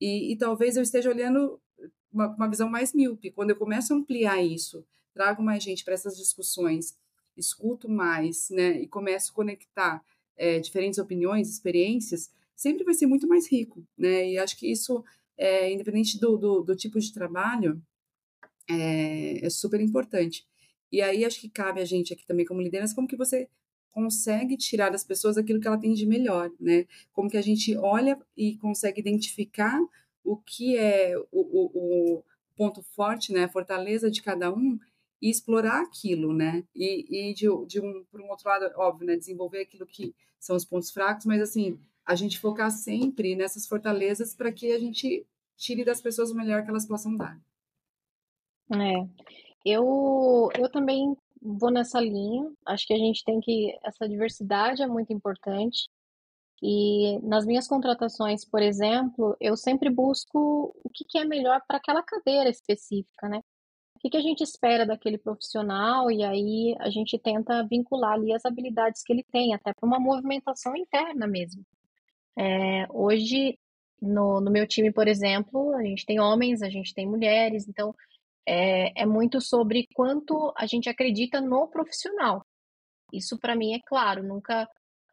e, 0.00 0.32
e 0.32 0.36
talvez 0.36 0.76
eu 0.76 0.82
esteja 0.82 1.08
olhando 1.08 1.60
uma, 2.12 2.28
uma 2.34 2.48
visão 2.48 2.68
mais 2.68 2.92
míope. 2.92 3.30
Quando 3.30 3.50
eu 3.50 3.56
começo 3.56 3.92
a 3.92 3.96
ampliar 3.96 4.42
isso, 4.42 4.86
trago 5.14 5.42
mais 5.42 5.62
gente 5.62 5.84
para 5.84 5.94
essas 5.94 6.16
discussões, 6.16 6.96
escuto 7.36 7.88
mais, 7.88 8.50
né? 8.50 8.80
E 8.80 8.86
começo 8.86 9.32
a 9.32 9.34
conectar 9.34 10.04
é, 10.36 10.58
diferentes 10.58 10.98
opiniões, 10.98 11.48
experiências, 11.48 12.30
sempre 12.54 12.84
vai 12.84 12.94
ser 12.94 13.06
muito 13.06 13.26
mais 13.26 13.50
rico, 13.50 13.86
né? 13.96 14.30
E 14.30 14.38
acho 14.38 14.56
que 14.56 14.70
isso, 14.70 15.04
é, 15.36 15.72
independente 15.72 16.18
do, 16.18 16.36
do, 16.36 16.62
do, 16.62 16.76
tipo 16.76 16.98
de 16.98 17.12
trabalho, 17.12 17.82
é, 18.68 19.44
é, 19.44 19.50
super 19.50 19.80
importante. 19.80 20.46
E 20.90 21.02
aí 21.02 21.24
acho 21.24 21.40
que 21.40 21.48
cabe 21.48 21.80
a 21.80 21.84
gente 21.84 22.12
aqui 22.12 22.24
também 22.26 22.46
como 22.46 22.60
liderança, 22.60 22.94
como 22.94 23.08
que 23.08 23.16
você 23.16 23.48
consegue 23.90 24.56
tirar 24.56 24.90
das 24.90 25.04
pessoas 25.04 25.36
aquilo 25.36 25.60
que 25.60 25.68
ela 25.68 25.78
tem 25.78 25.92
de 25.94 26.06
melhor, 26.06 26.50
né? 26.58 26.86
Como 27.12 27.30
que 27.30 27.36
a 27.36 27.42
gente 27.42 27.76
olha 27.76 28.18
e 28.36 28.56
consegue 28.56 29.00
identificar 29.00 29.80
o 30.24 30.36
que 30.36 30.76
é 30.76 31.16
o, 31.30 31.40
o, 31.40 32.18
o 32.18 32.24
ponto 32.56 32.82
forte, 32.82 33.32
né? 33.32 33.44
A 33.44 33.48
fortaleza 33.48 34.10
de 34.10 34.22
cada 34.22 34.52
um 34.52 34.78
e 35.20 35.30
explorar 35.30 35.82
aquilo, 35.82 36.32
né? 36.32 36.64
E, 36.74 37.30
e 37.30 37.34
de, 37.34 37.46
de, 37.66 37.80
um, 37.80 38.04
por 38.10 38.20
um 38.20 38.28
outro 38.28 38.48
lado, 38.48 38.70
óbvio, 38.76 39.06
né? 39.06 39.16
Desenvolver 39.16 39.60
aquilo 39.60 39.86
que 39.86 40.14
são 40.38 40.56
os 40.56 40.64
pontos 40.64 40.90
fracos, 40.90 41.24
mas 41.24 41.40
assim, 41.40 41.78
a 42.04 42.14
gente 42.14 42.38
focar 42.38 42.70
sempre 42.70 43.34
nessas 43.34 43.66
fortalezas 43.66 44.34
para 44.34 44.52
que 44.52 44.72
a 44.72 44.78
gente 44.78 45.26
tire 45.56 45.84
das 45.84 46.00
pessoas 46.00 46.30
o 46.30 46.34
melhor 46.34 46.62
que 46.64 46.70
elas 46.70 46.86
possam 46.86 47.16
dar. 47.16 47.40
É, 48.72 49.08
eu, 49.64 50.50
eu 50.58 50.70
também 50.70 51.16
vou 51.40 51.70
nessa 51.70 52.00
linha. 52.00 52.50
Acho 52.66 52.86
que 52.86 52.94
a 52.94 52.98
gente 52.98 53.24
tem 53.24 53.40
que. 53.40 53.78
Essa 53.82 54.08
diversidade 54.08 54.82
é 54.82 54.86
muito 54.86 55.12
importante. 55.12 55.88
E 56.62 57.18
nas 57.20 57.44
minhas 57.44 57.68
contratações, 57.68 58.44
por 58.44 58.62
exemplo, 58.62 59.36
eu 59.40 59.56
sempre 59.56 59.90
busco 59.90 60.74
o 60.82 60.88
que, 60.88 61.04
que 61.04 61.18
é 61.18 61.24
melhor 61.24 61.60
para 61.66 61.76
aquela 61.76 62.02
cadeira 62.02 62.48
específica, 62.48 63.28
né? 63.28 63.42
Que, 64.04 64.10
que 64.10 64.16
a 64.18 64.20
gente 64.20 64.42
espera 64.42 64.84
daquele 64.84 65.16
profissional 65.16 66.10
e 66.10 66.22
aí 66.22 66.76
a 66.78 66.90
gente 66.90 67.18
tenta 67.18 67.66
vincular 67.66 68.12
ali 68.12 68.34
as 68.34 68.44
habilidades 68.44 69.02
que 69.02 69.10
ele 69.10 69.24
tem, 69.32 69.54
até 69.54 69.72
para 69.72 69.86
uma 69.86 69.98
movimentação 69.98 70.76
interna 70.76 71.26
mesmo. 71.26 71.64
É, 72.36 72.86
hoje, 72.90 73.58
no, 74.02 74.42
no 74.42 74.50
meu 74.50 74.66
time, 74.66 74.92
por 74.92 75.08
exemplo, 75.08 75.74
a 75.74 75.82
gente 75.82 76.04
tem 76.04 76.20
homens, 76.20 76.60
a 76.60 76.68
gente 76.68 76.92
tem 76.92 77.06
mulheres, 77.06 77.66
então 77.66 77.94
é, 78.46 79.02
é 79.02 79.06
muito 79.06 79.40
sobre 79.40 79.88
quanto 79.94 80.52
a 80.54 80.66
gente 80.66 80.90
acredita 80.90 81.40
no 81.40 81.66
profissional. 81.68 82.44
Isso 83.10 83.38
para 83.38 83.56
mim 83.56 83.72
é 83.72 83.80
claro, 83.86 84.22
nunca 84.22 84.64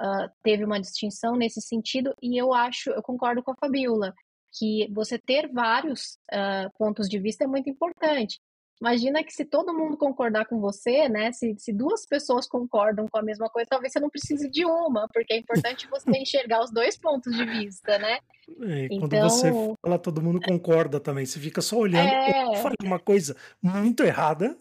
uh, 0.01 0.29
teve 0.43 0.65
uma 0.65 0.81
distinção 0.81 1.37
nesse 1.37 1.61
sentido 1.61 2.13
e 2.21 2.37
eu 2.37 2.53
acho, 2.53 2.89
eu 2.89 3.01
concordo 3.01 3.41
com 3.41 3.51
a 3.51 3.55
Fabiola, 3.55 4.13
que 4.59 4.91
você 4.91 5.17
ter 5.17 5.49
vários 5.49 6.17
uh, 6.33 6.69
pontos 6.77 7.07
de 7.07 7.17
vista 7.19 7.45
é 7.45 7.47
muito 7.47 7.69
importante. 7.69 8.37
Imagina 8.81 9.23
que 9.23 9.31
se 9.31 9.45
todo 9.45 9.77
mundo 9.77 9.95
concordar 9.95 10.45
com 10.45 10.59
você, 10.59 11.07
né? 11.07 11.31
Se, 11.31 11.55
se 11.59 11.71
duas 11.71 12.03
pessoas 12.03 12.47
concordam 12.47 13.07
com 13.07 13.19
a 13.19 13.21
mesma 13.21 13.47
coisa, 13.47 13.69
talvez 13.69 13.93
você 13.93 13.99
não 13.99 14.09
precise 14.09 14.49
de 14.49 14.65
uma, 14.65 15.07
porque 15.13 15.33
é 15.33 15.37
importante 15.37 15.87
você 15.87 16.09
enxergar 16.17 16.63
os 16.63 16.71
dois 16.71 16.97
pontos 16.97 17.31
de 17.31 17.45
vista, 17.45 17.99
né? 17.99 18.17
É, 18.59 18.85
então... 18.85 19.07
Quando 19.07 19.21
você 19.21 19.51
fala, 19.85 19.99
todo 19.99 20.21
mundo 20.21 20.41
concorda 20.41 20.99
também. 20.99 21.27
Você 21.27 21.39
fica 21.39 21.61
só 21.61 21.77
olhando, 21.77 22.09
é... 22.09 22.55
fala 22.55 22.73
uma 22.83 22.99
coisa 22.99 23.35
muito 23.61 24.01
errada. 24.01 24.57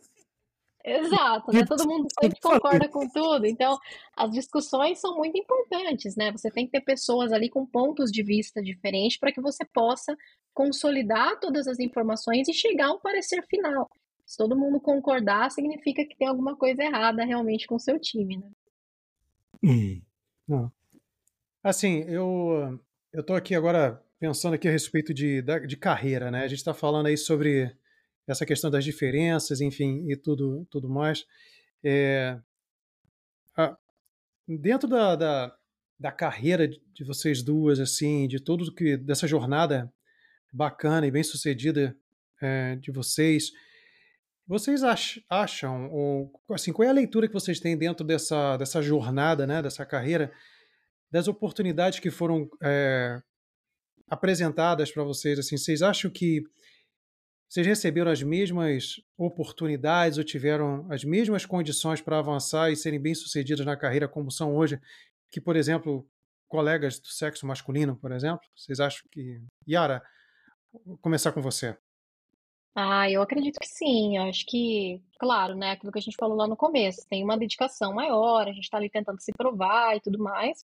Exato, 0.85 1.51
né? 1.51 1.65
Todo 1.67 1.89
mundo 1.89 2.07
sempre 2.21 2.41
concorda 2.43 2.89
com 2.89 3.09
tudo. 3.09 3.47
Então, 3.47 3.79
as 4.15 4.31
discussões 4.33 4.99
são 4.99 5.17
muito 5.17 5.39
importantes, 5.39 6.15
né? 6.15 6.31
Você 6.33 6.51
tem 6.51 6.67
que 6.67 6.73
ter 6.73 6.83
pessoas 6.83 7.33
ali 7.33 7.49
com 7.49 7.65
pontos 7.65 8.11
de 8.11 8.23
vista 8.23 8.63
diferentes 8.63 9.19
para 9.19 9.33
que 9.33 9.41
você 9.41 9.65
possa 9.65 10.15
consolidar 10.53 11.41
todas 11.41 11.67
as 11.67 11.79
informações 11.79 12.49
e 12.49 12.53
chegar 12.53 12.89
a 12.89 12.93
um 12.93 13.01
parecer 13.01 13.43
final. 13.47 13.89
Se 14.31 14.37
todo 14.37 14.57
mundo 14.57 14.81
concordar, 14.81 15.51
significa 15.51 16.05
que 16.05 16.17
tem 16.17 16.29
alguma 16.29 16.57
coisa 16.57 16.85
errada 16.85 17.25
realmente 17.25 17.67
com 17.67 17.75
o 17.75 17.81
seu 17.81 17.99
time, 17.99 18.37
né? 18.37 18.49
Hum. 19.61 20.01
Não. 20.47 20.73
Assim, 21.65 22.05
eu 22.07 22.81
eu 23.13 23.25
tô 23.25 23.35
aqui 23.35 23.57
agora 23.57 24.01
pensando 24.21 24.55
aqui 24.55 24.69
a 24.69 24.71
respeito 24.71 25.13
de, 25.13 25.43
de 25.67 25.77
carreira, 25.77 26.31
né? 26.31 26.45
A 26.45 26.47
gente 26.47 26.61
está 26.61 26.73
falando 26.73 27.07
aí 27.07 27.17
sobre 27.17 27.77
essa 28.25 28.47
questão 28.47 28.71
das 28.71 28.85
diferenças, 28.85 29.61
enfim, 29.61 30.09
e 30.09 30.15
tudo, 30.15 30.65
tudo 30.71 30.89
mais. 30.89 31.27
É, 31.83 32.39
a, 33.57 33.77
dentro 34.47 34.89
da, 34.89 35.17
da, 35.17 35.57
da, 35.99 36.13
carreira 36.13 36.69
de 36.69 37.03
vocês 37.05 37.43
duas, 37.43 37.81
assim, 37.81 38.29
de 38.29 38.39
tudo 38.39 38.73
que 38.73 38.97
dessa 38.97 39.27
jornada 39.27 39.93
bacana 40.53 41.05
e 41.05 41.11
bem 41.11 41.25
sucedida 41.25 41.97
é, 42.41 42.77
de 42.77 42.93
vocês, 42.93 43.51
vocês 44.51 44.83
acham, 45.29 45.89
ou, 45.93 46.33
assim, 46.51 46.73
qual 46.73 46.85
é 46.85 46.91
a 46.91 46.93
leitura 46.93 47.29
que 47.29 47.33
vocês 47.33 47.61
têm 47.61 47.79
dentro 47.79 48.05
dessa, 48.05 48.57
dessa 48.57 48.83
jornada, 48.83 49.47
né, 49.47 49.63
dessa 49.63 49.87
carreira, 49.87 50.33
das 51.09 51.29
oportunidades 51.29 52.01
que 52.01 52.11
foram 52.11 52.51
é, 52.61 53.23
apresentadas 54.09 54.91
para 54.91 55.05
vocês? 55.05 55.39
Assim, 55.39 55.57
vocês 55.57 55.83
acham 55.83 56.11
que 56.11 56.43
vocês 57.49 57.65
receberam 57.65 58.11
as 58.11 58.25
mesmas 58.25 58.97
oportunidades 59.17 60.19
ou 60.19 60.25
tiveram 60.25 60.85
as 60.91 61.05
mesmas 61.05 61.47
condições 61.47 62.01
para 62.01 62.19
avançar 62.19 62.73
e 62.73 62.77
serem 62.77 63.01
bem-sucedidas 63.01 63.65
na 63.65 63.77
carreira 63.77 64.09
como 64.09 64.33
são 64.33 64.57
hoje, 64.57 64.81
que, 65.31 65.41
por 65.41 65.55
exemplo, 65.55 66.05
colegas 66.49 66.99
do 66.99 67.07
sexo 67.07 67.47
masculino, 67.47 67.97
por 67.97 68.11
exemplo? 68.11 68.45
Vocês 68.57 68.81
acham 68.81 69.07
que. 69.13 69.41
Yara, 69.69 70.03
vou 70.85 70.99
começar 70.99 71.31
com 71.31 71.41
você. 71.41 71.77
Ah, 72.75 73.11
eu 73.11 73.21
acredito 73.23 73.59
que 73.61 73.67
sim. 73.67 74.17
Eu 74.17 74.25
acho 74.25 74.47
que, 74.47 75.03
claro, 75.19 75.55
né, 75.55 75.73
aquilo 75.73 75.93
que 75.93 75.99
a 75.99 76.03
gente 76.03 76.17
falou 76.19 76.37
lá 76.37 76.47
no 76.47 76.57
começo, 76.57 77.07
tem 77.09 77.25
uma 77.25 77.37
dedicação 77.37 77.93
maior, 77.95 78.43
a 78.43 78.53
gente 78.53 78.65
está 78.65 78.77
ali 78.77 78.89
tentando 78.89 79.21
se 79.21 79.33
provar 79.33 79.97
e 79.97 80.01
tudo 80.01 80.19
mais, 80.19 80.65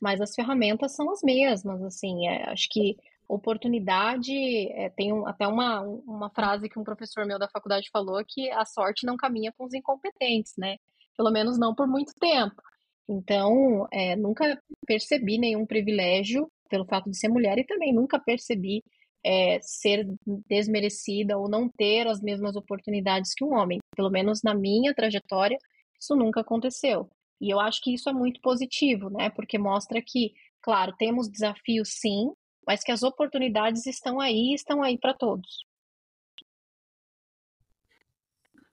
mas 0.00 0.20
as 0.20 0.34
ferramentas 0.34 0.94
são 0.94 1.10
as 1.10 1.22
mesmas, 1.22 1.82
assim, 1.82 2.26
é, 2.28 2.50
acho 2.50 2.68
que 2.70 2.96
oportunidade, 3.28 4.32
é, 4.72 4.90
tem 4.90 5.12
um, 5.12 5.26
até 5.26 5.46
uma, 5.46 5.80
uma 5.80 6.30
frase 6.30 6.68
que 6.68 6.78
um 6.78 6.84
professor 6.84 7.24
meu 7.26 7.38
da 7.38 7.48
faculdade 7.48 7.88
falou, 7.90 8.22
que 8.26 8.50
a 8.50 8.64
sorte 8.66 9.06
não 9.06 9.16
caminha 9.16 9.52
com 9.56 9.64
os 9.64 9.72
incompetentes, 9.74 10.54
né? 10.58 10.76
Pelo 11.16 11.30
menos 11.30 11.58
não 11.58 11.74
por 11.74 11.86
muito 11.86 12.12
tempo. 12.20 12.60
Então, 13.08 13.86
é, 13.92 14.16
nunca 14.16 14.60
percebi 14.86 15.38
nenhum 15.38 15.66
privilégio 15.66 16.50
pelo 16.68 16.86
fato 16.86 17.10
de 17.10 17.16
ser 17.18 17.28
mulher 17.28 17.58
e 17.58 17.64
também 17.64 17.92
nunca 17.92 18.18
percebi 18.18 18.82
é, 19.24 19.58
ser 19.62 20.06
desmerecida 20.46 21.38
ou 21.38 21.48
não 21.48 21.68
ter 21.68 22.06
as 22.06 22.20
mesmas 22.20 22.56
oportunidades 22.56 23.32
que 23.34 23.44
um 23.44 23.54
homem. 23.54 23.78
Pelo 23.96 24.10
menos 24.10 24.42
na 24.42 24.54
minha 24.54 24.94
trajetória, 24.94 25.58
isso 26.00 26.14
nunca 26.14 26.40
aconteceu. 26.40 27.08
E 27.40 27.50
eu 27.50 27.58
acho 27.58 27.80
que 27.82 27.94
isso 27.94 28.08
é 28.08 28.12
muito 28.12 28.40
positivo, 28.40 29.10
né? 29.10 29.30
Porque 29.30 29.58
mostra 29.58 30.02
que, 30.04 30.32
claro, 30.62 30.94
temos 30.98 31.28
desafios 31.28 31.90
sim, 32.00 32.32
mas 32.66 32.82
que 32.82 32.92
as 32.92 33.02
oportunidades 33.02 33.86
estão 33.86 34.20
aí, 34.20 34.54
estão 34.54 34.82
aí 34.82 34.98
para 34.98 35.14
todos. 35.14 35.66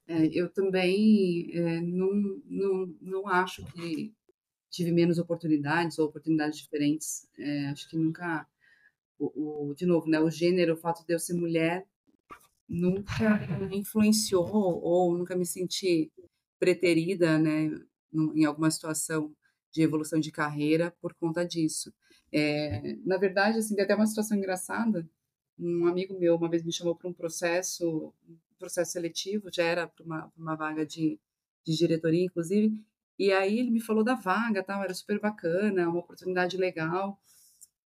É, 0.07 0.25
eu 0.33 0.51
também 0.51 1.49
é, 1.53 1.81
não, 1.81 2.11
não, 2.45 2.95
não 3.01 3.27
acho 3.27 3.65
que 3.73 4.13
tive 4.69 4.91
menos 4.91 5.17
oportunidades 5.17 5.99
ou 5.99 6.07
oportunidades 6.07 6.59
diferentes. 6.59 7.27
É, 7.37 7.67
acho 7.67 7.89
que 7.89 7.97
nunca, 7.97 8.47
o, 9.21 9.69
o, 9.69 9.75
de 9.75 9.85
novo, 9.85 10.09
né, 10.09 10.19
o 10.19 10.29
gênero, 10.29 10.73
o 10.73 10.77
fato 10.77 11.05
de 11.05 11.13
eu 11.13 11.19
ser 11.19 11.33
mulher, 11.33 11.85
nunca 12.67 13.39
influenciou 13.71 14.81
ou 14.81 15.17
nunca 15.17 15.35
me 15.35 15.45
senti 15.45 16.11
preterida, 16.59 17.37
né, 17.37 17.69
em 18.13 18.45
alguma 18.45 18.71
situação 18.71 19.33
de 19.71 19.81
evolução 19.81 20.19
de 20.19 20.31
carreira 20.31 20.93
por 21.01 21.13
conta 21.13 21.45
disso. 21.45 21.93
É, 22.31 22.97
na 23.05 23.17
verdade, 23.17 23.59
assim, 23.59 23.75
tem 23.75 23.83
até 23.83 23.95
uma 23.95 24.07
situação 24.07 24.37
engraçada. 24.37 25.07
Um 25.57 25.85
amigo 25.85 26.17
meu 26.17 26.35
uma 26.35 26.49
vez 26.49 26.63
me 26.63 26.73
chamou 26.73 26.95
para 26.95 27.09
um 27.09 27.13
processo, 27.13 28.13
um 28.27 28.37
processo 28.57 28.91
seletivo, 28.91 29.49
já 29.53 29.63
era 29.63 29.87
para 29.87 30.03
uma, 30.03 30.33
uma 30.37 30.55
vaga 30.55 30.85
de, 30.85 31.19
de 31.65 31.77
diretoria, 31.77 32.25
inclusive, 32.25 32.73
e 33.19 33.31
aí 33.31 33.59
ele 33.59 33.69
me 33.69 33.79
falou 33.79 34.03
da 34.03 34.15
vaga, 34.15 34.63
tal, 34.63 34.83
era 34.83 34.93
super 34.93 35.19
bacana, 35.19 35.87
uma 35.87 35.99
oportunidade 35.99 36.57
legal. 36.57 37.19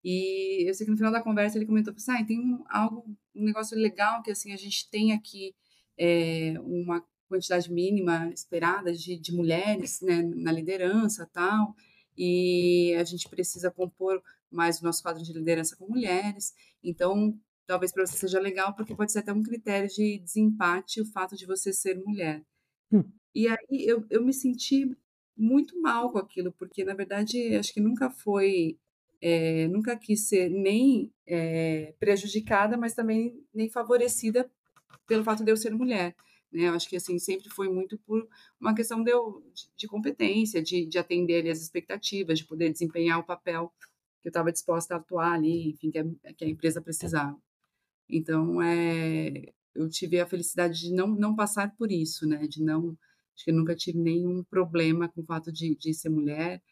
E 0.04 0.68
eu 0.68 0.74
sei 0.74 0.84
que 0.84 0.90
no 0.90 0.96
final 0.96 1.12
da 1.12 1.22
conversa 1.22 1.58
ele 1.58 1.66
comentou, 1.66 1.94
assim, 1.94 2.10
ah, 2.12 2.24
tem 2.24 2.40
um, 2.40 2.64
algo, 2.68 3.04
um 3.34 3.44
negócio 3.44 3.76
legal 3.78 4.22
que 4.22 4.30
assim 4.30 4.52
a 4.52 4.56
gente 4.56 4.90
tem 4.90 5.12
aqui 5.12 5.54
é, 5.96 6.54
uma 6.60 7.04
quantidade 7.28 7.72
mínima 7.72 8.28
esperada 8.30 8.92
de, 8.92 9.16
de 9.16 9.32
mulheres 9.32 10.00
né, 10.02 10.22
na 10.22 10.52
liderança 10.52 11.28
tal, 11.32 11.74
e 12.16 12.94
a 12.98 13.04
gente 13.04 13.28
precisa 13.28 13.70
compor 13.70 14.22
mais 14.50 14.80
o 14.80 14.84
nosso 14.84 15.02
quadro 15.02 15.22
de 15.22 15.32
liderança 15.32 15.76
com 15.76 15.88
mulheres. 15.88 16.52
Então, 16.82 17.38
talvez 17.66 17.90
para 17.90 18.06
você 18.06 18.16
seja 18.16 18.38
legal, 18.38 18.74
porque 18.74 18.94
pode 18.94 19.12
ser 19.12 19.20
até 19.20 19.32
um 19.32 19.42
critério 19.42 19.88
de 19.88 20.18
desempate 20.18 21.00
o 21.00 21.06
fato 21.06 21.34
de 21.36 21.46
você 21.46 21.72
ser 21.72 21.98
mulher. 21.98 22.44
Hum. 22.92 23.04
E 23.34 23.48
aí 23.48 23.86
eu, 23.86 24.04
eu 24.10 24.22
me 24.22 24.32
senti 24.32 24.94
muito 25.34 25.80
mal 25.80 26.12
com 26.12 26.18
aquilo, 26.18 26.52
porque 26.52 26.84
na 26.84 26.94
verdade 26.94 27.56
acho 27.56 27.72
que 27.72 27.80
nunca 27.80 28.10
foi, 28.10 28.78
é, 29.22 29.68
nunca 29.68 29.96
quis 29.96 30.28
ser 30.28 30.50
nem 30.50 31.12
é, 31.24 31.94
prejudicada, 32.00 32.76
mas 32.76 32.92
também 32.92 33.40
nem 33.54 33.70
favorecida 33.70 34.50
pelo 35.06 35.22
fato 35.22 35.44
de 35.44 35.52
eu 35.52 35.56
ser 35.56 35.70
mulher. 35.70 36.16
Né? 36.52 36.68
Eu 36.68 36.74
acho 36.74 36.88
que 36.88 36.96
assim 36.96 37.18
sempre 37.20 37.48
foi 37.48 37.68
muito 37.68 37.96
por 38.00 38.28
uma 38.60 38.74
questão 38.74 39.02
de, 39.02 39.12
eu, 39.12 39.42
de 39.76 39.86
competência, 39.86 40.60
de, 40.60 40.86
de 40.86 40.98
atender 40.98 41.40
ali, 41.40 41.50
as 41.50 41.62
expectativas, 41.62 42.40
de 42.40 42.46
poder 42.46 42.70
desempenhar 42.72 43.20
o 43.20 43.24
papel 43.24 43.72
que 44.20 44.28
eu 44.28 44.30
estava 44.30 44.52
disposta 44.52 44.94
a 44.94 44.98
atuar 44.98 45.32
ali, 45.34 45.70
enfim, 45.70 45.90
que 45.90 45.98
a, 45.98 46.04
que 46.36 46.44
a 46.44 46.48
empresa 46.48 46.80
precisava. 46.82 47.40
Então, 48.08 48.60
é, 48.60 49.52
eu 49.74 49.88
tive 49.88 50.20
a 50.20 50.26
felicidade 50.26 50.80
de 50.80 50.92
não, 50.92 51.08
não 51.08 51.34
passar 51.34 51.74
por 51.76 51.90
isso, 51.90 52.26
né? 52.26 52.46
De 52.46 52.62
não, 52.62 52.96
acho 53.34 53.44
que 53.44 53.52
nunca 53.52 53.74
tive 53.74 53.98
nenhum 53.98 54.44
problema 54.44 55.08
com 55.08 55.22
o 55.22 55.24
fato 55.24 55.50
de, 55.52 55.74
de 55.76 55.94
ser 55.94 56.10
mulher. 56.10 56.62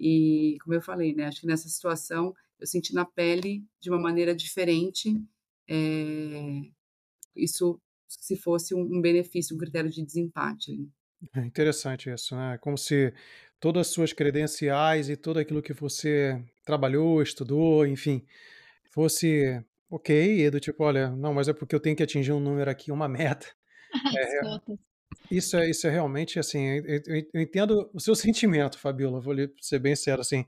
E, 0.00 0.56
como 0.62 0.74
eu 0.74 0.80
falei, 0.80 1.14
né? 1.14 1.26
Acho 1.26 1.42
que 1.42 1.46
nessa 1.46 1.68
situação 1.68 2.34
eu 2.58 2.66
senti 2.66 2.94
na 2.94 3.04
pele 3.04 3.62
de 3.78 3.90
uma 3.90 3.98
maneira 4.00 4.34
diferente. 4.34 5.14
É, 5.68 6.62
isso 7.36 7.78
se 8.08 8.34
fosse 8.36 8.74
um 8.74 9.00
benefício, 9.00 9.54
um 9.54 9.58
critério 9.58 9.90
de 9.90 10.04
desempate. 10.04 10.88
É 11.34 11.40
interessante 11.40 12.10
isso, 12.10 12.34
né? 12.34 12.58
Como 12.58 12.78
se 12.78 13.12
todas 13.60 13.86
as 13.86 13.92
suas 13.92 14.12
credenciais 14.12 15.10
e 15.10 15.16
tudo 15.16 15.38
aquilo 15.38 15.62
que 15.62 15.74
você 15.74 16.42
trabalhou, 16.64 17.22
estudou, 17.22 17.86
enfim, 17.86 18.24
fosse 18.90 19.62
ok, 19.90 20.46
e 20.46 20.50
do 20.50 20.58
tipo, 20.58 20.82
olha, 20.82 21.10
não, 21.10 21.34
mas 21.34 21.48
é 21.48 21.52
porque 21.52 21.74
eu 21.74 21.80
tenho 21.80 21.94
que 21.94 22.02
atingir 22.02 22.32
um 22.32 22.40
número 22.40 22.70
aqui, 22.70 22.90
uma 22.90 23.08
meta. 23.08 23.46
É, 24.16 24.80
isso 25.30 25.56
é, 25.56 25.70
isso 25.70 25.86
é 25.86 25.90
realmente 25.90 26.38
assim, 26.38 26.64
eu, 26.66 27.02
eu, 27.34 27.40
entendo 27.40 27.90
o 27.92 28.00
seu 28.00 28.14
sentimento, 28.16 28.78
Fabiola, 28.78 29.20
vou 29.20 29.34
ser 29.60 29.78
bem 29.78 29.96
sério, 29.96 30.20
assim, 30.20 30.44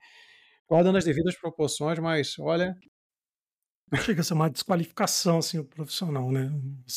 guardando 0.68 0.98
as 0.98 1.04
devidas 1.04 1.36
proporções, 1.36 1.98
mas 1.98 2.38
olha, 2.38 2.76
Chega 4.00 4.22
a 4.22 4.24
ser 4.24 4.32
uma 4.32 4.48
desqualificação, 4.48 5.38
assim, 5.38 5.58
o 5.58 5.64
profissional, 5.64 6.30
né? 6.30 6.50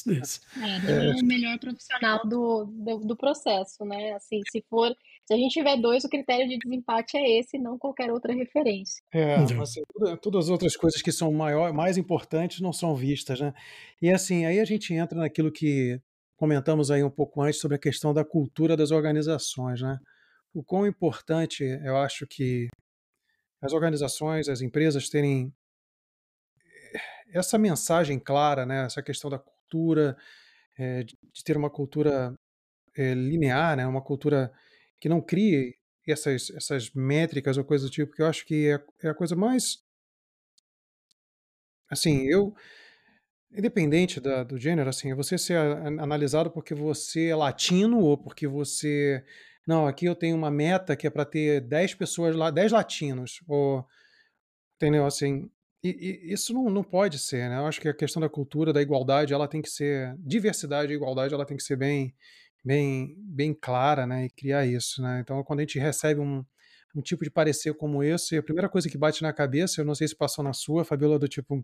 Desse. 0.06 0.40
É, 0.58 0.92
é, 0.92 1.06
é 1.08 1.12
o 1.12 1.26
melhor 1.26 1.60
profissional 1.60 2.26
do, 2.26 2.66
do, 2.66 3.00
do, 3.00 3.18
processo, 3.18 3.84
né? 3.84 4.14
Assim, 4.14 4.42
se 4.50 4.64
for, 4.70 4.96
se 5.26 5.34
a 5.34 5.38
gente 5.38 5.52
tiver 5.52 5.76
dois, 5.76 6.06
o 6.06 6.10
critério 6.10 6.48
de 6.48 6.58
desempate 6.58 7.18
é 7.18 7.40
esse, 7.40 7.58
não 7.58 7.78
qualquer 7.78 8.12
outra 8.12 8.34
referência. 8.34 9.04
É, 9.14 9.38
mas 9.38 9.52
assim, 9.52 9.82
todas 10.22 10.46
as 10.46 10.50
outras 10.50 10.78
coisas 10.78 11.02
que 11.02 11.12
são 11.12 11.34
maior, 11.34 11.74
mais 11.74 11.98
importantes 11.98 12.62
não 12.62 12.72
são 12.72 12.96
vistas, 12.96 13.42
né? 13.42 13.54
E 14.02 14.10
assim, 14.10 14.46
aí 14.46 14.62
a 14.62 14.66
gente 14.66 14.94
entra 14.94 15.20
naquilo 15.20 15.52
que 15.52 16.00
comentamos 16.36 16.92
aí 16.92 17.04
um 17.04 17.10
pouco 17.10 17.42
antes 17.42 17.60
sobre 17.60 17.76
a 17.76 17.80
questão 17.80 18.14
da 18.14 18.26
cultura 18.26 18.76
das 18.78 18.92
organizações, 18.92 19.82
né? 19.82 19.98
O 20.54 20.64
quão 20.64 20.88
importante 20.88 21.64
eu 21.64 21.98
acho 21.98 22.26
que 22.28 22.68
as 23.62 23.74
organizações, 23.74 24.48
as 24.48 24.62
empresas 24.62 25.10
terem 25.10 25.54
essa 27.34 27.58
mensagem 27.58 28.20
clara, 28.20 28.66
né, 28.66 28.86
essa 28.86 29.02
questão 29.02 29.30
da 29.30 29.38
cultura, 29.38 30.16
é, 30.78 31.04
de, 31.04 31.18
ter 31.44 31.58
uma 31.58 31.70
cultura 31.70 32.34
é, 32.96 33.14
linear, 33.14 33.76
né, 33.76 33.86
uma 33.86 34.02
cultura 34.02 34.52
que 35.00 35.10
não 35.10 35.22
crie 35.22 35.76
essas, 36.08 36.50
essas 36.52 36.92
métricas 36.92 37.58
ou 37.58 37.66
coisas 37.66 37.90
do 37.90 37.94
tipo, 37.94 38.14
que 38.14 38.22
eu 38.22 38.28
acho 38.28 38.46
que 38.46 38.70
é, 38.70 39.08
é 39.08 39.10
a 39.10 39.14
coisa 39.14 39.36
mais. 39.36 39.84
Assim, 41.90 42.26
eu. 42.28 42.56
Independente 43.52 44.20
da, 44.20 44.44
do 44.44 44.58
gênero, 44.58 44.90
assim, 44.90 45.12
é 45.12 45.16
você 45.16 45.38
ser 45.38 45.58
analisado 45.58 46.52
porque 46.52 46.74
você 46.74 47.28
é 47.28 47.36
latino 47.36 48.00
ou 48.00 48.18
porque 48.18 48.48
você. 48.48 49.24
Não, 49.66 49.88
aqui 49.88 50.06
eu 50.06 50.16
tenho 50.16 50.36
uma 50.36 50.52
meta 50.52 50.96
que 50.96 51.08
é 51.08 51.10
para 51.10 51.26
ter 51.26 51.62
10 51.62 51.96
pessoas 51.96 52.36
lá, 52.36 52.52
10 52.52 52.72
latinos. 52.72 53.42
Ou, 53.48 53.86
entendeu? 54.76 55.06
Assim, 55.06 55.50
e, 55.84 55.90
e, 56.30 56.34
isso 56.34 56.54
não, 56.54 56.70
não 56.70 56.84
pode 56.84 57.20
ser, 57.20 57.50
né? 57.50 57.58
Eu 57.60 57.68
acho 57.68 57.80
que 57.80 57.88
a 57.88 57.94
questão 57.94 58.20
da 58.20 58.28
cultura, 58.30 58.74
da 58.74 58.82
igualdade, 58.82 59.34
ela 59.34 59.48
tem 59.48 59.62
que 59.62 59.70
ser 59.70 60.16
diversidade 60.20 60.92
e 60.92 60.96
igualdade, 60.96 61.34
ela 61.34 61.46
tem 61.46 61.56
que 61.56 61.64
ser 61.64 61.76
bem, 61.76 62.14
bem, 62.64 63.16
bem 63.20 63.54
clara, 63.54 64.08
né? 64.08 64.26
E 64.26 64.30
criar 64.30 64.66
isso, 64.66 65.02
né? 65.02 65.20
Então, 65.22 65.44
quando 65.44 65.60
a 65.60 65.62
gente 65.64 65.78
recebe 65.78 66.20
um, 66.20 66.44
um 66.96 67.02
tipo 67.02 67.24
de 67.24 67.30
parecer 67.30 67.74
como 67.76 68.04
esse, 68.04 68.38
a 68.38 68.44
primeira 68.44 68.68
coisa 68.68 68.90
que 68.90 68.98
bate 68.98 69.22
na 69.22 69.32
cabeça, 69.32 69.82
eu 69.82 69.86
não 69.86 69.94
sei 69.94 70.08
se 70.08 70.16
passou 70.16 70.44
na 70.44 70.54
sua, 70.54 70.84
Fabiola, 70.84 71.20
do 71.20 71.28
tipo, 71.28 71.64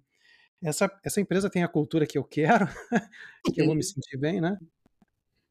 essa, 0.61 0.91
essa 1.03 1.19
empresa 1.19 1.49
tem 1.49 1.63
a 1.63 1.67
cultura 1.67 2.05
que 2.05 2.17
eu 2.17 2.23
quero, 2.23 2.67
que 3.53 3.61
eu 3.61 3.65
vou 3.65 3.75
me 3.75 3.83
sentir 3.83 4.17
bem, 4.17 4.39
né? 4.39 4.57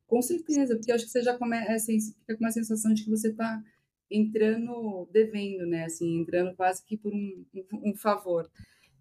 Com 0.06 0.22
certeza, 0.22 0.74
porque 0.74 0.90
eu 0.90 0.96
acho 0.96 1.04
que 1.04 1.10
você 1.10 1.22
já 1.22 1.36
começa, 1.38 1.72
assim, 1.72 1.98
fica 2.00 2.36
com 2.36 2.44
uma 2.44 2.50
sensação 2.50 2.92
de 2.92 3.04
que 3.04 3.10
você 3.10 3.28
está 3.28 3.62
entrando 4.10 5.08
devendo, 5.12 5.66
né? 5.66 5.84
Assim, 5.84 6.20
entrando 6.20 6.54
quase 6.56 6.84
que 6.84 6.96
por 6.96 7.12
um, 7.12 7.44
um, 7.54 7.90
um 7.90 7.94
favor. 7.94 8.50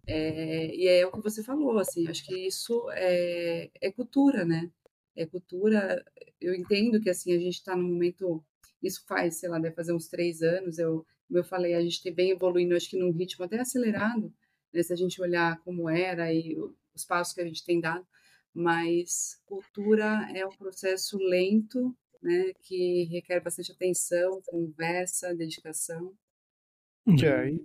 É, 0.06 0.74
e 0.74 0.88
é 0.88 1.06
o 1.06 1.12
que 1.12 1.20
você 1.20 1.42
falou, 1.42 1.78
assim, 1.78 2.08
acho 2.08 2.24
que 2.24 2.46
isso 2.46 2.88
é, 2.92 3.70
é 3.80 3.92
cultura, 3.92 4.44
né? 4.44 4.70
É 5.16 5.26
cultura. 5.26 6.04
Eu 6.40 6.54
entendo 6.54 7.00
que 7.00 7.10
assim 7.10 7.32
a 7.32 7.38
gente 7.38 7.54
está 7.54 7.76
no 7.76 7.82
momento. 7.82 8.42
Isso 8.82 9.04
faz, 9.06 9.36
sei 9.36 9.48
lá, 9.48 9.58
deve 9.58 9.74
fazer 9.74 9.92
uns 9.92 10.08
três 10.08 10.42
anos. 10.42 10.78
Eu, 10.78 11.04
como 11.28 11.38
eu 11.38 11.44
falei, 11.44 11.74
a 11.74 11.82
gente 11.82 12.10
vem 12.10 12.30
evoluindo, 12.30 12.74
acho 12.74 12.88
que 12.90 12.98
num 12.98 13.12
ritmo 13.12 13.44
até 13.44 13.60
acelerado, 13.60 14.32
né? 14.72 14.82
se 14.82 14.92
a 14.92 14.96
gente 14.96 15.20
olhar 15.20 15.58
como 15.60 15.88
era 15.88 16.32
e 16.32 16.56
os 16.94 17.04
passos 17.04 17.34
que 17.34 17.40
a 17.40 17.46
gente 17.46 17.64
tem 17.64 17.80
dado. 17.80 18.06
Mas 18.52 19.40
cultura 19.46 20.28
é 20.34 20.44
um 20.44 20.50
processo 20.50 21.16
lento 21.18 21.96
né, 22.22 22.52
que 22.62 23.04
requer 23.04 23.40
bastante 23.40 23.72
atenção, 23.72 24.42
conversa, 24.46 25.34
dedicação. 25.34 26.12
É, 27.22 27.50
e 27.50 27.64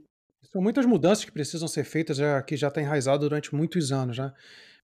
são 0.51 0.61
muitas 0.61 0.85
mudanças 0.85 1.25
que 1.25 1.31
precisam 1.31 1.67
ser 1.67 1.83
feitas, 1.83 2.17
já, 2.17 2.41
que 2.41 2.55
já 2.55 2.67
está 2.69 2.81
enraizado 2.81 3.27
durante 3.27 3.53
muitos 3.53 3.91
anos, 3.91 4.17
né? 4.17 4.33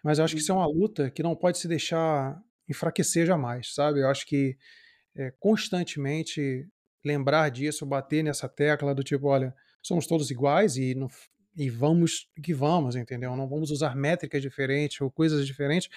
Mas 0.02 0.18
eu 0.18 0.24
acho 0.24 0.34
que 0.34 0.40
isso 0.40 0.50
é 0.50 0.54
uma 0.54 0.66
luta 0.66 1.10
que 1.10 1.22
não 1.22 1.36
pode 1.36 1.58
se 1.58 1.68
deixar 1.68 2.42
enfraquecer 2.68 3.26
jamais, 3.26 3.74
sabe? 3.74 4.00
Eu 4.00 4.08
acho 4.08 4.26
que 4.26 4.56
é, 5.14 5.32
constantemente 5.38 6.66
lembrar 7.04 7.50
disso, 7.50 7.86
bater 7.86 8.22
nessa 8.22 8.48
tecla 8.48 8.94
do 8.94 9.04
tipo, 9.04 9.26
olha, 9.26 9.54
somos 9.82 10.06
todos 10.06 10.30
iguais 10.30 10.76
e, 10.76 10.94
no, 10.94 11.08
e 11.56 11.68
vamos 11.68 12.28
que 12.42 12.54
vamos, 12.54 12.96
entendeu? 12.96 13.36
Não 13.36 13.48
vamos 13.48 13.70
usar 13.70 13.96
métricas 13.96 14.40
diferentes 14.42 15.00
ou 15.00 15.10
coisas 15.10 15.46
diferentes, 15.46 15.88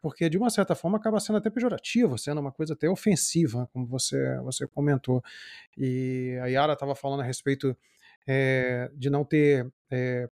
porque 0.00 0.28
de 0.28 0.38
uma 0.38 0.50
certa 0.50 0.74
forma 0.74 0.98
acaba 0.98 1.20
sendo 1.20 1.38
até 1.38 1.50
pejorativo, 1.50 2.18
sendo 2.18 2.40
uma 2.40 2.52
coisa 2.52 2.74
até 2.74 2.88
ofensiva, 2.88 3.68
como 3.72 3.86
você, 3.86 4.38
você 4.38 4.66
comentou. 4.66 5.22
E 5.76 6.38
a 6.42 6.46
Yara 6.46 6.72
estava 6.74 6.94
falando 6.94 7.20
a 7.20 7.24
respeito 7.24 7.76
é, 8.26 8.90
de 8.94 9.10
não 9.10 9.24
ter 9.24 9.70
é, 9.90 10.28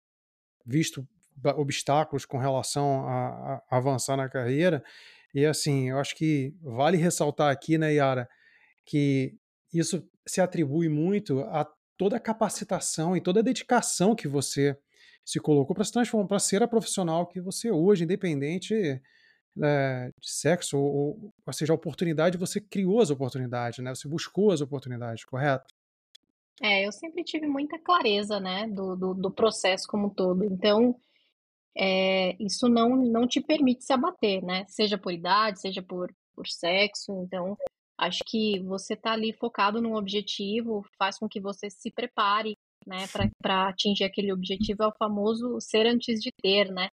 visto 0.66 1.07
obstáculos 1.55 2.26
com 2.26 2.38
relação 2.38 3.07
a, 3.07 3.61
a, 3.70 3.78
avançar 3.78 4.18
na 4.18 4.30
carreira. 4.30 4.84
E 5.34 5.45
assim, 5.45 5.89
eu 5.89 5.99
acho 5.99 6.16
que 6.16 6.55
vale 6.61 6.97
ressaltar 6.97 7.51
aqui, 7.51 7.78
né, 7.78 7.93
Yara, 7.93 8.30
que 8.86 9.36
isso 9.74 10.07
se 10.26 10.39
atribui 10.39 10.88
muito 10.88 11.39
a 11.41 11.68
toda 11.97 12.17
a 12.17 12.19
capacitação 12.19 13.15
e 13.15 13.21
toda 13.21 13.39
a 13.39 13.43
dedicação 13.43 14.15
que 14.15 14.27
você 14.27 14.77
se 15.25 15.39
colocou 15.39 15.75
para 15.75 15.85
se 15.85 15.91
transformar, 15.91 16.27
para 16.27 16.39
ser 16.39 16.61
a 16.61 16.67
profissional 16.67 17.27
que 17.27 17.39
você 17.39 17.69
é 17.69 17.73
hoje, 17.73 18.03
independente 18.03 19.01
é, 19.61 20.11
de 20.19 20.31
sexo, 20.31 20.77
ou, 20.77 21.33
ou 21.45 21.53
seja, 21.53 21.73
a 21.73 21.75
oportunidade, 21.75 22.37
você 22.37 22.59
criou 22.59 22.99
as 22.99 23.09
oportunidades, 23.09 23.79
né? 23.79 23.93
Você 23.93 24.07
buscou 24.07 24.51
as 24.51 24.61
oportunidades, 24.61 25.23
correto? 25.23 25.73
É, 26.61 26.85
eu 26.85 26.91
sempre 26.91 27.23
tive 27.23 27.47
muita 27.47 27.79
clareza, 27.79 28.39
né, 28.39 28.67
do, 28.67 28.95
do, 28.95 29.13
do 29.13 29.31
processo 29.31 29.87
como 29.87 30.07
um 30.07 30.09
todo. 30.09 30.43
Então, 30.43 30.95
é, 31.75 32.35
isso 32.39 32.69
não, 32.69 32.95
não 32.95 33.27
te 33.27 33.41
permite 33.41 33.83
se 33.83 33.93
abater, 33.93 34.43
né? 34.43 34.65
Seja 34.67 34.97
por 34.97 35.11
idade, 35.11 35.61
seja 35.61 35.81
por, 35.81 36.13
por 36.35 36.47
sexo. 36.47 37.11
Então, 37.23 37.57
acho 37.97 38.19
que 38.25 38.59
você 38.61 38.95
tá 38.95 39.13
ali 39.13 39.33
focado 39.33 39.81
num 39.81 39.95
objetivo 39.95 40.85
faz 40.97 41.17
com 41.17 41.27
que 41.27 41.39
você 41.39 41.69
se 41.69 41.91
prepare, 41.91 42.57
né, 42.85 43.05
para 43.41 43.69
atingir 43.69 44.03
aquele 44.03 44.33
objetivo. 44.33 44.83
É 44.83 44.87
o 44.87 44.95
famoso 44.97 45.59
ser 45.59 45.85
antes 45.85 46.19
de 46.19 46.31
ter, 46.41 46.71
né? 46.71 46.89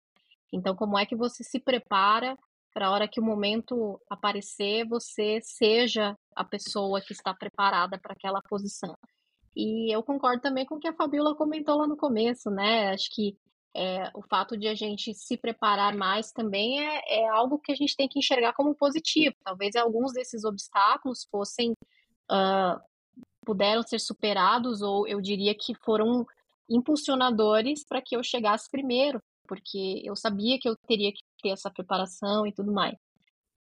Então, 0.52 0.74
como 0.74 0.98
é 0.98 1.06
que 1.06 1.16
você 1.16 1.42
se 1.44 1.60
prepara 1.60 2.36
para 2.72 2.86
a 2.86 2.90
hora 2.90 3.08
que 3.08 3.20
o 3.20 3.24
momento 3.24 4.00
aparecer, 4.08 4.86
você 4.86 5.40
seja 5.42 6.16
a 6.34 6.44
pessoa 6.44 7.00
que 7.00 7.12
está 7.12 7.34
preparada 7.34 7.98
para 7.98 8.12
aquela 8.12 8.40
posição? 8.42 8.94
E 9.56 9.94
eu 9.94 10.02
concordo 10.02 10.42
também 10.42 10.64
com 10.64 10.76
o 10.76 10.80
que 10.80 10.88
a 10.88 10.94
Fabiola 10.94 11.34
comentou 11.34 11.76
lá 11.76 11.86
no 11.86 11.96
começo, 11.96 12.50
né? 12.50 12.90
Acho 12.90 13.08
que 13.12 13.36
é, 13.74 14.10
o 14.14 14.22
fato 14.22 14.56
de 14.56 14.66
a 14.66 14.74
gente 14.74 15.14
se 15.14 15.36
preparar 15.36 15.94
mais 15.96 16.32
também 16.32 16.80
é, 16.80 17.20
é, 17.20 17.28
algo 17.28 17.58
que 17.58 17.70
a 17.70 17.74
gente 17.74 17.96
tem 17.96 18.08
que 18.08 18.18
enxergar 18.18 18.52
como 18.52 18.74
positivo. 18.74 19.34
Talvez 19.44 19.76
alguns 19.76 20.12
desses 20.12 20.44
obstáculos 20.44 21.26
fossem 21.30 21.72
uh, 22.30 22.80
puderam 23.44 23.82
ser 23.82 24.00
superados 24.00 24.82
ou 24.82 25.06
eu 25.06 25.20
diria 25.20 25.54
que 25.54 25.74
foram 25.74 26.26
impulsionadores 26.68 27.84
para 27.84 28.02
que 28.02 28.16
eu 28.16 28.22
chegasse 28.22 28.70
primeiro, 28.70 29.20
porque 29.46 30.02
eu 30.04 30.14
sabia 30.14 30.58
que 30.58 30.68
eu 30.68 30.76
teria 30.86 31.12
que 31.12 31.20
ter 31.42 31.50
essa 31.50 31.70
preparação 31.70 32.46
e 32.46 32.52
tudo 32.52 32.72
mais. 32.72 32.96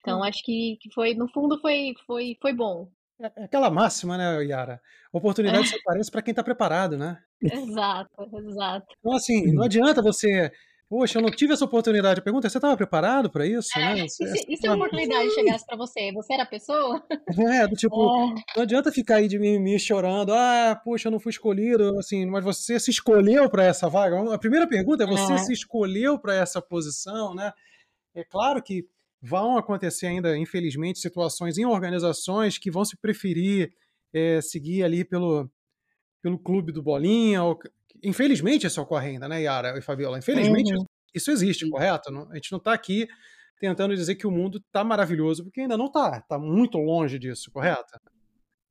Então 0.00 0.22
acho 0.22 0.42
que, 0.42 0.78
que 0.80 0.92
foi 0.92 1.14
no 1.14 1.28
fundo 1.28 1.60
foi 1.60 1.94
foi 2.06 2.36
foi 2.40 2.52
bom. 2.52 2.90
É, 3.20 3.42
é 3.42 3.44
aquela 3.44 3.70
máxima, 3.70 4.16
né, 4.16 4.44
Yara? 4.44 4.80
Oportunidade 5.12 5.66
é. 5.66 5.70
só 5.70 5.76
aparece 5.76 6.10
para 6.10 6.22
quem 6.22 6.32
está 6.32 6.42
preparado, 6.42 6.96
né? 6.96 7.18
Exato, 7.42 8.10
exato. 8.48 8.86
Então, 8.98 9.12
assim, 9.12 9.52
não 9.52 9.64
adianta 9.64 10.02
você. 10.02 10.50
Poxa, 10.88 11.18
eu 11.18 11.22
não 11.22 11.30
tive 11.30 11.52
essa 11.52 11.66
oportunidade. 11.66 12.20
A 12.20 12.22
pergunta 12.22 12.46
é: 12.46 12.50
você 12.50 12.58
estava 12.58 12.76
preparado 12.76 13.28
para 13.28 13.46
isso? 13.46 13.78
É, 13.78 13.94
né? 13.94 14.04
e, 14.06 14.08
se, 14.08 14.24
e 14.48 14.56
se 14.56 14.66
a 14.66 14.74
oportunidade 14.74 15.30
chegasse 15.34 15.66
para 15.66 15.76
você? 15.76 16.10
Você 16.12 16.32
era 16.32 16.44
a 16.44 16.46
pessoa? 16.46 17.02
É, 17.52 17.66
do 17.66 17.74
tipo, 17.76 17.94
é. 17.94 18.34
não 18.56 18.62
adianta 18.62 18.90
ficar 18.90 19.16
aí 19.16 19.28
de 19.28 19.38
mim 19.38 19.78
chorando. 19.78 20.32
Ah, 20.32 20.80
poxa, 20.82 21.08
eu 21.08 21.12
não 21.12 21.20
fui 21.20 21.30
escolhido. 21.30 21.98
Assim, 21.98 22.24
mas 22.24 22.42
você 22.42 22.80
se 22.80 22.90
escolheu 22.90 23.50
para 23.50 23.64
essa 23.64 23.88
vaga. 23.88 24.34
A 24.34 24.38
primeira 24.38 24.66
pergunta 24.66 25.04
é: 25.04 25.06
você 25.06 25.34
é. 25.34 25.38
se 25.38 25.52
escolheu 25.52 26.18
para 26.18 26.34
essa 26.34 26.62
posição, 26.62 27.34
né? 27.34 27.52
É 28.14 28.24
claro 28.24 28.62
que 28.62 28.86
vão 29.20 29.56
acontecer 29.56 30.06
ainda, 30.06 30.36
infelizmente, 30.36 30.98
situações 30.98 31.58
em 31.58 31.64
organizações 31.64 32.58
que 32.58 32.70
vão 32.70 32.84
se 32.84 32.96
preferir 32.96 33.72
é, 34.12 34.40
seguir 34.40 34.82
ali 34.82 35.04
pelo, 35.04 35.50
pelo 36.22 36.38
clube 36.38 36.72
do 36.72 36.82
Bolinha. 36.82 37.42
Ou... 37.42 37.58
Infelizmente 38.02 38.66
isso 38.66 38.80
ocorre 38.80 39.10
ainda, 39.10 39.28
né, 39.28 39.42
Yara 39.42 39.76
e 39.78 39.82
Fabiola? 39.82 40.18
Infelizmente 40.18 40.74
uhum. 40.74 40.84
isso 41.14 41.30
existe, 41.30 41.68
correto? 41.68 42.10
a 42.30 42.34
gente 42.34 42.52
não 42.52 42.58
está 42.58 42.72
aqui 42.72 43.08
tentando 43.58 43.94
dizer 43.94 44.14
que 44.14 44.26
o 44.26 44.30
mundo 44.30 44.58
está 44.58 44.84
maravilhoso, 44.84 45.44
porque 45.44 45.60
ainda 45.60 45.76
não 45.76 45.86
está. 45.86 46.18
Está 46.18 46.38
muito 46.38 46.78
longe 46.78 47.18
disso, 47.18 47.50
correto? 47.50 47.98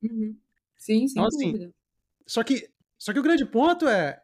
Uhum. 0.01 0.37
Sim, 0.77 1.07
sem 1.07 1.11
então, 1.11 1.25
assim, 1.25 1.51
dúvida. 1.51 1.73
Só 2.25 2.43
que, 2.43 2.69
só 2.97 3.11
que 3.11 3.19
o 3.19 3.23
grande 3.23 3.45
ponto 3.45 3.87
é, 3.87 4.21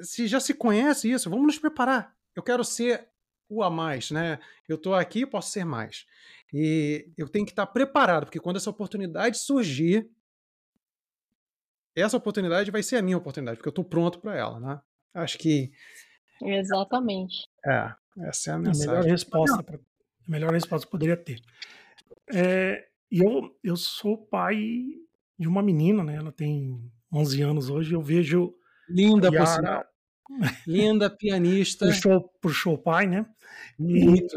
se 0.00 0.26
já 0.26 0.40
se 0.40 0.52
conhece 0.52 1.10
isso, 1.10 1.30
vamos 1.30 1.46
nos 1.46 1.58
preparar. 1.58 2.14
Eu 2.34 2.42
quero 2.42 2.64
ser 2.64 3.08
o 3.54 3.62
a 3.62 3.70
mais, 3.70 4.10
né? 4.10 4.38
Eu 4.68 4.76
estou 4.76 4.94
aqui, 4.94 5.26
posso 5.26 5.50
ser 5.50 5.64
mais. 5.64 6.06
E 6.52 7.10
eu 7.16 7.28
tenho 7.28 7.46
que 7.46 7.52
estar 7.52 7.66
preparado, 7.66 8.24
porque 8.26 8.40
quando 8.40 8.56
essa 8.56 8.70
oportunidade 8.70 9.38
surgir, 9.38 10.08
essa 11.94 12.16
oportunidade 12.16 12.70
vai 12.70 12.82
ser 12.82 12.96
a 12.96 13.02
minha 13.02 13.16
oportunidade, 13.16 13.56
porque 13.56 13.68
eu 13.68 13.72
estou 13.72 13.84
pronto 13.84 14.18
para 14.18 14.36
ela, 14.36 14.60
né? 14.60 14.80
Acho 15.14 15.38
que. 15.38 15.72
Exatamente. 16.42 17.48
É, 17.66 17.94
essa 18.28 18.50
é 18.50 18.54
a 18.54 18.58
mensagem. 18.58 18.88
A 18.88 18.94
melhor 18.96 19.10
resposta, 19.10 19.62
pra, 19.62 19.76
a 19.76 20.30
melhor 20.30 20.52
resposta 20.52 20.86
que 20.86 20.90
poderia 20.90 21.16
ter. 21.16 21.40
É, 22.32 22.86
e 23.10 23.18
eu, 23.18 23.54
eu 23.62 23.76
sou 23.76 24.16
pai 24.16 24.56
de 25.38 25.46
uma 25.48 25.62
menina, 25.62 26.02
né? 26.02 26.16
Ela 26.16 26.32
tem 26.32 26.80
11 27.12 27.42
anos 27.42 27.68
hoje. 27.68 27.94
Eu 27.94 28.02
vejo. 28.02 28.54
Linda, 28.88 29.28
Yara, 29.28 29.38
por 29.38 29.46
sinal. 29.46 29.84
Linda 30.66 31.10
pianista. 31.10 31.86
Puxou, 31.86 32.20
puxou 32.40 32.74
o 32.74 32.78
pai, 32.78 33.06
né? 33.06 33.26
Muito. 33.78 34.36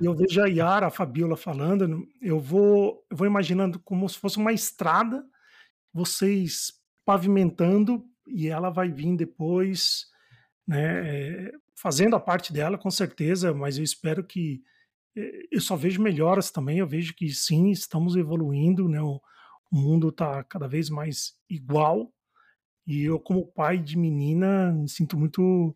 E 0.00 0.04
eu 0.04 0.14
vejo 0.14 0.42
a 0.42 0.46
Yara, 0.46 0.86
a 0.86 0.90
Fabiola 0.90 1.36
falando, 1.36 2.06
eu 2.20 2.40
vou, 2.40 3.04
eu 3.10 3.16
vou 3.16 3.26
imaginando 3.26 3.78
como 3.78 4.08
se 4.08 4.18
fosse 4.18 4.38
uma 4.38 4.52
estrada, 4.52 5.24
vocês 5.92 6.72
pavimentando 7.04 8.04
e 8.26 8.48
ela 8.48 8.70
vai 8.70 8.90
vir 8.90 9.16
depois, 9.16 10.06
né, 10.66 11.50
fazendo 11.74 12.16
a 12.16 12.20
parte 12.20 12.52
dela, 12.52 12.78
com 12.78 12.90
certeza, 12.90 13.52
mas 13.52 13.76
eu 13.76 13.84
espero 13.84 14.24
que 14.24 14.62
eh, 15.16 15.46
eu 15.50 15.60
só 15.60 15.76
vejo 15.76 16.00
melhoras 16.00 16.50
também, 16.50 16.78
eu 16.78 16.86
vejo 16.86 17.14
que 17.14 17.28
sim, 17.30 17.70
estamos 17.70 18.16
evoluindo, 18.16 18.88
né, 18.88 19.00
o, 19.02 19.20
o 19.70 19.76
mundo 19.76 20.08
está 20.08 20.44
cada 20.44 20.68
vez 20.68 20.88
mais 20.88 21.34
igual, 21.50 22.12
e 22.86 23.04
eu, 23.04 23.18
como 23.18 23.46
pai 23.46 23.78
de 23.78 23.96
menina, 23.96 24.72
me 24.72 24.88
sinto 24.88 25.16
muito 25.16 25.74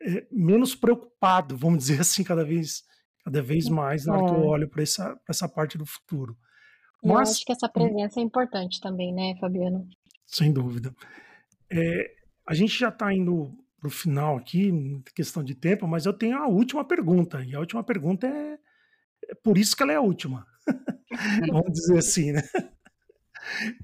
é, 0.00 0.26
menos 0.30 0.74
preocupado, 0.74 1.56
vamos 1.56 1.78
dizer 1.84 2.00
assim, 2.00 2.22
cada 2.22 2.44
vez, 2.44 2.82
cada 3.24 3.42
vez 3.42 3.68
mais 3.68 4.06
na 4.06 4.16
hora 4.16 4.26
que 4.26 4.40
eu 4.40 4.44
é. 4.44 4.46
olho 4.46 4.68
para 4.68 4.82
essa, 4.82 5.18
essa 5.28 5.48
parte 5.48 5.76
do 5.76 5.86
futuro. 5.86 6.36
Mas, 7.02 7.12
eu 7.12 7.18
acho 7.18 7.44
que 7.44 7.52
essa 7.52 7.68
presença 7.68 8.20
é 8.20 8.22
importante 8.22 8.80
também, 8.80 9.12
né, 9.12 9.34
Fabiano? 9.40 9.88
Sem 10.24 10.52
dúvida. 10.52 10.94
É, 11.70 12.14
a 12.46 12.54
gente 12.54 12.78
já 12.78 12.90
está 12.90 13.12
indo 13.12 13.52
para 13.80 13.88
o 13.88 13.90
final 13.90 14.36
aqui, 14.36 14.70
questão 15.14 15.42
de 15.42 15.54
tempo, 15.56 15.88
mas 15.88 16.06
eu 16.06 16.12
tenho 16.12 16.36
a 16.36 16.46
última 16.46 16.84
pergunta. 16.84 17.42
E 17.42 17.54
a 17.54 17.58
última 17.58 17.82
pergunta 17.82 18.28
é, 18.28 18.58
é 19.28 19.34
por 19.42 19.58
isso 19.58 19.76
que 19.76 19.82
ela 19.82 19.92
é 19.92 19.96
a 19.96 20.00
última. 20.00 20.46
Vamos 21.50 21.72
dizer 21.72 21.98
assim, 21.98 22.30
né? 22.30 22.42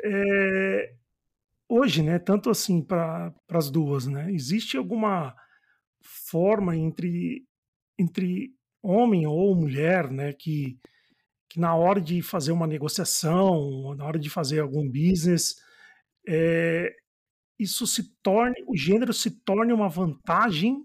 É, 0.04 0.94
hoje, 1.68 2.02
né, 2.02 2.18
tanto 2.18 2.50
assim 2.50 2.82
para 2.82 3.34
as 3.50 3.70
duas, 3.70 4.06
né, 4.06 4.32
existe 4.32 4.76
alguma 4.76 5.34
forma 6.02 6.76
entre, 6.76 7.46
entre 7.98 8.54
homem 8.82 9.26
ou 9.26 9.54
mulher, 9.54 10.10
né, 10.10 10.32
que, 10.32 10.78
que 11.48 11.60
na 11.60 11.74
hora 11.74 12.00
de 12.00 12.22
fazer 12.22 12.52
uma 12.52 12.66
negociação, 12.66 13.94
na 13.94 14.04
hora 14.04 14.18
de 14.18 14.30
fazer 14.30 14.60
algum 14.60 14.88
business, 14.88 15.56
é, 16.26 16.94
isso 17.58 17.86
se 17.86 18.14
torne, 18.22 18.56
o 18.66 18.76
gênero 18.76 19.12
se 19.12 19.30
torne 19.30 19.72
uma 19.72 19.88
vantagem, 19.88 20.84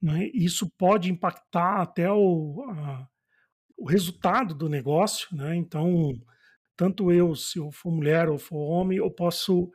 né, 0.00 0.30
isso 0.32 0.70
pode 0.78 1.10
impactar 1.10 1.80
até 1.80 2.10
o, 2.10 2.64
a, 2.68 3.08
o 3.76 3.86
resultado 3.88 4.54
do 4.54 4.68
negócio, 4.68 5.28
né, 5.34 5.56
então 5.56 6.12
tanto 6.82 7.12
eu, 7.12 7.36
se 7.36 7.60
eu 7.60 7.70
for 7.70 7.92
mulher 7.92 8.28
ou 8.28 8.36
for 8.36 8.56
homem, 8.56 8.98
eu 8.98 9.08
posso 9.08 9.70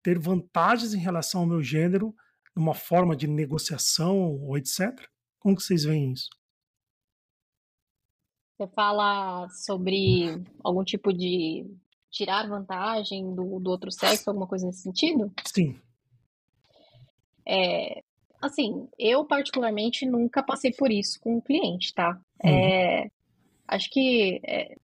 ter 0.00 0.16
vantagens 0.16 0.94
em 0.94 0.98
relação 1.00 1.40
ao 1.40 1.46
meu 1.48 1.60
gênero 1.60 2.14
numa 2.54 2.72
forma 2.72 3.16
de 3.16 3.26
negociação 3.26 4.36
ou 4.40 4.56
etc? 4.56 4.96
Como 5.40 5.56
que 5.56 5.62
vocês 5.64 5.82
veem 5.82 6.12
isso? 6.12 6.30
Você 8.56 8.68
fala 8.76 9.48
sobre 9.48 10.40
algum 10.62 10.84
tipo 10.84 11.12
de 11.12 11.66
tirar 12.08 12.48
vantagem 12.48 13.34
do, 13.34 13.58
do 13.58 13.68
outro 13.68 13.90
sexo, 13.90 14.30
alguma 14.30 14.46
coisa 14.46 14.64
nesse 14.64 14.82
sentido? 14.82 15.32
Sim. 15.44 15.80
É, 17.44 18.04
assim, 18.40 18.88
eu 18.96 19.24
particularmente 19.24 20.06
nunca 20.06 20.44
passei 20.44 20.72
por 20.72 20.92
isso 20.92 21.18
com 21.18 21.38
um 21.38 21.40
cliente, 21.40 21.92
tá? 21.92 22.20
Uhum. 22.44 22.50
É, 22.50 23.10
acho 23.66 23.90
que 23.90 24.40
é, 24.44 24.76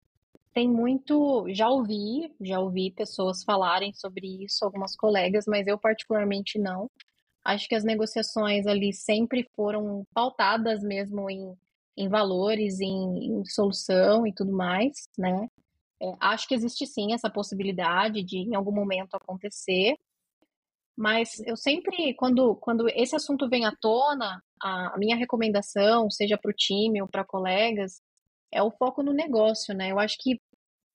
tem 0.58 0.68
muito, 0.68 1.46
já 1.50 1.68
ouvi, 1.68 2.34
já 2.40 2.58
ouvi 2.58 2.90
pessoas 2.90 3.44
falarem 3.44 3.94
sobre 3.94 4.42
isso, 4.44 4.64
algumas 4.64 4.96
colegas, 4.96 5.44
mas 5.46 5.64
eu 5.68 5.78
particularmente 5.78 6.58
não. 6.58 6.90
Acho 7.44 7.68
que 7.68 7.76
as 7.76 7.84
negociações 7.84 8.66
ali 8.66 8.92
sempre 8.92 9.48
foram 9.54 10.04
pautadas 10.12 10.82
mesmo 10.82 11.30
em, 11.30 11.54
em 11.96 12.08
valores, 12.08 12.80
em, 12.80 13.38
em 13.38 13.44
solução 13.44 14.26
e 14.26 14.34
tudo 14.34 14.50
mais, 14.50 15.08
né? 15.16 15.46
É, 16.02 16.12
acho 16.18 16.48
que 16.48 16.56
existe 16.56 16.84
sim 16.88 17.14
essa 17.14 17.30
possibilidade 17.30 18.24
de 18.24 18.38
em 18.38 18.56
algum 18.56 18.72
momento 18.72 19.14
acontecer, 19.14 19.94
mas 20.96 21.38
eu 21.46 21.56
sempre, 21.56 22.14
quando, 22.14 22.56
quando 22.56 22.88
esse 22.88 23.14
assunto 23.14 23.48
vem 23.48 23.64
à 23.64 23.72
tona, 23.80 24.42
a, 24.60 24.98
minha 24.98 25.14
recomendação, 25.16 26.10
seja 26.10 26.36
para 26.36 26.50
o 26.50 26.54
time 26.54 27.00
ou 27.00 27.06
para 27.06 27.24
colegas, 27.24 28.02
é 28.50 28.60
o 28.60 28.72
foco 28.72 29.04
no 29.04 29.12
negócio, 29.12 29.72
né? 29.72 29.92
Eu 29.92 30.00
acho 30.00 30.16
que 30.18 30.40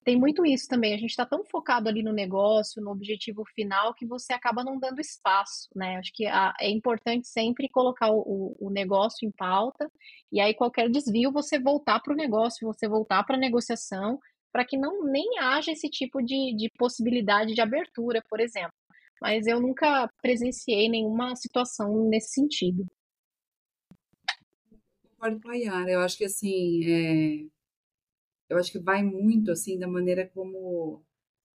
tem 0.04 0.18
muito 0.18 0.44
isso 0.44 0.68
também. 0.68 0.94
A 0.94 0.98
gente 0.98 1.10
está 1.10 1.24
tão 1.24 1.44
focado 1.44 1.88
ali 1.88 2.02
no 2.02 2.12
negócio, 2.12 2.82
no 2.82 2.90
objetivo 2.90 3.44
final, 3.54 3.94
que 3.94 4.06
você 4.06 4.32
acaba 4.32 4.62
não 4.62 4.78
dando 4.78 5.00
espaço, 5.00 5.68
né? 5.74 5.96
Acho 5.96 6.12
que 6.12 6.26
a, 6.26 6.54
é 6.60 6.70
importante 6.70 7.26
sempre 7.26 7.68
colocar 7.68 8.10
o, 8.10 8.56
o, 8.60 8.70
negócio 8.70 9.26
em 9.26 9.30
pauta, 9.32 9.90
e 10.30 10.40
aí 10.40 10.54
qualquer 10.54 10.90
desvio 10.90 11.32
você 11.32 11.58
voltar 11.58 12.00
para 12.00 12.12
o 12.12 12.16
negócio, 12.16 12.66
você 12.66 12.86
voltar 12.86 13.24
para 13.24 13.36
a 13.36 13.40
negociação, 13.40 14.20
para 14.52 14.64
que 14.64 14.76
não 14.76 15.04
nem 15.04 15.38
haja 15.40 15.72
esse 15.72 15.88
tipo 15.88 16.22
de, 16.22 16.54
de 16.54 16.70
possibilidade 16.78 17.54
de 17.54 17.60
abertura, 17.60 18.22
por 18.28 18.40
exemplo. 18.40 18.74
Mas 19.22 19.46
eu 19.46 19.60
nunca 19.60 20.08
presenciei 20.20 20.88
nenhuma 20.88 21.34
situação 21.34 22.08
nesse 22.08 22.34
sentido. 22.34 22.86
Concordo 25.02 25.40
com 25.40 25.50
a 25.50 25.54
Yara. 25.54 25.90
Eu 25.90 26.00
acho 26.00 26.18
que 26.18 26.24
assim, 26.24 26.84
é 26.84 27.53
eu 28.48 28.58
acho 28.58 28.72
que 28.72 28.78
vai 28.78 29.02
muito 29.02 29.50
assim 29.50 29.78
da 29.78 29.88
maneira 29.88 30.26
como 30.34 31.04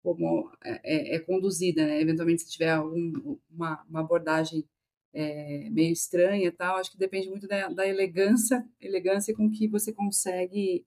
como 0.03 0.53
é, 0.65 1.15
é, 1.15 1.17
é 1.17 1.19
conduzida, 1.19 1.85
né? 1.85 2.01
Eventualmente, 2.01 2.43
se 2.43 2.51
tiver 2.51 2.71
algum, 2.71 3.37
uma, 3.51 3.83
uma 3.89 4.01
abordagem 4.01 4.65
é, 5.13 5.69
meio 5.71 5.93
estranha, 5.93 6.53
tal, 6.53 6.77
acho 6.77 6.93
que 6.93 6.99
depende 6.99 7.29
muito 7.29 7.49
da, 7.49 7.69
da 7.69 7.89
elegância, 7.89 8.65
elegância 8.81 9.35
com 9.35 9.51
que 9.51 9.67
você 9.67 9.93
consegue 9.93 10.87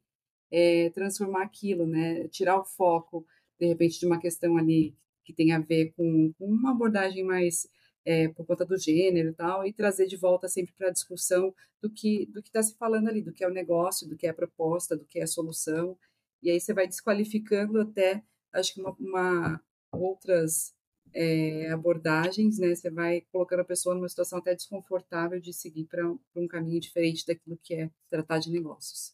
é, 0.49 0.89
transformar 0.91 1.43
aquilo, 1.43 1.85
né? 1.85 2.29
Tirar 2.29 2.59
o 2.59 2.63
foco, 2.63 3.25
de 3.59 3.67
repente, 3.67 3.99
de 3.99 4.05
uma 4.05 4.19
questão 4.19 4.55
ali 4.55 4.95
que 5.25 5.33
tem 5.33 5.51
a 5.51 5.59
ver 5.59 5.93
com, 5.97 6.33
com 6.39 6.45
uma 6.45 6.71
abordagem 6.71 7.23
mais 7.23 7.67
é, 8.09 8.27
por 8.29 8.43
conta 8.43 8.65
do 8.65 8.75
gênero 8.75 9.29
e 9.29 9.33
tal, 9.33 9.63
e 9.67 9.71
trazer 9.71 10.07
de 10.07 10.17
volta 10.17 10.47
sempre 10.47 10.73
para 10.75 10.87
a 10.87 10.91
discussão 10.91 11.53
do 11.79 11.91
que 11.91 12.25
do 12.25 12.41
que 12.41 12.49
está 12.49 12.63
se 12.63 12.75
falando 12.75 13.07
ali, 13.07 13.21
do 13.21 13.31
que 13.31 13.43
é 13.43 13.47
o 13.47 13.53
negócio, 13.53 14.09
do 14.09 14.17
que 14.17 14.25
é 14.25 14.31
a 14.31 14.33
proposta, 14.33 14.97
do 14.97 15.05
que 15.05 15.19
é 15.19 15.23
a 15.23 15.27
solução, 15.27 15.95
e 16.41 16.49
aí 16.49 16.59
você 16.59 16.73
vai 16.73 16.87
desqualificando 16.87 17.79
até, 17.79 18.23
acho 18.51 18.73
que 18.73 18.81
uma, 18.81 18.95
uma 18.99 19.61
outras 19.91 20.73
é, 21.13 21.69
abordagens, 21.69 22.57
né? 22.57 22.73
Você 22.73 22.89
vai 22.89 23.21
colocando 23.31 23.59
a 23.59 23.65
pessoa 23.65 23.93
numa 23.93 24.09
situação 24.09 24.39
até 24.39 24.55
desconfortável 24.55 25.39
de 25.39 25.53
seguir 25.53 25.85
para 25.85 26.07
um 26.35 26.47
caminho 26.47 26.79
diferente 26.79 27.27
daquilo 27.27 27.59
que 27.61 27.75
é 27.75 27.91
tratar 28.09 28.39
de 28.39 28.49
negócios. 28.49 29.13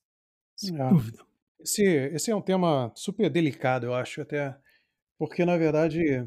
Sem 0.55 0.79
é. 0.79 0.89
dúvida. 0.89 1.19
Esse, 1.59 1.83
esse 1.83 2.31
é 2.31 2.35
um 2.35 2.41
tema 2.41 2.93
super 2.95 3.29
delicado, 3.29 3.87
eu 3.87 3.93
acho, 3.93 4.21
até 4.21 4.55
porque, 5.17 5.43
na 5.43 5.57
verdade, 5.57 6.25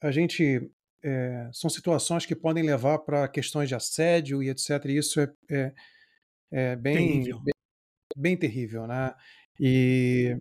a 0.00 0.10
gente 0.10 0.70
é, 1.04 1.50
são 1.52 1.68
situações 1.68 2.24
que 2.24 2.34
podem 2.34 2.64
levar 2.64 2.98
para 3.00 3.28
questões 3.28 3.68
de 3.68 3.74
assédio 3.74 4.42
e 4.42 4.48
etc. 4.48 4.70
E 4.86 4.96
isso 4.96 5.20
é, 5.20 5.30
é, 5.50 5.74
é 6.50 6.76
bem, 6.76 6.96
terrível. 6.96 7.40
Bem, 7.40 7.54
bem, 8.16 8.36
terrível, 8.36 8.86
né? 8.86 9.14
E 9.60 10.38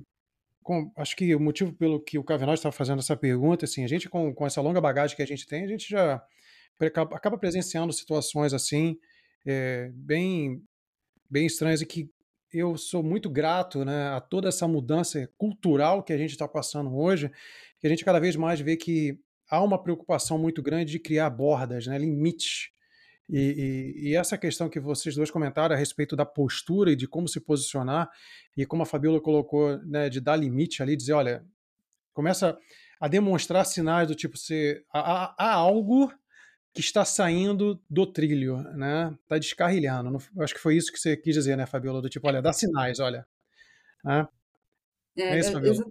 com, 0.64 0.89
acho 0.95 1.18
que 1.18 1.36
o 1.36 1.39
motivo 1.39 1.74
pelo 1.74 1.99
que 1.99 2.18
o 2.18 2.24
Cavenagh 2.24 2.53
estava 2.53 2.72
fazendo 2.72 2.99
essa 2.99 3.18
pergunta, 3.18 3.66
assim, 3.66 3.84
a 3.84 3.88
gente 3.88 4.07
com, 4.09 4.34
com 4.34 4.47
essa 4.47 4.61
longa 4.61 4.80
bagagem 4.80 5.18
que 5.18 5.22
a 5.22 5.28
gente 5.28 5.45
tem, 5.45 5.66
a 5.66 5.68
gente 5.68 5.89
já 5.89 6.24
acaba 6.80 7.38
presenciando 7.38 7.91
situações 7.93 8.53
assim 8.53 8.97
é, 9.45 9.91
bem 9.93 10.61
bem 11.30 11.45
estranhas 11.45 11.82
e 11.82 11.86
que 11.86 12.09
eu 12.51 12.78
sou 12.78 13.03
muito 13.03 13.30
grato 13.30 13.84
né, 13.84 14.09
a 14.09 14.22
toda 14.22 14.47
essa 14.47 14.68
mudança 14.68 15.30
cultural 15.38 16.03
que 16.03 16.14
a 16.14 16.18
gente 16.18 16.32
está 16.32 16.47
passando 16.47 16.95
hoje, 16.95 17.30
que 17.80 17.88
a 17.88 17.89
gente 17.89 18.05
cada 18.05 18.20
vez 18.20 18.36
mais 18.36 18.59
vê 18.59 18.78
que 18.78 19.20
há 19.54 19.62
uma 19.62 19.78
preocupação 19.78 20.39
muito 20.39 20.64
grande 20.64 20.91
de 20.91 20.99
criar 20.99 21.30
bordas, 21.30 21.86
né, 21.86 21.95
limites. 21.99 22.72
E, 23.30 23.38
e, 23.38 24.10
e, 24.10 24.16
essa 24.16 24.36
questão 24.36 24.68
que 24.68 24.80
vocês 24.80 25.16
dois 25.16 25.30
comentaram 25.30 25.76
a 25.76 25.78
respeito 25.78 26.16
da 26.16 26.26
postura 26.26 26.91
e 26.91 26.95
de 26.95 27.08
como 27.08 27.28
se 27.28 27.39
posicionar, 27.39 28.10
e 28.58 28.66
como 28.66 28.82
a 28.82 28.86
Fabiola 28.86 29.22
colocou, 29.22 29.78
né, 29.84 30.10
de 30.10 30.20
dar 30.20 30.36
limite 30.36 30.82
ali, 30.82 30.97
dizer, 30.97 31.14
olha, 31.14 31.45
começa 32.14 32.58
a 32.99 33.08
demonstrar 33.08 33.64
sinais 33.66 34.08
do 34.08 34.16
tipo, 34.16 34.38
se, 34.38 34.84
há, 34.91 35.36
há 35.38 35.54
algo 35.54 36.12
que 36.74 36.82
está 36.82 37.06
saindo 37.06 37.80
do 37.88 38.08
trilho, 38.08 38.58
né? 38.76 39.16
Está 39.22 39.38
descarrilhando. 39.38 40.10
Não, 40.10 40.43
acho 40.43 40.56
que 40.56 40.60
foi 40.60 40.76
isso 40.76 40.91
que 40.91 40.97
você 40.97 41.16
quis 41.16 41.36
dizer, 41.36 41.56
né, 41.56 41.68
Fabiola? 41.68 42.01
Do 42.01 42.10
tipo, 42.10 42.28
olha, 42.28 42.41
dá 42.41 42.51
sinais, 42.51 42.99
olha. 42.99 43.24
Né? 44.04 44.28
É, 45.16 45.36
é 45.36 45.39
isso, 45.39 45.51
Fabiola? 45.51 45.86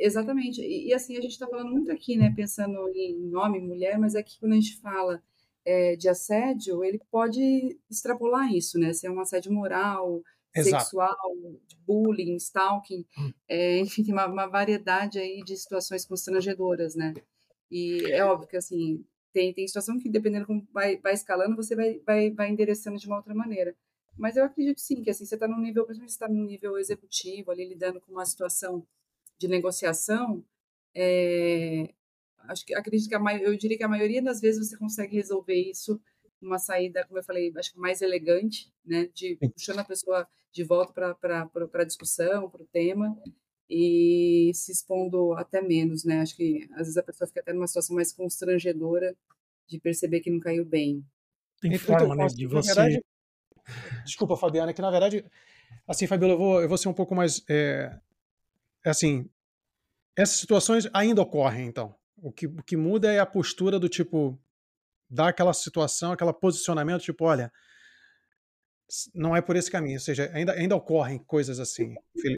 Exatamente. 0.00 0.60
E, 0.60 0.88
e, 0.88 0.94
assim, 0.94 1.16
a 1.16 1.20
gente 1.20 1.32
está 1.32 1.46
falando 1.46 1.70
muito 1.70 1.90
aqui, 1.92 2.16
né, 2.16 2.32
pensando 2.34 2.88
em 2.94 3.34
homem 3.34 3.60
mulher, 3.60 3.98
mas 3.98 4.14
aqui 4.14 4.38
quando 4.38 4.52
a 4.52 4.56
gente 4.56 4.78
fala 4.80 5.22
é, 5.64 5.96
de 5.96 6.08
assédio, 6.08 6.84
ele 6.84 7.00
pode 7.10 7.78
extrapolar 7.90 8.52
isso, 8.52 8.78
né? 8.78 8.92
Se 8.92 9.06
é 9.06 9.10
um 9.10 9.20
assédio 9.20 9.52
moral, 9.52 10.22
Exato. 10.54 10.84
sexual, 10.84 11.16
bullying, 11.86 12.36
stalking, 12.36 13.04
hum. 13.18 13.32
é, 13.48 13.78
enfim, 13.78 14.04
tem 14.04 14.14
uma, 14.14 14.26
uma, 14.26 14.46
variedade 14.46 15.18
aí 15.18 15.42
de 15.44 15.56
situações 15.56 16.06
constrangedoras, 16.06 16.94
né? 16.94 17.14
E 17.70 18.12
é 18.12 18.24
óbvio 18.24 18.48
que, 18.48 18.56
assim, 18.56 19.04
tem, 19.32 19.52
tem 19.52 19.66
situação 19.66 19.98
que, 19.98 20.08
dependendo 20.08 20.46
como 20.46 20.66
vai, 20.72 20.96
vai 20.98 21.12
escalando, 21.12 21.56
você 21.56 21.74
vai, 21.74 22.00
vai, 22.06 22.30
vai 22.30 22.48
endereçando 22.48 22.96
de 22.96 23.06
uma 23.06 23.16
outra 23.16 23.34
maneira. 23.34 23.74
Mas 24.16 24.36
eu 24.36 24.44
acredito 24.44 24.80
sim, 24.80 25.02
que 25.02 25.10
assim, 25.10 25.26
você 25.26 25.34
está 25.34 25.46
no 25.46 25.58
nível, 25.58 25.84
principalmente 25.84 26.12
você 26.12 26.24
está 26.24 26.28
no 26.28 26.44
nível 26.44 26.78
executivo, 26.78 27.50
ali 27.50 27.68
lidando 27.68 28.00
com 28.00 28.12
uma 28.12 28.24
situação 28.24 28.86
de 29.38 29.48
negociação, 29.48 30.44
é, 30.94 31.90
acho 32.48 32.64
que 32.64 32.74
acredito 32.74 33.08
que 33.08 33.14
a, 33.14 33.38
eu 33.40 33.56
diria 33.56 33.76
que 33.76 33.84
a 33.84 33.88
maioria 33.88 34.22
das 34.22 34.40
vezes 34.40 34.68
você 34.68 34.76
consegue 34.76 35.16
resolver 35.16 35.54
isso 35.54 36.00
uma 36.40 36.58
saída, 36.58 37.04
como 37.06 37.18
eu 37.18 37.24
falei, 37.24 37.52
acho 37.56 37.72
que 37.72 37.78
mais 37.78 38.02
elegante, 38.02 38.72
né, 38.84 39.08
de 39.14 39.36
puxando 39.36 39.80
a 39.80 39.84
pessoa 39.84 40.28
de 40.52 40.62
volta 40.64 40.92
para 40.92 41.50
a 41.74 41.84
discussão, 41.84 42.48
para 42.48 42.62
o 42.62 42.66
tema 42.66 43.16
e 43.68 44.50
se 44.54 44.72
expondo 44.72 45.32
até 45.34 45.60
menos, 45.60 46.04
né? 46.04 46.20
Acho 46.20 46.36
que 46.36 46.66
às 46.72 46.78
vezes 46.78 46.96
a 46.96 47.02
pessoa 47.02 47.26
fica 47.26 47.40
até 47.40 47.52
numa 47.52 47.66
situação 47.66 47.96
mais 47.96 48.12
constrangedora 48.12 49.14
de 49.66 49.78
perceber 49.78 50.20
que 50.20 50.30
não 50.30 50.38
caiu 50.38 50.64
bem. 50.64 51.04
Tem 51.60 51.74
então, 51.74 51.98
forma, 51.98 52.14
né, 52.14 52.26
de 52.28 52.46
você. 52.46 52.74
Verdade, 52.74 53.04
desculpa, 54.04 54.36
Fabiana, 54.36 54.70
é 54.70 54.74
que 54.74 54.80
na 54.80 54.90
verdade, 54.90 55.24
assim, 55.86 56.06
Fabiola, 56.06 56.34
eu 56.34 56.38
vou, 56.38 56.62
eu 56.62 56.68
vou 56.68 56.78
ser 56.78 56.88
um 56.88 56.94
pouco 56.94 57.14
mais 57.14 57.42
é, 57.48 57.98
assim, 58.90 59.28
essas 60.16 60.36
situações 60.36 60.88
ainda 60.92 61.22
ocorrem, 61.22 61.66
então. 61.66 61.94
O 62.16 62.32
que, 62.32 62.46
o 62.46 62.62
que 62.62 62.76
muda 62.76 63.12
é 63.12 63.18
a 63.18 63.26
postura 63.26 63.78
do 63.78 63.88
tipo, 63.88 64.38
dar 65.08 65.28
aquela 65.28 65.52
situação, 65.52 66.12
aquele 66.12 66.32
posicionamento, 66.32 67.02
tipo, 67.02 67.24
olha, 67.24 67.52
não 69.14 69.36
é 69.36 69.42
por 69.42 69.56
esse 69.56 69.70
caminho, 69.70 69.96
ou 69.96 70.00
seja, 70.00 70.30
ainda, 70.32 70.52
ainda 70.52 70.76
ocorrem 70.76 71.18
coisas 71.18 71.58
assim. 71.58 71.94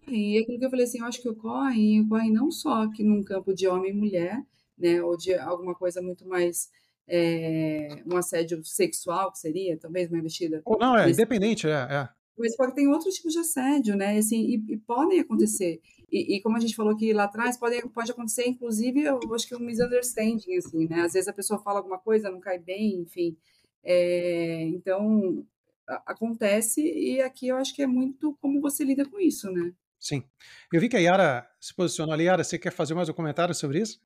E 0.07 0.37
é 0.37 0.41
aquilo 0.41 0.59
que 0.59 0.65
eu 0.65 0.69
falei 0.69 0.85
assim, 0.85 0.99
eu 0.99 1.05
acho 1.05 1.21
que 1.21 1.29
ocorre, 1.29 2.01
ocorre 2.01 2.31
não 2.31 2.51
só 2.51 2.83
aqui 2.83 3.03
num 3.03 3.23
campo 3.23 3.53
de 3.53 3.67
homem 3.67 3.91
e 3.91 3.95
mulher, 3.95 4.43
né, 4.77 5.01
ou 5.01 5.15
de 5.15 5.33
alguma 5.35 5.75
coisa 5.75 6.01
muito 6.01 6.27
mais 6.27 6.69
é, 7.07 8.03
um 8.05 8.17
assédio 8.17 8.63
sexual, 8.63 9.31
que 9.31 9.39
seria, 9.39 9.77
talvez, 9.77 10.09
uma 10.09 10.19
investida. 10.19 10.61
Ou 10.65 10.77
não, 10.77 10.97
é 10.97 11.09
independente, 11.09 11.67
é, 11.67 11.71
é. 11.71 12.09
Mas 12.39 12.55
pode 12.55 12.73
ter 12.73 12.87
outros 12.87 13.15
tipos 13.15 13.33
de 13.33 13.39
assédio, 13.39 13.95
né, 13.95 14.17
assim, 14.17 14.41
e, 14.45 14.73
e 14.73 14.77
podem 14.77 15.19
acontecer. 15.19 15.81
E, 16.11 16.37
e, 16.37 16.41
como 16.41 16.57
a 16.57 16.59
gente 16.59 16.75
falou 16.75 16.93
aqui 16.93 17.13
lá 17.13 17.25
atrás, 17.25 17.57
pode, 17.57 17.81
pode 17.89 18.11
acontecer, 18.11 18.47
inclusive, 18.47 19.03
eu 19.03 19.19
acho 19.33 19.47
que 19.47 19.55
um 19.55 19.59
misunderstanding, 19.59 20.55
assim, 20.55 20.87
né? 20.87 21.01
Às 21.01 21.13
vezes 21.13 21.27
a 21.27 21.33
pessoa 21.33 21.59
fala 21.59 21.79
alguma 21.79 21.99
coisa, 21.99 22.31
não 22.31 22.39
cai 22.39 22.57
bem, 22.57 23.01
enfim. 23.01 23.37
É, 23.83 24.63
então, 24.63 25.45
a, 25.87 26.11
acontece, 26.11 26.81
e 26.81 27.21
aqui 27.21 27.49
eu 27.49 27.57
acho 27.57 27.75
que 27.75 27.83
é 27.83 27.87
muito 27.87 28.35
como 28.41 28.59
você 28.59 28.83
lida 28.83 29.05
com 29.05 29.19
isso, 29.19 29.51
né? 29.51 29.71
Sim. 29.99 30.23
Eu 30.71 30.79
vi 30.79 30.87
que 30.87 30.95
a 30.95 30.99
Yara 30.99 31.47
se 31.59 31.75
posicionou 31.75 32.13
ali. 32.13 32.23
Yara, 32.23 32.43
você 32.43 32.57
quer 32.57 32.71
fazer 32.71 32.93
mais 32.93 33.09
um 33.09 33.13
comentário 33.13 33.53
sobre 33.53 33.81
isso? 33.81 33.99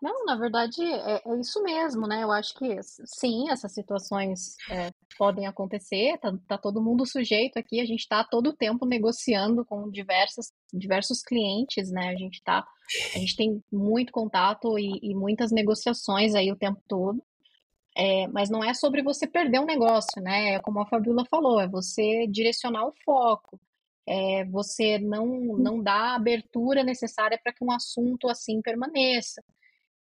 Não, 0.00 0.24
na 0.24 0.36
verdade 0.36 0.80
é, 0.80 1.22
é, 1.26 1.40
isso 1.40 1.60
mesmo, 1.62 2.06
né? 2.06 2.22
Eu 2.22 2.30
acho 2.30 2.54
que 2.54 2.80
sim, 2.82 3.50
essas 3.50 3.72
situações 3.72 4.56
é, 4.70 4.92
podem 5.18 5.46
acontecer, 5.46 6.16
tá, 6.18 6.32
tá, 6.46 6.56
todo 6.56 6.80
mundo 6.80 7.04
sujeito 7.04 7.58
aqui, 7.58 7.80
a 7.80 7.84
gente 7.84 8.00
está 8.00 8.22
todo 8.22 8.50
o 8.50 8.56
tempo 8.56 8.86
negociando 8.86 9.64
com 9.64 9.90
diversos, 9.90 10.52
diversos 10.72 11.20
clientes, 11.22 11.90
né? 11.90 12.10
A 12.10 12.16
gente 12.16 12.40
tá, 12.44 12.64
a 13.14 13.18
gente 13.18 13.34
tem 13.34 13.62
muito 13.72 14.12
contato 14.12 14.78
e, 14.78 15.00
e 15.02 15.14
muitas 15.16 15.50
negociações 15.50 16.34
aí 16.34 16.52
o 16.52 16.56
tempo 16.56 16.80
todo. 16.86 17.22
É, 17.96 18.28
mas 18.28 18.48
não 18.48 18.62
é 18.62 18.72
sobre 18.74 19.02
você 19.02 19.26
perder 19.26 19.58
um 19.58 19.66
negócio, 19.66 20.22
né? 20.22 20.54
É 20.54 20.60
como 20.60 20.80
a 20.80 20.86
Fabiola 20.86 21.24
falou, 21.28 21.60
é 21.60 21.66
você 21.66 22.28
direcionar 22.28 22.86
o 22.86 22.94
foco, 23.04 23.60
é 24.06 24.44
você 24.44 24.98
não, 24.98 25.26
não 25.58 25.82
dar 25.82 26.12
a 26.12 26.14
abertura 26.14 26.84
necessária 26.84 27.38
para 27.42 27.52
que 27.52 27.64
um 27.64 27.72
assunto 27.72 28.28
assim 28.28 28.62
permaneça. 28.62 29.42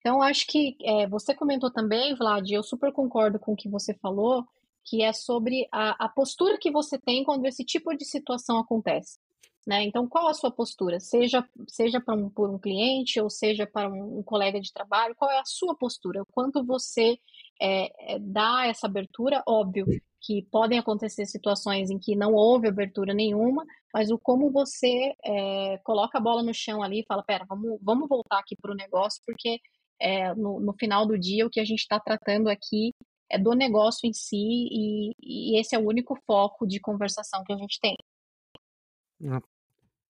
Então, 0.03 0.21
acho 0.21 0.49
que 0.49 0.77
é, 0.83 1.07
você 1.07 1.33
comentou 1.33 1.71
também, 1.71 2.13
Vlad, 2.17 2.51
eu 2.51 2.65
super 2.65 2.93
concordo 2.93 3.39
com 3.39 3.53
o 3.53 3.57
que 3.57 3.69
você 3.69 3.95
falou, 3.95 4.45
que 4.85 5.01
é 5.01 5.13
sobre 5.13 5.69
a, 5.71 6.07
a 6.07 6.09
postura 6.09 6.59
que 6.59 6.73
você 6.73 6.99
tem 6.99 7.23
quando 7.23 7.47
esse 7.47 7.65
tipo 7.65 7.97
de 7.97 8.05
situação 8.05 8.59
acontece. 8.59 9.17
Né? 9.65 9.85
Então, 9.85 10.09
qual 10.09 10.27
a 10.27 10.35
sua 10.35 10.51
postura? 10.51 10.99
Seja, 10.99 11.49
seja 11.69 12.01
para 12.01 12.15
um, 12.15 12.29
por 12.29 12.51
um 12.51 12.59
cliente 12.59 13.21
ou 13.21 13.31
seja 13.31 13.65
para 13.65 13.89
um, 13.89 14.19
um, 14.19 14.23
colega 14.25 14.61
de 14.61 14.73
trabalho, 14.73 15.15
qual 15.15 15.31
é 15.31 15.39
a 15.39 15.45
sua 15.45 15.77
postura? 15.77 16.25
Quanto 16.33 16.65
você 16.65 17.17
é, 17.61 18.15
é, 18.15 18.19
dar 18.19 18.69
essa 18.69 18.89
abertura, 18.89 19.41
óbvio 19.47 19.87
que 20.21 20.43
podem 20.51 20.81
acontecer 20.81 21.27
situações 21.27 21.91
em 21.91 21.99
que 21.99 22.17
não 22.17 22.35
houve 22.35 22.67
abertura 22.67 23.15
nenhuma, 23.15 23.65
mas 23.95 24.11
o 24.11 24.19
como 24.19 24.51
você 24.51 25.15
é, 25.25 25.79
coloca 25.85 26.19
a 26.19 26.21
bola 26.21 26.43
no 26.43 26.53
chão 26.53 26.83
ali 26.83 27.01
e 27.01 27.07
fala, 27.07 27.23
pera, 27.23 27.45
vamos, 27.49 27.79
vamos 27.81 28.09
voltar 28.09 28.41
aqui 28.41 28.57
para 28.57 28.73
o 28.73 28.77
negócio, 28.77 29.23
porque 29.25 29.61
é, 30.01 30.35
no, 30.35 30.61
no, 30.61 30.73
final 30.75 31.07
do 31.07 31.19
dia 31.19 31.47
o 31.47 31.51
que 31.51 31.61
a 31.61 31.65
gente 31.65 31.81
está 31.81 31.99
tratando 32.01 32.49
aqui 32.49 32.93
é 33.31 33.39
do 33.39 33.55
negócio 33.55 34.09
em 34.09 34.13
si 34.13 34.37
e, 34.37 35.13
e, 35.21 35.61
esse 35.61 35.75
é 35.75 35.79
o 35.79 35.87
único 35.87 36.17
foco 36.27 36.67
de 36.67 36.81
conversação 36.81 37.43
que 37.45 37.53
a 37.53 37.57
gente 37.57 37.79
tem. 37.81 37.97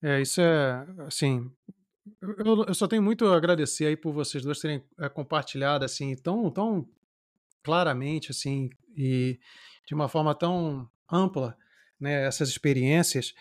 É, 0.02 0.20
isso 0.20 0.40
é, 0.40 0.86
assim, 1.06 1.50
eu, 2.20 2.64
eu 2.66 2.74
só 2.74 2.88
tenho 2.88 3.02
muito 3.02 3.26
a 3.26 3.36
agradecer 3.36 3.86
aí 3.86 3.96
por 3.96 4.12
vocês 4.12 4.42
dois 4.42 4.58
terem 4.58 4.82
é, 4.98 5.08
compartilhado, 5.08 5.84
assim, 5.84 6.16
tão, 6.16 6.50
tão 6.50 6.88
claramente, 7.62 8.30
assim, 8.30 8.70
e 8.96 9.38
de 9.86 9.94
uma 9.94 10.08
forma 10.08 10.34
tão 10.34 10.88
ampla, 11.10 11.56
né, 12.00 12.26
essas 12.26 12.48
experiências. 12.48 13.34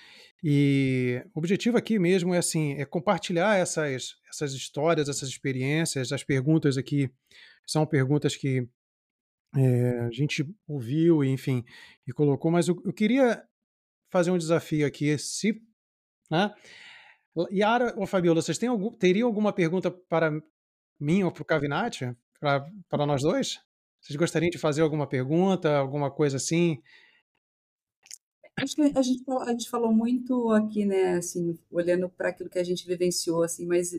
E 0.43 1.23
o 1.33 1.39
objetivo 1.39 1.77
aqui 1.77 1.97
mesmo 1.97 2.33
é 2.33 2.37
assim, 2.37 2.73
é 2.73 2.85
compartilhar 2.85 3.57
essas, 3.57 4.15
essas 4.31 4.53
histórias, 4.53 5.09
essas 5.09 5.29
experiências, 5.29 6.11
as 6.11 6.23
perguntas 6.23 6.77
aqui 6.77 7.11
são 7.65 7.85
perguntas 7.85 8.35
que 8.35 8.67
é, 9.55 9.99
a 9.99 10.11
gente 10.11 10.45
ouviu, 10.67 11.23
enfim, 11.23 11.63
e 12.07 12.13
colocou, 12.13 12.49
mas 12.49 12.67
eu, 12.67 12.81
eu 12.85 12.93
queria 12.93 13.43
fazer 14.09 14.31
um 14.31 14.37
desafio 14.37 14.85
aqui, 14.87 15.17
se, 15.17 15.61
né? 16.29 16.53
Yara 17.51 17.93
ou 17.97 18.05
Fabiola, 18.05 18.41
vocês 18.41 18.57
têm 18.57 18.67
algum, 18.67 18.91
teriam 18.91 19.27
alguma 19.27 19.53
pergunta 19.53 19.89
para 19.89 20.31
mim 20.99 21.23
ou 21.23 21.31
para 21.31 21.41
o 21.41 21.45
Cavinati, 21.45 22.13
para, 22.39 23.05
nós 23.05 23.21
dois? 23.21 23.59
Vocês 24.01 24.17
gostariam 24.17 24.49
de 24.49 24.57
fazer 24.57 24.81
alguma 24.81 25.07
pergunta, 25.07 25.77
alguma 25.77 26.11
coisa 26.11 26.37
assim? 26.37 26.81
Acho 28.57 28.75
que 28.75 28.81
a 28.81 29.01
gente, 29.01 29.23
a 29.27 29.51
gente 29.51 29.69
falou 29.69 29.91
muito 29.91 30.51
aqui, 30.51 30.85
né, 30.85 31.15
assim, 31.15 31.57
olhando 31.71 32.09
para 32.09 32.29
aquilo 32.29 32.49
que 32.49 32.59
a 32.59 32.63
gente 32.63 32.85
vivenciou, 32.85 33.43
assim, 33.43 33.65
mas 33.65 33.91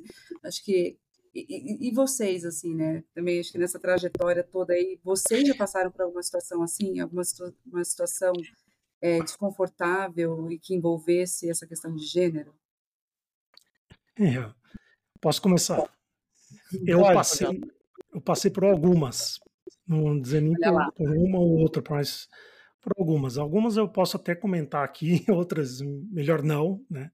acho 0.43 0.65
que 0.65 0.99
e, 1.35 1.89
e, 1.89 1.91
vocês, 1.95 2.45
assim, 2.45 2.75
né? 2.75 3.03
Também 3.15 3.41
acho 3.41 3.51
que 3.51 3.57
nessa 3.57 3.81
trajetória 3.81 4.45
toda 4.45 4.75
aí, 4.75 5.01
vocês 5.03 5.49
já 5.49 5.55
passaram 5.55 5.91
por 5.91 6.03
alguma 6.03 6.23
situação 6.23 6.63
assim, 6.63 7.01
alguma 7.01 7.25
situa 7.25 7.55
uma 7.65 7.83
situação 7.83 8.35
é, 9.01 9.19
desconfortável 9.21 10.51
e 10.53 10.59
que 10.59 10.75
envolvesse 10.75 11.49
essa 11.49 11.67
questão 11.67 11.95
de 11.95 12.05
gênero? 12.05 12.55
É, 14.19 14.53
posso 15.23 15.41
começar? 15.41 15.91
Eu 16.87 17.01
passei, 17.01 17.61
eu 18.13 18.21
passei 18.21 18.51
por 18.51 18.65
algumas, 18.65 19.41
não 19.87 20.21
dizer 20.21 20.43
nem 20.43 20.55
por, 20.55 20.93
por, 20.93 21.11
uma 21.17 21.39
ou 21.39 21.61
outra, 21.61 21.83
mas 21.89 22.29
por 22.83 22.93
algumas. 22.99 23.39
Algumas 23.39 23.77
eu 23.77 23.89
posso 23.89 24.17
até 24.17 24.35
comentar 24.35 24.85
aqui, 24.85 25.25
outras 25.31 25.81
melhor 26.11 26.43
não, 26.43 26.85
né? 26.91 27.11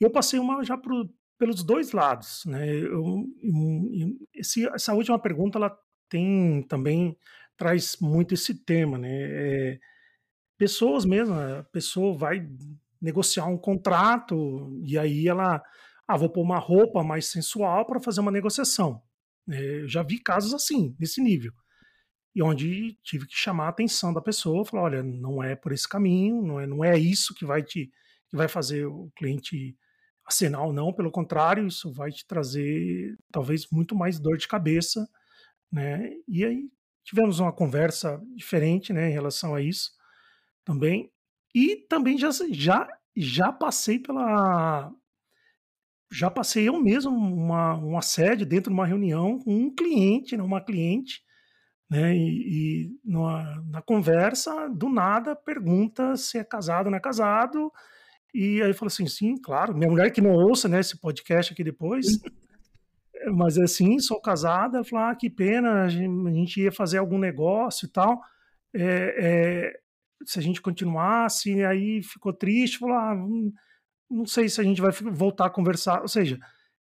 Eu 0.00 0.10
passei 0.10 0.38
uma 0.38 0.62
já 0.64 0.76
por, 0.76 1.08
pelos 1.38 1.62
dois 1.62 1.92
lados, 1.92 2.42
né? 2.46 2.68
Eu, 2.68 3.24
eu, 3.42 4.18
esse, 4.34 4.66
essa 4.68 4.92
última 4.94 5.18
pergunta 5.18 5.58
ela 5.58 5.76
tem 6.08 6.62
também 6.68 7.16
traz 7.56 7.96
muito 8.00 8.34
esse 8.34 8.54
tema, 8.64 8.98
né? 8.98 9.08
É, 9.10 9.78
pessoas 10.58 11.04
mesmo, 11.04 11.34
a 11.34 11.64
pessoa 11.72 12.16
vai 12.16 12.48
negociar 13.00 13.46
um 13.46 13.58
contrato 13.58 14.72
e 14.84 14.98
aí 14.98 15.28
ela, 15.28 15.62
ah, 16.06 16.16
vou 16.16 16.30
pôr 16.30 16.42
uma 16.42 16.58
roupa 16.58 17.02
mais 17.04 17.26
sensual 17.26 17.86
para 17.86 18.00
fazer 18.00 18.20
uma 18.20 18.32
negociação. 18.32 19.02
É, 19.50 19.82
eu 19.82 19.88
já 19.88 20.02
vi 20.02 20.18
casos 20.18 20.54
assim, 20.54 20.94
nesse 20.98 21.22
nível 21.22 21.52
e 22.38 22.42
onde 22.42 22.96
tive 23.02 23.26
que 23.26 23.34
chamar 23.36 23.66
a 23.66 23.68
atenção 23.70 24.12
da 24.14 24.20
pessoa, 24.20 24.64
falar, 24.64 24.84
olha, 24.84 25.02
não 25.02 25.42
é 25.42 25.56
por 25.56 25.72
esse 25.72 25.88
caminho, 25.88 26.40
não 26.40 26.60
é, 26.60 26.68
não 26.68 26.84
é 26.84 26.96
isso 26.96 27.34
que 27.34 27.44
vai 27.44 27.64
te 27.64 27.90
que 28.30 28.36
vai 28.36 28.46
fazer 28.46 28.86
o 28.86 29.10
cliente 29.16 29.76
acenar 30.24 30.62
ou 30.62 30.72
não, 30.72 30.92
pelo 30.92 31.10
contrário, 31.10 31.66
isso 31.66 31.92
vai 31.92 32.12
te 32.12 32.24
trazer 32.26 33.16
talvez 33.32 33.66
muito 33.72 33.96
mais 33.96 34.20
dor 34.20 34.36
de 34.36 34.46
cabeça, 34.46 35.08
né? 35.72 36.12
E 36.28 36.44
aí 36.44 36.70
tivemos 37.04 37.40
uma 37.40 37.52
conversa 37.52 38.22
diferente, 38.36 38.92
né, 38.92 39.10
em 39.10 39.12
relação 39.12 39.54
a 39.54 39.62
isso 39.62 39.90
também. 40.64 41.10
E 41.54 41.76
também 41.88 42.18
já 42.18 42.30
já 42.52 42.88
já 43.16 43.52
passei 43.52 43.98
pela 43.98 44.92
já 46.12 46.30
passei 46.30 46.68
eu 46.68 46.80
mesmo 46.80 47.10
uma, 47.12 47.74
um 47.76 47.98
assédio 47.98 48.46
dentro 48.46 48.70
de 48.70 48.74
uma 48.74 48.86
reunião 48.86 49.40
com 49.40 49.52
um 49.54 49.74
cliente, 49.74 50.36
né, 50.36 50.42
uma 50.42 50.60
cliente, 50.60 51.22
né? 51.90 52.14
E, 52.14 52.18
e 52.20 53.00
numa, 53.04 53.62
na 53.70 53.80
conversa, 53.80 54.68
do 54.68 54.88
nada, 54.88 55.34
pergunta 55.34 56.16
se 56.16 56.38
é 56.38 56.44
casado 56.44 56.86
ou 56.86 56.90
não 56.90 56.98
é 56.98 57.00
casado. 57.00 57.72
E 58.34 58.62
aí 58.62 58.72
fala 58.72 58.88
assim: 58.88 59.06
sim, 59.06 59.36
claro. 59.36 59.74
Minha 59.74 59.90
mulher 59.90 60.10
que 60.12 60.20
não 60.20 60.32
ouça 60.32 60.68
né, 60.68 60.80
esse 60.80 60.98
podcast 61.00 61.52
aqui 61.52 61.64
depois. 61.64 62.06
Mas 63.34 63.56
é 63.58 63.64
assim, 63.64 63.98
sou 63.98 64.20
casada. 64.20 64.84
Falar, 64.84 65.10
ah, 65.10 65.16
que 65.16 65.28
pena, 65.30 65.84
a 65.84 65.88
gente 65.88 66.60
ia 66.60 66.70
fazer 66.70 66.98
algum 66.98 67.18
negócio 67.18 67.86
e 67.86 67.90
tal. 67.90 68.20
É, 68.74 69.14
é, 69.18 69.72
se 70.24 70.38
a 70.38 70.42
gente 70.42 70.60
continuasse, 70.60 71.64
aí 71.64 72.02
ficou 72.02 72.32
triste. 72.32 72.78
Falar, 72.78 73.12
ah, 73.12 73.16
não 74.10 74.26
sei 74.26 74.48
se 74.48 74.60
a 74.60 74.64
gente 74.64 74.80
vai 74.80 74.92
voltar 74.92 75.46
a 75.46 75.50
conversar. 75.50 76.02
Ou 76.02 76.08
seja, 76.08 76.38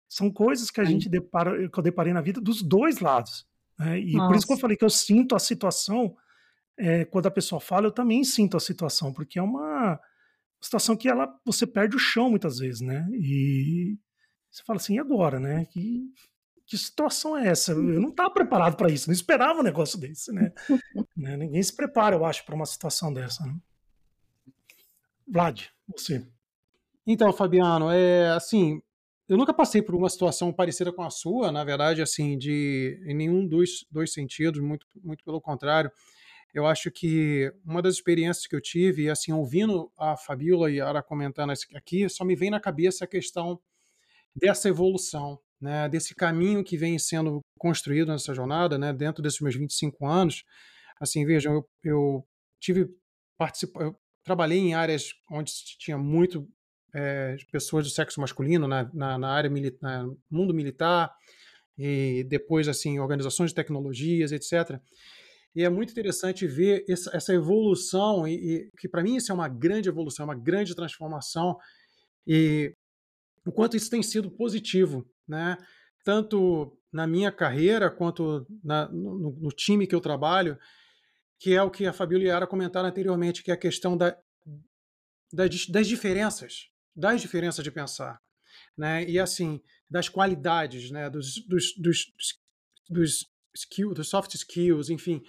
são 0.08 0.30
coisas 0.30 0.70
que 0.70 0.80
a 0.80 0.84
gente 0.84 1.08
depara, 1.08 1.68
que 1.68 1.78
eu 1.78 1.82
deparei 1.82 2.12
na 2.12 2.20
vida 2.20 2.40
dos 2.40 2.62
dois 2.62 3.00
lados. 3.00 3.46
Né? 3.78 4.00
E 4.00 4.12
Nossa. 4.12 4.26
por 4.28 4.36
isso 4.36 4.46
que 4.46 4.52
eu 4.52 4.58
falei 4.58 4.76
que 4.76 4.84
eu 4.84 4.90
sinto 4.90 5.34
a 5.34 5.38
situação, 5.38 6.16
é, 6.76 7.04
quando 7.04 7.26
a 7.26 7.30
pessoa 7.30 7.60
fala, 7.60 7.86
eu 7.86 7.92
também 7.92 8.24
sinto 8.24 8.56
a 8.56 8.60
situação, 8.60 9.12
porque 9.12 9.38
é 9.38 9.42
uma 9.42 10.00
situação 10.60 10.96
que 10.96 11.08
ela, 11.08 11.32
você 11.44 11.66
perde 11.66 11.96
o 11.96 11.98
chão 11.98 12.30
muitas 12.30 12.58
vezes, 12.58 12.80
né? 12.80 13.06
E 13.12 13.98
você 14.50 14.62
fala 14.64 14.78
assim, 14.78 14.94
e 14.94 14.98
agora, 14.98 15.38
né? 15.38 15.64
Que, 15.66 16.10
que 16.66 16.78
situação 16.78 17.36
é 17.36 17.48
essa? 17.48 17.72
Eu 17.72 18.00
não 18.00 18.10
estava 18.10 18.30
preparado 18.30 18.76
para 18.76 18.90
isso, 18.90 19.08
não 19.08 19.14
esperava 19.14 19.60
um 19.60 19.64
negócio 19.64 19.98
desse, 19.98 20.32
né? 20.32 20.52
né? 21.16 21.36
Ninguém 21.36 21.62
se 21.62 21.74
prepara, 21.74 22.16
eu 22.16 22.24
acho, 22.24 22.44
para 22.44 22.54
uma 22.54 22.66
situação 22.66 23.12
dessa. 23.12 23.44
Né? 23.44 23.56
Vlad, 25.26 25.62
você. 25.88 26.26
Então, 27.06 27.32
Fabiano, 27.32 27.90
é 27.90 28.30
assim, 28.30 28.80
eu 29.28 29.36
nunca 29.36 29.54
passei 29.54 29.80
por 29.80 29.94
uma 29.94 30.08
situação 30.08 30.52
parecida 30.52 30.92
com 30.92 31.02
a 31.02 31.10
sua, 31.10 31.50
na 31.50 31.64
verdade, 31.64 32.02
assim, 32.02 32.36
de 32.36 33.00
em 33.06 33.14
nenhum 33.14 33.46
dos 33.46 33.86
dois 33.90 34.12
sentidos, 34.12 34.60
muito, 34.60 34.86
muito 35.02 35.24
pelo 35.24 35.40
contrário. 35.40 35.90
Eu 36.52 36.66
acho 36.66 36.90
que 36.90 37.52
uma 37.64 37.82
das 37.82 37.94
experiências 37.94 38.46
que 38.46 38.54
eu 38.54 38.60
tive, 38.60 39.10
assim, 39.10 39.32
ouvindo 39.32 39.90
a 39.98 40.16
Fabiola 40.16 40.70
e 40.70 40.80
a 40.80 40.88
Ara 40.88 41.02
comentando 41.02 41.52
aqui, 41.74 42.08
só 42.08 42.24
me 42.24 42.36
vem 42.36 42.50
na 42.50 42.60
cabeça 42.60 43.04
a 43.04 43.08
questão 43.08 43.60
dessa 44.36 44.68
evolução, 44.68 45.40
né, 45.60 45.88
desse 45.88 46.14
caminho 46.14 46.62
que 46.62 46.76
vem 46.76 46.98
sendo 46.98 47.40
construído 47.58 48.12
nessa 48.12 48.34
jornada, 48.34 48.76
né, 48.78 48.92
dentro 48.92 49.22
desses 49.22 49.40
meus 49.40 49.56
25 49.56 50.06
anos. 50.06 50.44
Assim, 51.00 51.24
vejam, 51.24 51.54
eu, 51.54 51.68
eu 51.82 52.28
tive 52.60 52.88
eu 53.80 53.96
trabalhei 54.22 54.58
em 54.58 54.74
áreas 54.74 55.12
onde 55.30 55.52
tinha 55.78 55.98
muito 55.98 56.48
é, 56.94 57.36
pessoas 57.50 57.84
do 57.84 57.90
sexo 57.90 58.20
masculino 58.20 58.68
na, 58.68 58.88
na, 58.94 59.18
na 59.18 59.28
área 59.28 59.50
militar, 59.50 60.06
mundo 60.30 60.54
militar 60.54 61.12
e 61.76 62.24
depois 62.28 62.68
assim 62.68 63.00
organizações 63.00 63.50
de 63.50 63.56
tecnologias, 63.56 64.30
etc. 64.30 64.80
E 65.56 65.64
é 65.64 65.68
muito 65.68 65.90
interessante 65.90 66.46
ver 66.46 66.84
essa, 66.88 67.10
essa 67.14 67.34
evolução 67.34 68.28
e, 68.28 68.34
e 68.34 68.70
que 68.78 68.88
para 68.88 69.02
mim 69.02 69.16
isso 69.16 69.32
é 69.32 69.34
uma 69.34 69.48
grande 69.48 69.88
evolução, 69.88 70.24
uma 70.24 70.36
grande 70.36 70.74
transformação 70.74 71.58
e 72.24 72.72
o 73.44 73.50
quanto 73.50 73.76
isso 73.76 73.90
tem 73.90 74.02
sido 74.02 74.30
positivo, 74.30 75.04
né? 75.26 75.58
Tanto 76.04 76.78
na 76.92 77.08
minha 77.08 77.32
carreira 77.32 77.90
quanto 77.90 78.46
na, 78.62 78.88
no, 78.88 79.32
no, 79.32 79.48
time 79.50 79.86
que 79.86 79.94
eu 79.94 80.00
trabalho, 80.00 80.56
que 81.40 81.54
é 81.54 81.62
o 81.62 81.70
que 81.70 81.86
a 81.86 81.92
Fabíola 81.92 82.24
e 82.24 82.26
a 82.28 82.34
Yara 82.34 82.46
comentaram 82.46 82.88
anteriormente, 82.88 83.42
que 83.42 83.50
é 83.50 83.54
a 83.54 83.58
questão 83.58 83.96
da, 83.96 84.16
das 85.32 85.88
diferenças 85.88 86.72
das 86.94 87.20
diferenças 87.20 87.64
de 87.64 87.70
pensar, 87.70 88.20
né? 88.76 89.04
E 89.08 89.18
assim, 89.18 89.60
das 89.90 90.08
qualidades, 90.08 90.90
né? 90.90 91.10
Dos, 91.10 91.44
dos, 91.46 91.74
dos, 91.76 92.12
dos 92.88 93.34
dos 93.94 94.08
soft 94.08 94.34
skills, 94.34 94.90
enfim, 94.90 95.22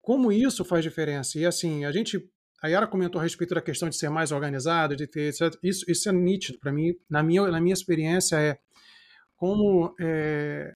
como 0.00 0.30
isso 0.30 0.64
faz 0.64 0.84
diferença. 0.84 1.38
E 1.38 1.44
assim, 1.44 1.84
a 1.84 1.90
gente, 1.90 2.30
a 2.62 2.68
Yara 2.68 2.86
comentou 2.86 3.20
a 3.20 3.24
respeito 3.24 3.54
da 3.54 3.60
questão 3.60 3.88
de 3.88 3.96
ser 3.96 4.08
mais 4.08 4.30
organizado, 4.30 4.94
de 4.94 5.06
ter. 5.06 5.32
Isso, 5.62 5.84
isso 5.90 6.08
é 6.08 6.12
nítido 6.12 6.58
para 6.58 6.72
mim. 6.72 6.94
Na 7.10 7.22
minha, 7.22 7.48
na 7.48 7.60
minha 7.60 7.74
experiência 7.74 8.36
é 8.36 8.58
como 9.36 9.94
é, 10.00 10.72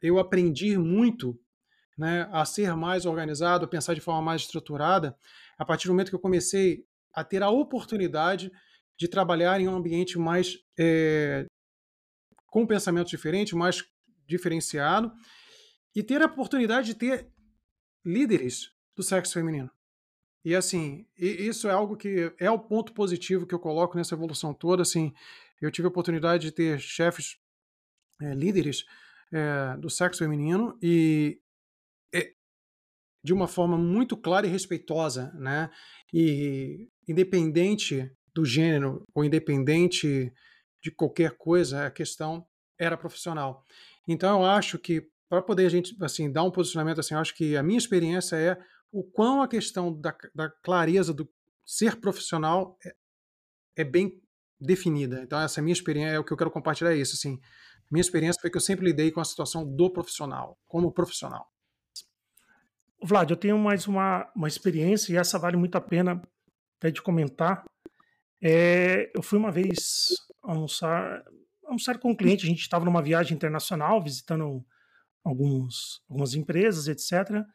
eu 0.00 0.18
aprendi 0.18 0.78
muito 0.78 1.38
né, 1.98 2.28
a 2.32 2.44
ser 2.44 2.74
mais 2.74 3.04
organizado, 3.04 3.64
a 3.64 3.68
pensar 3.68 3.94
de 3.94 4.00
forma 4.00 4.22
mais 4.22 4.42
estruturada, 4.42 5.16
a 5.58 5.64
partir 5.64 5.88
do 5.88 5.92
momento 5.92 6.08
que 6.08 6.14
eu 6.14 6.20
comecei 6.20 6.84
a 7.12 7.22
ter 7.22 7.42
a 7.42 7.50
oportunidade 7.50 8.50
de 8.98 9.08
trabalhar 9.08 9.60
em 9.60 9.68
um 9.68 9.74
ambiente 9.74 10.18
mais 10.18 10.58
é, 10.78 11.46
com 12.46 12.66
pensamento 12.66 13.08
diferente, 13.08 13.54
mais 13.54 13.84
diferenciado, 14.26 15.12
e 15.94 16.02
ter 16.02 16.22
a 16.22 16.26
oportunidade 16.26 16.88
de 16.88 16.94
ter 16.94 17.28
líderes 18.04 18.70
do 18.94 19.02
sexo 19.02 19.34
feminino. 19.34 19.70
E 20.44 20.54
assim, 20.56 21.06
isso 21.16 21.68
é 21.68 21.70
algo 21.70 21.96
que 21.96 22.32
é 22.38 22.50
o 22.50 22.58
ponto 22.58 22.92
positivo 22.92 23.46
que 23.46 23.54
eu 23.54 23.60
coloco 23.60 23.96
nessa 23.96 24.14
evolução 24.14 24.52
toda. 24.52 24.82
Assim, 24.82 25.14
eu 25.60 25.70
tive 25.70 25.86
a 25.86 25.90
oportunidade 25.90 26.44
de 26.44 26.52
ter 26.52 26.80
chefes 26.80 27.38
é, 28.20 28.34
líderes 28.34 28.84
é, 29.32 29.76
do 29.78 29.88
sexo 29.88 30.18
feminino 30.18 30.76
e 30.82 31.40
é, 32.12 32.32
de 33.22 33.32
uma 33.32 33.46
forma 33.46 33.78
muito 33.78 34.16
clara 34.16 34.46
e 34.46 34.50
respeitosa, 34.50 35.32
né? 35.34 35.70
E 36.12 36.88
independente 37.06 38.10
do 38.34 38.44
gênero 38.44 39.06
ou 39.14 39.24
independente 39.24 40.32
de 40.82 40.90
qualquer 40.90 41.36
coisa, 41.36 41.86
a 41.86 41.90
questão 41.90 42.46
era 42.78 42.96
profissional. 42.96 43.64
Então 44.06 44.40
eu 44.40 44.46
acho 44.46 44.78
que 44.78 45.08
para 45.28 45.42
poder 45.42 45.66
a 45.66 45.68
gente 45.68 45.96
assim 46.02 46.30
dar 46.30 46.42
um 46.42 46.50
posicionamento 46.50 47.00
assim, 47.00 47.14
eu 47.14 47.20
acho 47.20 47.34
que 47.34 47.56
a 47.56 47.62
minha 47.62 47.78
experiência 47.78 48.36
é 48.36 48.58
o 48.90 49.02
quão 49.02 49.40
a 49.40 49.48
questão 49.48 49.98
da, 49.98 50.14
da 50.34 50.50
clareza 50.50 51.14
do 51.14 51.28
ser 51.64 51.96
profissional 51.96 52.76
é, 52.84 52.94
é, 53.78 53.84
bem 53.84 54.20
definida. 54.60 55.22
Então 55.22 55.40
essa 55.40 55.62
minha 55.62 55.72
experiência 55.72 56.16
é 56.16 56.18
o 56.18 56.24
que 56.24 56.32
eu 56.32 56.36
quero 56.36 56.50
compartilhar 56.50 56.92
é 56.92 56.96
isso, 56.96 57.14
assim. 57.14 57.40
Minha 57.90 58.02
experiência 58.02 58.40
foi 58.40 58.50
que 58.50 58.56
eu 58.56 58.60
sempre 58.60 58.86
lidei 58.86 59.10
com 59.10 59.20
a 59.20 59.24
situação 59.24 59.66
do 59.66 59.90
profissional, 59.90 60.58
como 60.66 60.92
profissional. 60.92 61.46
Vlad, 63.02 63.30
eu 63.30 63.36
tenho 63.36 63.58
mais 63.58 63.86
uma, 63.86 64.30
uma 64.34 64.48
experiência 64.48 65.12
e 65.12 65.16
essa 65.16 65.38
vale 65.38 65.56
muito 65.56 65.76
a 65.76 65.80
pena 65.80 66.22
até 66.78 66.90
de 66.90 67.02
comentar. 67.02 67.64
É, 68.42 69.10
eu 69.14 69.22
fui 69.22 69.38
uma 69.38 69.52
vez 69.52 70.08
almoçar, 70.42 71.22
almoçar 71.64 71.98
com 71.98 72.10
um 72.10 72.16
cliente, 72.16 72.44
a 72.44 72.48
gente 72.48 72.60
estava 72.60 72.84
numa 72.84 73.00
viagem 73.00 73.36
internacional, 73.36 74.02
visitando 74.02 74.64
alguns, 75.24 76.02
algumas 76.10 76.34
empresas, 76.34 76.88
etc. 76.88 77.46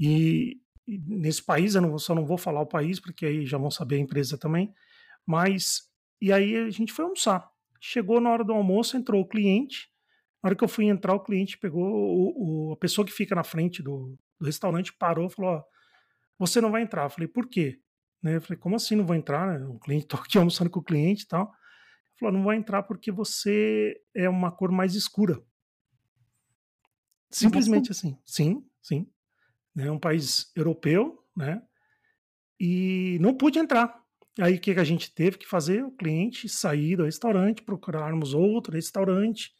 E, 0.00 0.58
e 0.86 0.98
nesse 0.98 1.42
país, 1.44 1.74
eu 1.74 1.82
não, 1.82 1.98
só 1.98 2.14
não 2.14 2.24
vou 2.24 2.38
falar 2.38 2.62
o 2.62 2.66
país, 2.66 2.98
porque 2.98 3.26
aí 3.26 3.46
já 3.46 3.58
vão 3.58 3.70
saber 3.70 3.96
a 3.96 4.00
empresa 4.00 4.38
também, 4.38 4.72
mas, 5.26 5.90
e 6.20 6.32
aí 6.32 6.56
a 6.56 6.70
gente 6.70 6.92
foi 6.92 7.04
almoçar. 7.04 7.50
Chegou 7.78 8.20
na 8.20 8.30
hora 8.30 8.44
do 8.44 8.52
almoço, 8.52 8.96
entrou 8.96 9.20
o 9.20 9.28
cliente, 9.28 9.92
na 10.42 10.48
hora 10.48 10.56
que 10.56 10.64
eu 10.64 10.68
fui 10.68 10.86
entrar, 10.86 11.14
o 11.14 11.20
cliente 11.20 11.58
pegou, 11.58 11.84
o, 11.84 12.70
o 12.70 12.72
a 12.72 12.76
pessoa 12.76 13.06
que 13.06 13.12
fica 13.12 13.34
na 13.34 13.44
frente 13.44 13.82
do, 13.82 14.18
do 14.40 14.46
restaurante 14.46 14.92
parou 14.94 15.26
e 15.26 15.30
falou: 15.30 15.52
ó, 15.52 15.62
você 16.38 16.60
não 16.60 16.70
vai 16.70 16.82
entrar. 16.82 17.04
Eu 17.04 17.10
falei, 17.10 17.28
por 17.28 17.48
quê? 17.48 17.78
Né? 18.22 18.36
Eu 18.36 18.40
falei, 18.40 18.58
como 18.58 18.76
assim 18.76 18.96
não 18.96 19.06
vou 19.06 19.16
entrar? 19.16 19.58
Né? 19.58 19.66
O 19.66 19.78
cliente, 19.78 20.06
tô 20.08 20.16
aqui 20.16 20.38
almoçando 20.38 20.70
com 20.70 20.80
o 20.80 20.84
cliente 20.84 21.24
e 21.24 21.28
tal. 21.28 21.42
Ele 21.42 22.18
falou, 22.18 22.34
não 22.34 22.44
vai 22.44 22.56
entrar 22.56 22.82
porque 22.82 23.10
você 23.10 24.00
é 24.14 24.28
uma 24.28 24.50
cor 24.50 24.70
mais 24.70 24.94
escura. 24.94 25.42
Simplesmente 27.30 27.90
assim. 27.90 28.18
Sim, 28.24 28.64
sim. 28.82 29.10
É 29.76 29.90
um 29.90 29.98
país 29.98 30.52
europeu, 30.54 31.24
né? 31.34 31.62
E 32.60 33.18
não 33.20 33.34
pude 33.34 33.58
entrar. 33.58 34.00
Aí 34.38 34.56
o 34.56 34.60
que 34.60 34.70
a 34.72 34.84
gente 34.84 35.12
teve 35.14 35.38
que 35.38 35.48
fazer? 35.48 35.82
O 35.82 35.90
cliente 35.90 36.48
sair 36.48 36.96
do 36.96 37.04
restaurante, 37.04 37.62
procurarmos 37.62 38.34
outro 38.34 38.74
restaurante 38.74 39.54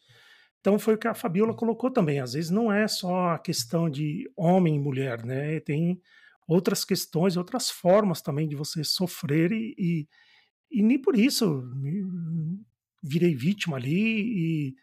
então 0.63 0.79
foi 0.79 0.93
o 0.93 0.97
que 0.97 1.09
a 1.09 1.13
Fabiola 1.13 1.53
colocou 1.53 1.91
também. 1.91 2.21
Às 2.21 2.31
vezes 2.31 2.49
não 2.49 2.71
é 2.71 2.87
só 2.87 3.31
a 3.31 3.39
questão 3.39 3.89
de 3.89 4.31
homem 4.33 4.77
e 4.77 4.79
mulher, 4.79 5.25
né? 5.25 5.59
Tem 5.59 6.01
outras 6.47 6.83
questões, 6.83 7.37
outras 7.37 7.69
formas 7.69 8.21
também 8.21 8.47
de 8.47 8.55
você 8.55 8.83
sofrer 8.83 9.51
e, 9.51 9.75
e, 9.77 10.07
e 10.71 10.83
nem 10.83 10.99
por 10.99 11.17
isso 11.17 11.63
virei 13.01 13.35
vítima 13.35 13.77
ali 13.77 13.91
e, 13.91 14.75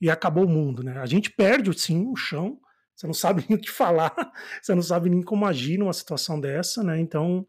e 0.00 0.10
acabou 0.10 0.44
o 0.44 0.48
mundo, 0.48 0.82
né? 0.82 0.98
A 0.98 1.06
gente 1.06 1.30
perde, 1.30 1.72
sim, 1.78 2.06
o 2.06 2.16
chão. 2.16 2.60
Você 2.94 3.06
não 3.06 3.14
sabe 3.14 3.44
nem 3.48 3.58
o 3.58 3.60
que 3.60 3.70
falar, 3.70 4.14
você 4.60 4.74
não 4.74 4.82
sabe 4.82 5.08
nem 5.08 5.22
como 5.22 5.46
agir 5.46 5.78
numa 5.78 5.92
situação 5.92 6.38
dessa, 6.38 6.82
né? 6.82 7.00
Então 7.00 7.46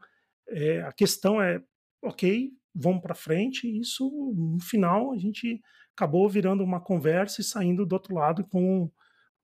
é, 0.50 0.82
a 0.82 0.92
questão 0.92 1.42
é, 1.42 1.62
ok, 2.02 2.52
vamos 2.74 3.02
para 3.02 3.16
frente. 3.16 3.68
E 3.68 3.82
isso 3.82 4.10
no 4.36 4.60
final 4.60 5.12
a 5.12 5.18
gente 5.18 5.62
acabou 5.96 6.28
virando 6.30 6.64
uma 6.64 6.80
conversa 6.80 7.42
e 7.42 7.44
saindo 7.44 7.86
do 7.86 7.94
outro 7.94 8.16
lado 8.16 8.44
com 8.46 8.90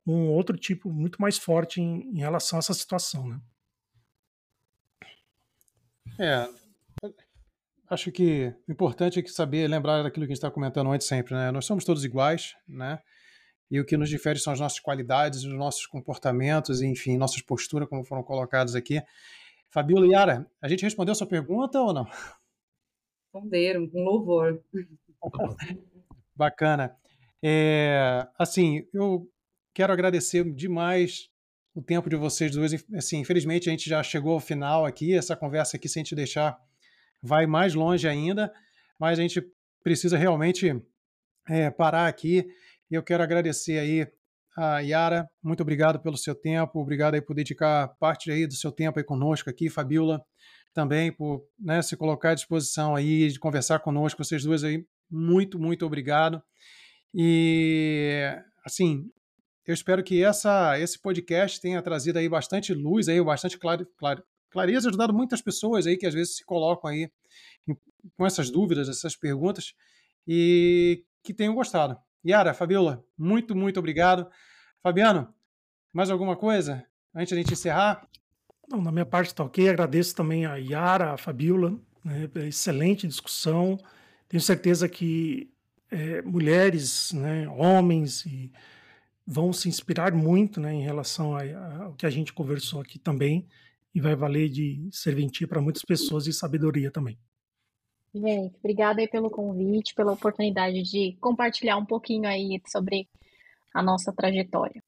um 0.08 0.28
outro 0.30 0.58
tipo 0.58 0.92
muito 0.92 1.22
mais 1.22 1.38
forte 1.38 1.82
em, 1.82 2.10
em 2.16 2.20
relação 2.20 2.58
a 2.58 2.62
essa 2.62 2.74
situação, 2.74 3.28
né? 3.28 3.40
É, 6.20 6.50
acho 7.90 8.12
que 8.12 8.54
o 8.68 8.72
importante 8.72 9.18
é 9.18 9.22
que 9.22 9.30
saber 9.30 9.68
lembrar 9.70 10.04
daquilo 10.04 10.26
que 10.26 10.34
a 10.34 10.36
gente 10.36 10.44
está 10.44 10.52
comentando 10.52 10.92
antes 10.92 11.08
sempre, 11.08 11.34
né? 11.34 11.50
Nós 11.50 11.66
somos 11.66 11.86
todos 11.86 12.04
iguais, 12.04 12.56
né? 12.68 13.00
E 13.72 13.80
o 13.80 13.86
que 13.86 13.96
nos 13.96 14.10
difere 14.10 14.38
são 14.38 14.52
as 14.52 14.60
nossas 14.60 14.80
qualidades, 14.80 15.44
os 15.44 15.54
nossos 15.54 15.86
comportamentos, 15.86 16.82
enfim, 16.82 17.18
nossas 17.18 17.42
posturas, 17.42 17.88
como 17.88 18.04
foram 18.04 18.24
colocadas 18.24 18.76
aqui. 18.76 19.02
Fabiola 19.70 20.08
e 20.08 20.12
Yara, 20.12 20.46
a 20.62 20.68
gente 20.68 20.84
respondeu 20.84 21.12
a 21.14 21.16
sua 21.16 21.28
pergunta 21.28 21.80
ou 21.80 21.94
não? 21.94 22.08
Responderam, 23.24 23.88
com 23.88 24.04
louvor. 24.04 24.62
Bacana. 26.36 26.98
É, 27.42 28.28
assim, 28.38 28.88
eu 28.94 29.30
quero 29.74 29.94
agradecer 29.94 30.44
demais 30.54 31.30
o 31.74 31.82
tempo 31.82 32.10
de 32.10 32.16
vocês 32.16 32.52
dois. 32.52 32.86
Assim, 32.96 33.20
infelizmente 33.20 33.70
a 33.70 33.72
gente 33.72 33.90
já 33.90 34.02
chegou 34.04 34.34
ao 34.34 34.40
final 34.40 34.86
aqui. 34.86 35.14
Essa 35.14 35.36
conversa 35.36 35.78
aqui, 35.78 35.88
se 35.88 36.00
a 36.00 36.02
gente 36.02 36.16
deixar, 36.16 36.58
vai 37.22 37.46
mais 37.46 37.74
longe 37.74 38.08
ainda. 38.08 38.52
Mas 39.00 39.20
a 39.20 39.22
gente 39.22 39.42
precisa 39.84 40.18
realmente 40.18 40.76
é, 41.48 41.70
parar 41.70 42.08
aqui. 42.08 42.46
E 42.90 42.96
eu 42.96 43.04
quero 43.04 43.24
agradecer 43.24 43.80
aí 43.80 44.08
a 44.58 44.80
Yara. 44.80 45.30
Muito 45.44 45.62
obrigado 45.62 46.00
pelo 46.00 46.18
seu 46.18 46.36
tempo. 46.36 46.80
Obrigado 46.80 47.16
aí 47.16 47.22
por 47.22 47.36
dedicar 47.36 47.88
parte 48.00 48.32
aí 48.32 48.46
do 48.46 48.56
seu 48.56 48.72
tempo 48.72 49.00
aí 49.00 49.06
conosco 49.06 49.50
aqui, 49.50 49.70
Fabiola 49.70 50.24
também 50.74 51.12
por 51.12 51.44
né, 51.60 51.82
se 51.82 51.98
colocar 51.98 52.32
à 52.32 52.36
disposição 52.36 52.96
aí 52.96 53.28
de 53.30 53.40
conversar 53.40 53.80
conosco, 53.80 54.24
vocês 54.24 54.44
duas 54.44 54.64
aí 54.64 54.86
muito, 55.10 55.60
muito 55.60 55.86
obrigado. 55.86 56.42
E, 57.14 58.22
assim, 58.64 59.10
eu 59.70 59.74
espero 59.74 60.04
que 60.04 60.24
essa, 60.24 60.80
esse 60.80 60.98
podcast 60.98 61.62
tenha 61.62 61.80
trazido 61.80 62.18
aí 62.18 62.28
bastante 62.28 62.74
luz, 62.74 63.08
aí, 63.08 63.22
bastante 63.24 63.56
clar, 63.56 63.86
clar, 64.00 64.20
clareza, 64.50 64.90
ajudado 64.90 65.14
muitas 65.14 65.44
pessoas 65.44 65.86
aí 65.86 65.96
que 65.96 66.08
às 66.08 66.14
vezes 66.16 66.38
se 66.38 66.44
colocam 66.44 66.90
aí 66.90 67.08
com 68.18 68.26
essas 68.26 68.50
dúvidas, 68.50 68.90
essas 68.90 69.16
perguntas, 69.16 69.76
e 70.28 71.06
que 71.22 71.36
tenham 71.36 71.54
gostado. 71.54 71.96
Yara, 72.26 72.52
Fabiola, 72.56 73.06
muito, 73.16 73.56
muito 73.56 73.78
obrigado. 73.78 74.28
Fabiano, 74.82 75.32
mais 75.94 76.10
alguma 76.10 76.36
coisa 76.36 76.84
antes 77.14 77.30
de 77.30 77.36
a 77.36 77.38
gente 77.38 77.54
encerrar? 77.54 78.10
Não, 78.68 78.82
na 78.82 78.92
minha 78.92 79.06
parte 79.06 79.28
está 79.28 79.44
ok. 79.44 79.70
Agradeço 79.70 80.16
também 80.16 80.48
a 80.48 80.56
Yara, 80.56 81.14
a 81.14 81.18
Fabiola, 81.18 81.80
né, 82.04 82.28
excelente 82.48 83.06
discussão. 83.06 83.78
Tenho 84.28 84.42
certeza 84.42 84.90
que 84.90 85.54
é, 85.92 86.24
mulheres, 86.24 87.12
né, 87.12 87.48
homens, 87.50 88.26
e 88.26 88.52
vão 89.32 89.54
se 89.54 89.70
inspirar 89.70 90.12
muito 90.12 90.60
né, 90.60 90.74
em 90.74 90.82
relação 90.82 91.38
ao 91.84 91.94
que 91.94 92.08
a 92.08 92.10
gente 92.10 92.34
conversou 92.34 92.82
aqui 92.82 92.98
também 92.98 93.48
e 93.94 94.02
vai 94.02 94.16
valer 94.16 94.50
de 94.50 94.90
serventia 94.92 95.48
para 95.48 95.62
muitas 95.62 95.84
pessoas 95.84 96.26
e 96.26 96.34
sabedoria 96.34 96.90
também. 96.90 97.16
Gente, 98.12 98.56
obrigada 98.58 99.02
aí 99.02 99.08
pelo 99.08 99.30
convite, 99.30 99.94
pela 99.94 100.14
oportunidade 100.14 100.82
de 100.82 101.16
compartilhar 101.22 101.78
um 101.78 101.86
pouquinho 101.86 102.28
aí 102.28 102.60
sobre 102.68 103.08
a 103.72 103.84
nossa 103.84 104.12
trajetória. 104.12 104.82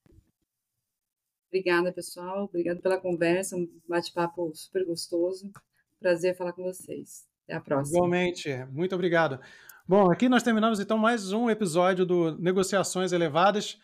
Obrigada, 1.50 1.94
pessoal. 1.94 2.46
Obrigada 2.46 2.80
pela 2.80 2.98
conversa, 2.98 3.56
um 3.56 3.70
bate-papo 3.88 4.52
super 4.56 4.84
gostoso. 4.86 5.52
Prazer 6.00 6.36
falar 6.36 6.54
com 6.54 6.64
vocês. 6.64 7.28
Até 7.44 7.54
a 7.54 7.62
próxima. 7.62 7.98
Igualmente, 7.98 8.50
muito 8.72 8.96
obrigado. 8.96 9.40
Bom, 9.88 10.10
aqui 10.10 10.28
nós 10.28 10.42
terminamos 10.42 10.80
então 10.80 10.98
mais 10.98 11.32
um 11.32 11.48
episódio 11.48 12.08
do 12.08 12.36
Negociações 12.40 13.12
Elevadas. 13.12 13.78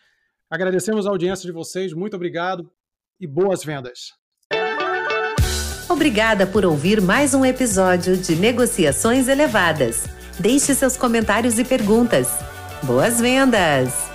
Agradecemos 0.50 1.06
a 1.06 1.10
audiência 1.10 1.46
de 1.46 1.52
vocês, 1.52 1.92
muito 1.92 2.16
obrigado 2.16 2.70
e 3.20 3.26
boas 3.26 3.62
vendas. 3.62 4.12
Obrigada 5.88 6.46
por 6.46 6.64
ouvir 6.64 7.00
mais 7.00 7.34
um 7.34 7.44
episódio 7.44 8.16
de 8.16 8.34
Negociações 8.34 9.28
Elevadas. 9.28 10.06
Deixe 10.38 10.74
seus 10.74 10.96
comentários 10.96 11.58
e 11.58 11.64
perguntas. 11.64 12.28
Boas 12.84 13.20
vendas! 13.20 14.07